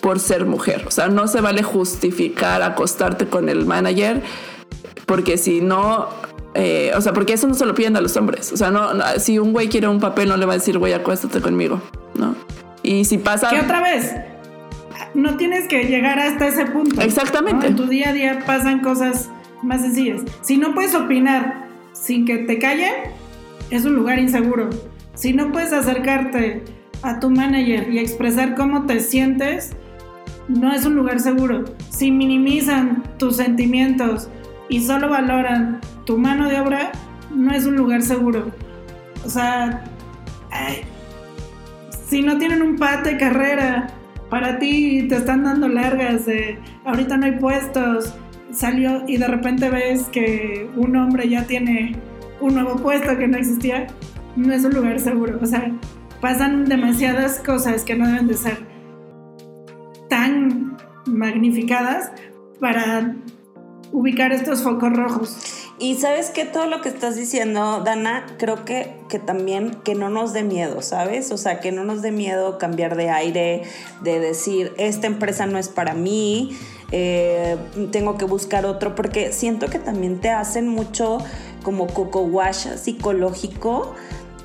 por 0.00 0.20
ser 0.20 0.46
mujer. 0.46 0.84
O 0.86 0.90
sea, 0.90 1.08
no 1.08 1.26
se 1.28 1.40
vale 1.40 1.62
justificar 1.62 2.62
acostarte 2.62 3.26
con 3.26 3.48
el 3.48 3.64
manager 3.64 4.22
porque 5.06 5.38
si 5.38 5.60
no, 5.60 6.08
eh, 6.54 6.92
o 6.96 7.00
sea, 7.00 7.12
porque 7.12 7.34
eso 7.34 7.46
no 7.46 7.54
se 7.54 7.64
lo 7.64 7.74
piden 7.74 7.96
a 7.96 8.00
los 8.00 8.16
hombres. 8.16 8.52
O 8.52 8.56
sea, 8.56 8.70
no, 8.70 8.90
si 9.18 9.38
un 9.38 9.52
güey 9.52 9.68
quiere 9.68 9.88
un 9.88 10.00
papel 10.00 10.28
no 10.28 10.36
le 10.36 10.46
va 10.46 10.54
a 10.54 10.56
decir, 10.56 10.78
güey, 10.78 10.92
acuéstate 10.92 11.40
conmigo, 11.40 11.80
¿no? 12.14 12.34
Y 12.82 13.04
si 13.04 13.18
pasa... 13.18 13.50
¿Qué 13.50 13.60
otra 13.60 13.80
vez? 13.80 14.14
No 15.14 15.36
tienes 15.36 15.68
que 15.68 15.84
llegar 15.84 16.18
hasta 16.18 16.48
ese 16.48 16.66
punto. 16.66 17.00
Exactamente. 17.00 17.68
En 17.68 17.76
tu 17.76 17.86
día 17.86 18.10
a 18.10 18.12
día 18.12 18.42
pasan 18.46 18.80
cosas 18.80 19.30
más 19.62 19.80
sencillas. 19.80 20.22
Si 20.42 20.56
no 20.56 20.74
puedes 20.74 20.94
opinar 20.94 21.65
sin 22.06 22.24
que 22.24 22.38
te 22.38 22.60
callen, 22.60 22.92
es 23.70 23.84
un 23.84 23.96
lugar 23.96 24.20
inseguro. 24.20 24.70
Si 25.14 25.32
no 25.32 25.50
puedes 25.50 25.72
acercarte 25.72 26.62
a 27.02 27.18
tu 27.18 27.30
manager 27.30 27.92
y 27.92 27.98
expresar 27.98 28.54
cómo 28.54 28.86
te 28.86 29.00
sientes, 29.00 29.72
no 30.46 30.72
es 30.72 30.86
un 30.86 30.94
lugar 30.94 31.18
seguro. 31.18 31.64
Si 31.90 32.12
minimizan 32.12 33.02
tus 33.18 33.36
sentimientos 33.36 34.28
y 34.68 34.82
solo 34.84 35.08
valoran 35.08 35.80
tu 36.04 36.16
mano 36.16 36.48
de 36.48 36.60
obra, 36.60 36.92
no 37.34 37.52
es 37.52 37.66
un 37.66 37.74
lugar 37.74 38.02
seguro. 38.02 38.52
O 39.24 39.28
sea, 39.28 39.82
si 42.06 42.22
no 42.22 42.38
tienen 42.38 42.62
un 42.62 42.76
pate 42.76 43.16
carrera 43.16 43.88
para 44.30 44.60
ti, 44.60 45.08
te 45.08 45.16
están 45.16 45.42
dando 45.42 45.66
largas 45.66 46.26
de 46.26 46.58
ahorita 46.84 47.16
no 47.16 47.26
hay 47.26 47.32
puestos, 47.32 48.14
salió 48.52 49.02
y 49.06 49.16
de 49.16 49.26
repente 49.26 49.70
ves 49.70 50.04
que 50.04 50.68
un 50.76 50.96
hombre 50.96 51.28
ya 51.28 51.44
tiene 51.46 51.96
un 52.40 52.54
nuevo 52.54 52.76
puesto 52.76 53.16
que 53.16 53.28
no 53.28 53.36
existía, 53.36 53.86
no 54.36 54.52
es 54.52 54.64
un 54.64 54.74
lugar 54.74 55.00
seguro. 55.00 55.38
O 55.42 55.46
sea, 55.46 55.70
pasan 56.20 56.64
demasiadas 56.64 57.40
cosas 57.40 57.84
que 57.84 57.94
no 57.94 58.06
deben 58.06 58.26
de 58.26 58.34
ser 58.34 58.58
tan 60.08 60.76
magnificadas 61.06 62.10
para 62.60 63.16
ubicar 63.92 64.32
estos 64.32 64.62
focos 64.62 64.92
rojos. 64.92 65.56
Y 65.78 65.96
sabes 65.96 66.30
que 66.30 66.46
todo 66.46 66.66
lo 66.66 66.80
que 66.80 66.88
estás 66.88 67.16
diciendo, 67.16 67.82
Dana, 67.84 68.24
creo 68.38 68.64
que, 68.64 68.94
que 69.10 69.18
también 69.18 69.72
que 69.84 69.94
no 69.94 70.08
nos 70.08 70.32
dé 70.32 70.42
miedo, 70.42 70.80
¿sabes? 70.80 71.30
O 71.32 71.36
sea, 71.36 71.60
que 71.60 71.70
no 71.70 71.84
nos 71.84 72.00
dé 72.00 72.12
miedo 72.12 72.56
cambiar 72.56 72.96
de 72.96 73.10
aire, 73.10 73.62
de 74.02 74.18
decir, 74.18 74.72
esta 74.78 75.06
empresa 75.06 75.46
no 75.46 75.58
es 75.58 75.68
para 75.68 75.92
mí, 75.92 76.56
eh, 76.92 77.56
tengo 77.90 78.16
que 78.16 78.24
buscar 78.24 78.64
otro, 78.66 78.94
porque 78.94 79.32
siento 79.32 79.66
que 79.68 79.78
también 79.78 80.20
te 80.20 80.30
hacen 80.30 80.68
mucho 80.68 81.18
como 81.62 81.86
coco 81.88 82.22
wash 82.22 82.68
psicológico. 82.76 83.94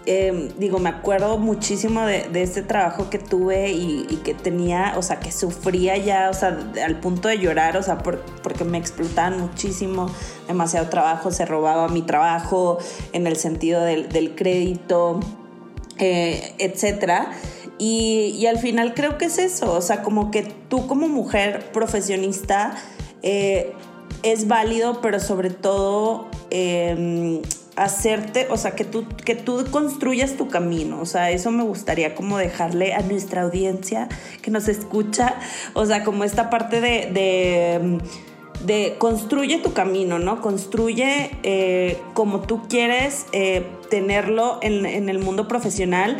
Em, 0.07 0.49
digo, 0.57 0.79
me 0.79 0.89
acuerdo 0.89 1.37
muchísimo 1.37 2.01
de, 2.01 2.27
este 2.41 2.63
trabajo 2.63 3.11
que 3.11 3.19
tuve 3.19 3.71
y, 3.71 4.19
que 4.23 4.33
tenía, 4.33 4.95
o 4.97 5.03
sea, 5.03 5.19
que 5.19 5.31
sufría 5.31 5.95
ya, 5.97 6.31
o 6.31 6.33
sea, 6.33 6.57
al 6.83 6.99
punto 6.99 7.27
de 7.27 7.37
llorar, 7.37 7.77
o 7.77 7.83
sea, 7.83 7.99
porque 7.99 8.63
me 8.63 8.79
explotaban 8.79 9.39
muchísimo, 9.39 10.07
demasiado 10.47 10.89
trabajo, 10.89 11.29
se 11.29 11.45
robaba 11.45 11.87
mi 11.87 12.01
trabajo 12.01 12.79
en 13.13 13.27
el 13.27 13.35
sentido 13.35 13.83
del, 13.83 14.33
crédito, 14.35 15.19
eh, 15.99 16.55
etcétera. 16.57 17.33
Y, 17.84 18.45
al 18.45 18.59
final 18.59 18.93
creo 18.93 19.17
que 19.17 19.25
es 19.25 19.39
eso, 19.39 19.73
o 19.73 19.82
sea, 19.82 20.03
como 20.03 20.29
que 20.29 20.43
tú 20.43 20.86
como 20.86 21.07
mujer 21.07 21.71
profesionista 21.73 22.75
eh, 23.23 23.73
es 24.21 24.47
válido, 24.47 25.01
pero 25.01 25.19
sobre 25.19 25.49
todo 25.49 26.27
em, 26.51 27.41
hacerte, 27.75 28.45
o 28.51 28.57
sea, 28.57 28.75
que 28.75 28.86
tú, 28.86 29.07
que 29.25 29.34
tú 29.34 29.65
construyas 29.71 30.38
tu 30.38 30.47
camino, 30.47 31.01
o 31.01 31.07
sea, 31.07 31.32
eso 31.32 31.49
me 31.49 31.63
gustaría 31.63 32.13
como 32.13 32.38
dejarle 32.38 32.93
a 32.93 33.01
nuestra 33.01 33.41
audiencia 33.41 34.09
que 34.43 34.51
nos 34.51 34.67
escucha, 34.67 35.38
o 35.73 35.84
sea, 35.84 36.03
como 36.03 36.23
esta 36.23 36.51
parte 36.51 36.82
de, 36.82 37.99
de 38.63 38.95
construye 38.99 39.57
tu 39.57 39.73
camino, 39.73 40.19
¿no? 40.19 40.39
Construye 40.41 41.32
eh, 41.41 41.97
como 42.13 42.41
tú 42.41 42.61
quieres 42.69 43.25
eh, 43.32 43.65
tenerlo 43.89 44.59
en, 44.61 44.86
en, 44.86 45.09
el 45.09 45.17
mundo 45.17 45.47
profesional 45.47 46.19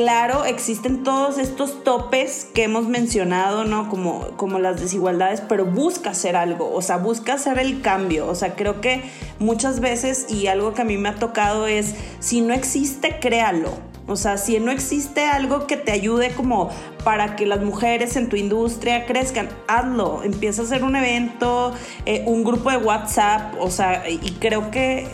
Claro, 0.00 0.46
existen 0.46 1.02
todos 1.02 1.36
estos 1.36 1.84
topes 1.84 2.48
que 2.54 2.62
hemos 2.62 2.88
mencionado, 2.88 3.66
¿no? 3.66 3.90
Como, 3.90 4.28
como 4.38 4.58
las 4.58 4.80
desigualdades, 4.80 5.42
pero 5.42 5.66
busca 5.66 6.12
hacer 6.12 6.36
algo, 6.36 6.72
o 6.72 6.80
sea, 6.80 6.96
busca 6.96 7.34
hacer 7.34 7.58
el 7.58 7.82
cambio. 7.82 8.26
O 8.26 8.34
sea, 8.34 8.56
creo 8.56 8.80
que 8.80 9.02
muchas 9.40 9.80
veces, 9.80 10.24
y 10.30 10.46
algo 10.46 10.72
que 10.72 10.80
a 10.80 10.84
mí 10.86 10.96
me 10.96 11.10
ha 11.10 11.16
tocado 11.16 11.66
es, 11.66 11.94
si 12.18 12.40
no 12.40 12.54
existe, 12.54 13.18
créalo. 13.20 13.74
O 14.06 14.16
sea, 14.16 14.38
si 14.38 14.58
no 14.58 14.70
existe 14.70 15.26
algo 15.26 15.66
que 15.66 15.76
te 15.76 15.92
ayude 15.92 16.30
como 16.30 16.70
para 17.04 17.36
que 17.36 17.44
las 17.44 17.60
mujeres 17.60 18.16
en 18.16 18.30
tu 18.30 18.36
industria 18.36 19.04
crezcan, 19.04 19.50
hazlo. 19.68 20.22
Empieza 20.22 20.62
a 20.62 20.64
hacer 20.64 20.82
un 20.82 20.96
evento, 20.96 21.74
eh, 22.06 22.24
un 22.26 22.42
grupo 22.42 22.70
de 22.70 22.78
WhatsApp, 22.78 23.54
o 23.60 23.70
sea, 23.70 24.08
y 24.08 24.30
creo 24.40 24.70
que 24.70 25.06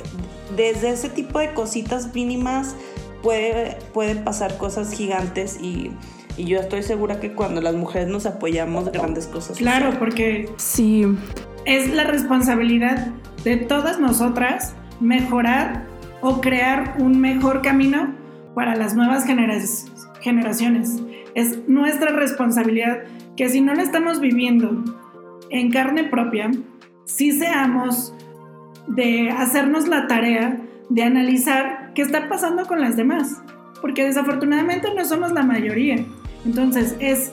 desde 0.56 0.90
ese 0.90 1.08
tipo 1.08 1.40
de 1.40 1.52
cositas 1.54 2.14
mínimas 2.14 2.76
puede, 3.26 3.76
pueden 3.92 4.22
pasar 4.22 4.56
cosas 4.56 4.92
gigantes 4.92 5.58
y, 5.60 5.90
yo 6.38 6.58
estoy 6.58 6.82
segura 6.82 7.18
que 7.18 7.32
cuando 7.32 7.62
las 7.62 7.74
mujeres 7.74 8.08
nos 8.08 8.26
apoyamos, 8.26 8.92
grandes 8.92 9.26
cosas. 9.26 9.56
Claro, 9.56 9.98
porque 9.98 10.50
sí. 10.58 11.06
es 11.64 11.88
la 11.94 12.04
responsabilidad 12.04 13.06
de 13.42 13.56
todas 13.56 13.98
nosotras 13.98 14.74
mejorar 15.00 15.86
o 16.20 16.42
crear 16.42 16.96
un 16.98 17.18
mejor 17.18 17.62
camino 17.62 18.12
para 18.54 18.76
las 18.76 18.94
nuevas 18.94 19.24
generaciones. 20.20 21.02
Es 21.34 21.66
nuestra 21.66 22.10
responsabilidad 22.10 23.04
que 23.34 23.48
si 23.48 23.62
no 23.62 23.72
la 23.72 23.82
estamos 23.82 24.20
viviendo 24.20 24.84
en 25.48 25.70
carne 25.70 26.04
propia, 26.04 26.50
sí 27.06 27.32
seamos 27.32 28.12
de 28.88 29.30
hacernos 29.30 29.88
la 29.88 30.06
tarea 30.06 30.60
de 30.90 31.02
analizar 31.02 31.85
qué 31.96 32.02
está 32.02 32.28
pasando 32.28 32.66
con 32.66 32.80
las 32.80 32.94
demás, 32.96 33.42
porque 33.80 34.04
desafortunadamente 34.04 34.94
no 34.94 35.04
somos 35.04 35.32
la 35.32 35.42
mayoría. 35.42 36.04
Entonces 36.44 36.94
es 37.00 37.32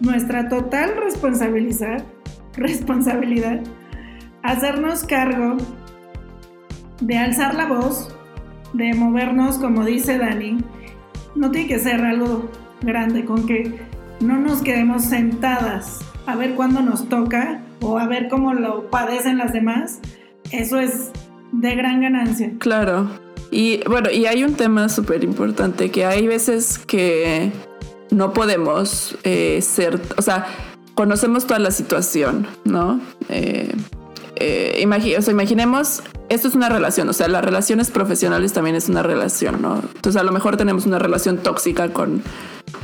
nuestra 0.00 0.48
total 0.48 0.96
responsabilidad, 0.96 2.02
responsabilidad 2.54 3.60
hacernos 4.42 5.04
cargo 5.04 5.58
de 7.02 7.18
alzar 7.18 7.54
la 7.54 7.66
voz, 7.66 8.08
de 8.72 8.94
movernos, 8.94 9.58
como 9.58 9.84
dice 9.84 10.16
Dani. 10.16 10.58
No 11.34 11.50
tiene 11.50 11.68
que 11.68 11.78
ser 11.78 12.02
algo 12.02 12.50
grande, 12.80 13.26
con 13.26 13.46
que 13.46 13.78
no 14.20 14.38
nos 14.38 14.62
quedemos 14.62 15.04
sentadas 15.04 16.00
a 16.26 16.34
ver 16.34 16.54
cuándo 16.54 16.80
nos 16.80 17.10
toca 17.10 17.60
o 17.82 17.98
a 17.98 18.06
ver 18.06 18.28
cómo 18.28 18.54
lo 18.54 18.88
padecen 18.88 19.36
las 19.36 19.52
demás. 19.52 20.00
Eso 20.50 20.80
es 20.80 21.10
de 21.52 21.76
gran 21.76 22.00
ganancia. 22.00 22.52
Claro. 22.58 23.27
Y 23.50 23.80
bueno, 23.88 24.10
y 24.10 24.26
hay 24.26 24.44
un 24.44 24.54
tema 24.54 24.88
súper 24.88 25.24
importante 25.24 25.90
que 25.90 26.04
hay 26.04 26.26
veces 26.26 26.78
que 26.78 27.52
no 28.10 28.32
podemos 28.32 29.16
eh, 29.24 29.60
ser, 29.62 30.00
o 30.16 30.22
sea, 30.22 30.46
conocemos 30.94 31.46
toda 31.46 31.58
la 31.58 31.70
situación, 31.70 32.46
¿no? 32.64 33.00
Eh, 33.28 33.72
eh 34.36 34.84
o 34.86 35.30
imaginemos, 35.30 36.02
esto 36.28 36.48
es 36.48 36.54
una 36.54 36.68
relación, 36.68 37.08
o 37.08 37.12
sea, 37.12 37.28
las 37.28 37.44
relaciones 37.44 37.90
profesionales 37.90 38.52
también 38.52 38.76
es 38.76 38.88
una 38.88 39.02
relación, 39.02 39.62
¿no? 39.62 39.82
Entonces 39.94 40.20
a 40.20 40.24
lo 40.24 40.32
mejor 40.32 40.56
tenemos 40.56 40.86
una 40.86 40.98
relación 40.98 41.38
tóxica 41.38 41.92
con, 41.92 42.22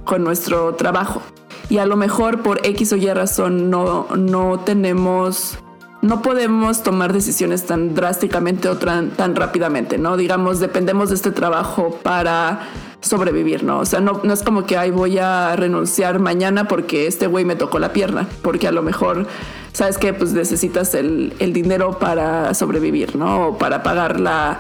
con 0.05 0.25
nuestro 0.25 0.75
trabajo 0.75 1.23
y 1.69 1.79
a 1.79 1.87
lo 1.87 1.97
mejor 1.97 2.43
por 2.43 2.65
X 2.67 2.93
o 2.93 2.97
Y 2.97 3.07
razón 3.13 3.71
no, 3.71 4.09
no 4.17 4.61
tenemos 4.61 5.59
no 6.05 6.21
podemos 6.21 6.83
tomar 6.83 7.15
decisiones 7.15 7.65
tan 7.65 7.95
drásticamente 7.95 8.69
o 8.69 8.77
tan, 8.77 9.35
rápidamente, 9.35 9.97
¿no? 9.97 10.19
Digamos, 10.19 10.61
dependemos 10.61 11.09
de 11.09 11.15
este 11.15 11.31
trabajo 11.31 11.99
para 12.03 12.61
sobrevivir, 13.01 13.65
¿no? 13.65 13.79
O 13.79 13.87
sea, 13.87 14.01
no, 14.01 14.21
no 14.23 14.35
es 14.35 14.43
como 14.43 14.67
que, 14.67 14.77
ay, 14.77 14.91
voy 14.91 15.17
a 15.17 15.57
renunciar 15.57 16.19
mañana 16.19 16.69
porque 16.69 17.07
este 17.07 17.27
güey 17.27 17.47
me 17.47 17.57
tocó 17.57 17.79
la 17.79 17.95
pierna, 17.95 18.29
porque 18.43 18.69
a 18.69 18.73
lo 18.73 18.83
mejor, 18.83 19.27
¿sabes 19.73 19.97
qué? 19.97 20.13
Pues 20.13 20.33
necesitas 20.35 20.95
el, 20.95 21.33
el 21.39 21.55
dinero 21.55 21.99
para 21.99 22.53
sobrevivir, 22.53 23.17
¿no? 23.17 23.49
O 23.49 23.59
para 23.59 23.83
pagar 23.83 24.21
la 24.21 24.59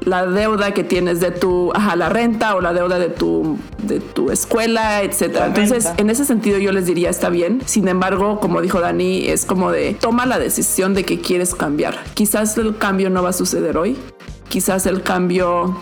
la 0.00 0.26
deuda 0.26 0.72
que 0.72 0.84
tienes 0.84 1.20
de 1.20 1.30
tu, 1.30 1.72
ajá, 1.74 1.96
la 1.96 2.08
renta 2.08 2.54
o 2.54 2.60
la 2.60 2.72
deuda 2.72 2.98
de 2.98 3.08
tu, 3.08 3.58
de 3.82 4.00
tu 4.00 4.30
escuela, 4.30 5.02
etcétera. 5.02 5.46
Entonces, 5.46 5.88
en 5.96 6.10
ese 6.10 6.24
sentido 6.24 6.58
yo 6.58 6.72
les 6.72 6.86
diría 6.86 7.10
está 7.10 7.28
bien. 7.28 7.60
Sin 7.66 7.88
embargo, 7.88 8.40
como 8.40 8.60
dijo 8.60 8.80
Dani, 8.80 9.28
es 9.28 9.44
como 9.44 9.70
de 9.70 9.94
toma 9.94 10.26
la 10.26 10.38
decisión 10.38 10.94
de 10.94 11.04
que 11.04 11.20
quieres 11.20 11.54
cambiar. 11.54 11.98
Quizás 12.14 12.56
el 12.58 12.76
cambio 12.76 13.10
no 13.10 13.22
va 13.22 13.30
a 13.30 13.34
suceder 13.34 13.76
hoy. 13.76 13.96
Quizás 14.48 14.86
el 14.86 15.02
cambio 15.02 15.76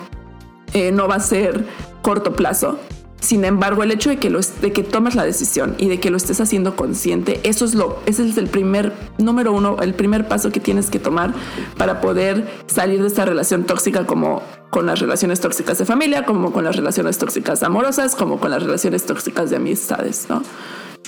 eh, 0.75 0.93
no 0.93 1.09
va 1.09 1.16
a 1.16 1.21
ser 1.21 1.64
corto 2.03 2.35
plazo, 2.35 2.79
sin 3.21 3.45
embargo, 3.45 3.83
el 3.83 3.91
hecho 3.91 4.11
de 4.11 4.19
que, 4.19 4.31
lo, 4.31 4.41
de 4.41 4.73
que 4.73 4.83
tomes 4.83 5.14
la 5.14 5.25
decisión 5.25 5.75
y 5.79 5.89
de 5.89 5.99
que 5.99 6.11
lo 6.11 6.16
estés 6.16 6.41
haciendo 6.41 6.77
consciente, 6.77 7.41
eso 7.43 7.64
es 7.64 7.75
lo, 7.75 7.99
ese 8.07 8.29
es 8.29 8.39
el 8.39 8.47
primer, 8.47 8.93
número 9.19 9.53
uno, 9.53 9.77
el 9.83 9.95
primer 9.95 10.29
paso 10.29 10.51
que 10.51 10.61
tienes 10.61 10.89
que 10.89 10.99
tomar 10.99 11.35
para 11.77 12.01
poder 12.01 12.49
salir 12.66 13.01
de 13.03 13.09
esta 13.09 13.25
relación 13.25 13.64
tóxica 13.64 14.07
como 14.07 14.43
con 14.71 14.87
las 14.87 15.01
relaciones 15.01 15.41
tóxicas 15.41 15.79
de 15.79 15.85
familia, 15.85 16.25
como 16.25 16.53
con 16.53 16.64
las 16.64 16.77
relaciones 16.77 17.19
tóxicas 17.19 17.62
amorosas, 17.62 18.14
como 18.14 18.39
con 18.39 18.51
las 18.51 18.62
relaciones 18.62 19.05
tóxicas 19.05 19.51
de 19.51 19.57
amistades, 19.57 20.27
¿no? 20.29 20.43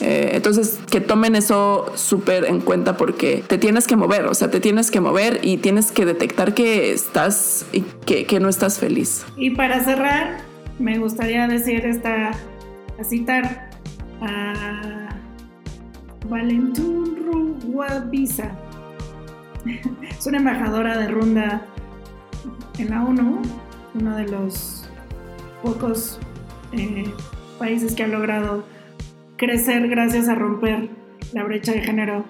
Eh, 0.01 0.31
entonces, 0.33 0.79
que 0.91 1.01
tomen 1.01 1.37
eso 1.37 1.93
súper 1.95 2.47
en 2.47 2.61
cuenta 2.61 2.97
porque 2.97 3.45
te 3.47 3.59
tienes 3.59 3.87
que 3.87 3.97
mover, 3.97 4.27
o 4.27 4.35
sea, 4.35 4.51
te 4.51 4.59
tienes 4.59 4.91
que 4.91 5.01
mover 5.01 5.41
y 5.43 5.59
tienes 5.59 5.93
que 5.93 6.07
detectar 6.07 6.55
que 6.55 6.93
estás 6.93 7.67
que, 8.07 8.25
que 8.25 8.41
no 8.41 8.49
estás 8.49 8.79
feliz. 8.79 9.27
Y 9.37 9.51
para 9.51 9.85
cerrar, 9.85 10.49
me 10.81 10.99
gustaría 10.99 11.47
decir 11.47 11.85
esta, 11.85 12.31
a 12.99 13.05
citar 13.05 13.70
a 14.22 15.11
Valentún 16.26 17.16
Ruguavisa. 17.24 18.51
Es 20.09 20.26
una 20.26 20.39
embajadora 20.39 20.99
de 20.99 21.09
Runda 21.09 21.66
en 22.78 22.91
la 22.91 23.05
ONU, 23.05 23.43
uno 23.95 24.16
de 24.16 24.26
los 24.28 24.89
pocos 25.62 26.18
eh, 26.72 27.12
países 27.59 27.95
que 27.95 28.05
ha 28.05 28.09
logrado 28.09 28.64
crecer 29.37 29.87
gracias 29.89 30.28
a 30.28 30.35
romper 30.35 30.89
la 31.35 31.45
brecha 31.45 31.72
de 31.72 31.83
género 31.83 32.24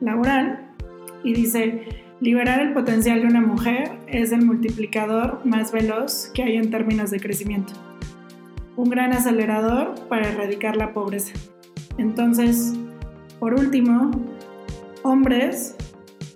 laboral. 0.00 0.66
Y 1.22 1.34
dice, 1.34 2.04
Liberar 2.20 2.60
el 2.60 2.74
potencial 2.74 3.22
de 3.22 3.26
una 3.26 3.40
mujer 3.40 3.98
es 4.06 4.30
el 4.30 4.44
multiplicador 4.44 5.40
más 5.44 5.72
veloz 5.72 6.30
que 6.34 6.42
hay 6.42 6.56
en 6.56 6.70
términos 6.70 7.10
de 7.10 7.18
crecimiento. 7.18 7.72
Un 8.76 8.90
gran 8.90 9.14
acelerador 9.14 9.94
para 10.08 10.28
erradicar 10.28 10.76
la 10.76 10.92
pobreza. 10.92 11.32
Entonces, 11.96 12.74
por 13.38 13.54
último, 13.54 14.10
hombres 15.02 15.76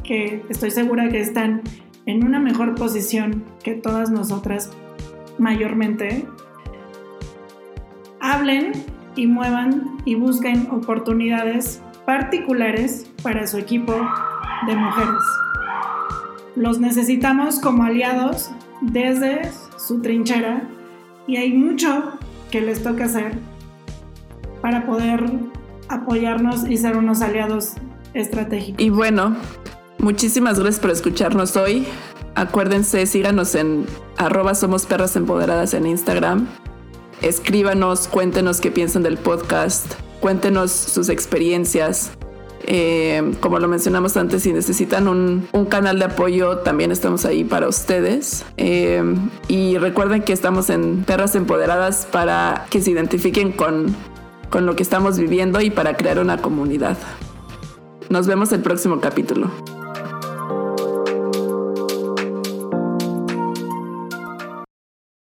que 0.03 0.43
estoy 0.49 0.71
segura 0.71 1.11
que 1.11 1.21
están 1.21 1.61
en 2.07 2.25
una 2.25 2.41
mejor 2.41 2.75
posición 2.75 3.45
que 3.63 3.75
todas 3.75 4.11
nosotras 4.11 4.71
mayormente, 5.37 6.27
hablen 8.21 8.73
y 9.17 9.27
muevan 9.27 9.99
y 10.07 10.15
busquen 10.15 10.69
oportunidades 10.71 11.83
particulares 12.07 13.11
para 13.23 13.47
su 13.47 13.59
equipo 13.59 13.93
de 14.67 14.77
mujeres. 14.77 15.44
Los 16.57 16.79
necesitamos 16.79 17.59
como 17.59 17.83
aliados 17.83 18.51
desde 18.81 19.51
su 19.77 20.01
trinchera 20.01 20.69
y 21.27 21.37
hay 21.37 21.53
mucho 21.53 22.13
que 22.51 22.61
les 22.61 22.83
toca 22.83 23.07
hacer 23.07 23.39
para 24.61 24.87
poder 24.87 25.25
apoyarnos 25.89 26.69
y 26.69 26.77
ser 26.77 26.97
unos 26.97 27.23
aliados 27.23 27.73
estratégicos. 28.15 28.81
Y 28.81 28.91
bueno, 28.91 29.37
muchísimas 29.99 30.59
gracias 30.61 30.81
por 30.81 30.91
escucharnos 30.91 31.57
hoy. 31.57 31.87
Acuérdense, 32.37 33.05
síganos 33.07 33.55
en 33.55 33.87
arroba 34.17 34.55
somos 34.55 34.87
perras 34.87 35.17
empoderadas 35.17 35.75
en 35.75 35.87
Instagram. 35.87 36.47
Escríbanos, 37.21 38.07
cuéntenos 38.07 38.61
qué 38.61 38.71
piensan 38.71 39.03
del 39.03 39.19
podcast, 39.19 39.95
cuéntenos 40.21 40.71
sus 40.71 41.09
experiencias. 41.09 42.13
Eh, 42.67 43.35
como 43.41 43.59
lo 43.59 43.69
mencionamos 43.69 44.17
antes, 44.17 44.43
si 44.43 44.53
necesitan 44.53 45.09
un, 45.09 45.49
canal 45.69 45.99
de 45.99 46.07
apoyo, 46.07 46.59
también 46.59 46.93
estamos 46.93 47.25
ahí 47.25 47.45
para 47.45 47.69
ustedes. 47.69 48.45
Eh, 48.57 49.03
y 49.49 49.77
recuerden 49.79 50.23
que 50.23 50.33
estamos 50.33 50.71
en 50.71 51.05
Perras 51.05 51.35
Empoderadas 51.35 52.07
para 52.11 52.67
que 52.71 52.81
se 52.81 52.91
identifiquen 52.91 53.53
con, 53.53 53.95
con 54.51 54.67
lo 54.67 54.77
que 54.77 54.83
estamos 54.83 55.19
viviendo 55.19 55.61
y 55.61 55.71
para 55.71 55.97
crear 55.97 56.19
una 56.19 56.39
comunidad. 56.39 56.97
Nos 58.09 58.27
vemos 58.27 58.53
el 58.53 58.61
próximo 58.61 59.01
capítulo. 59.01 59.51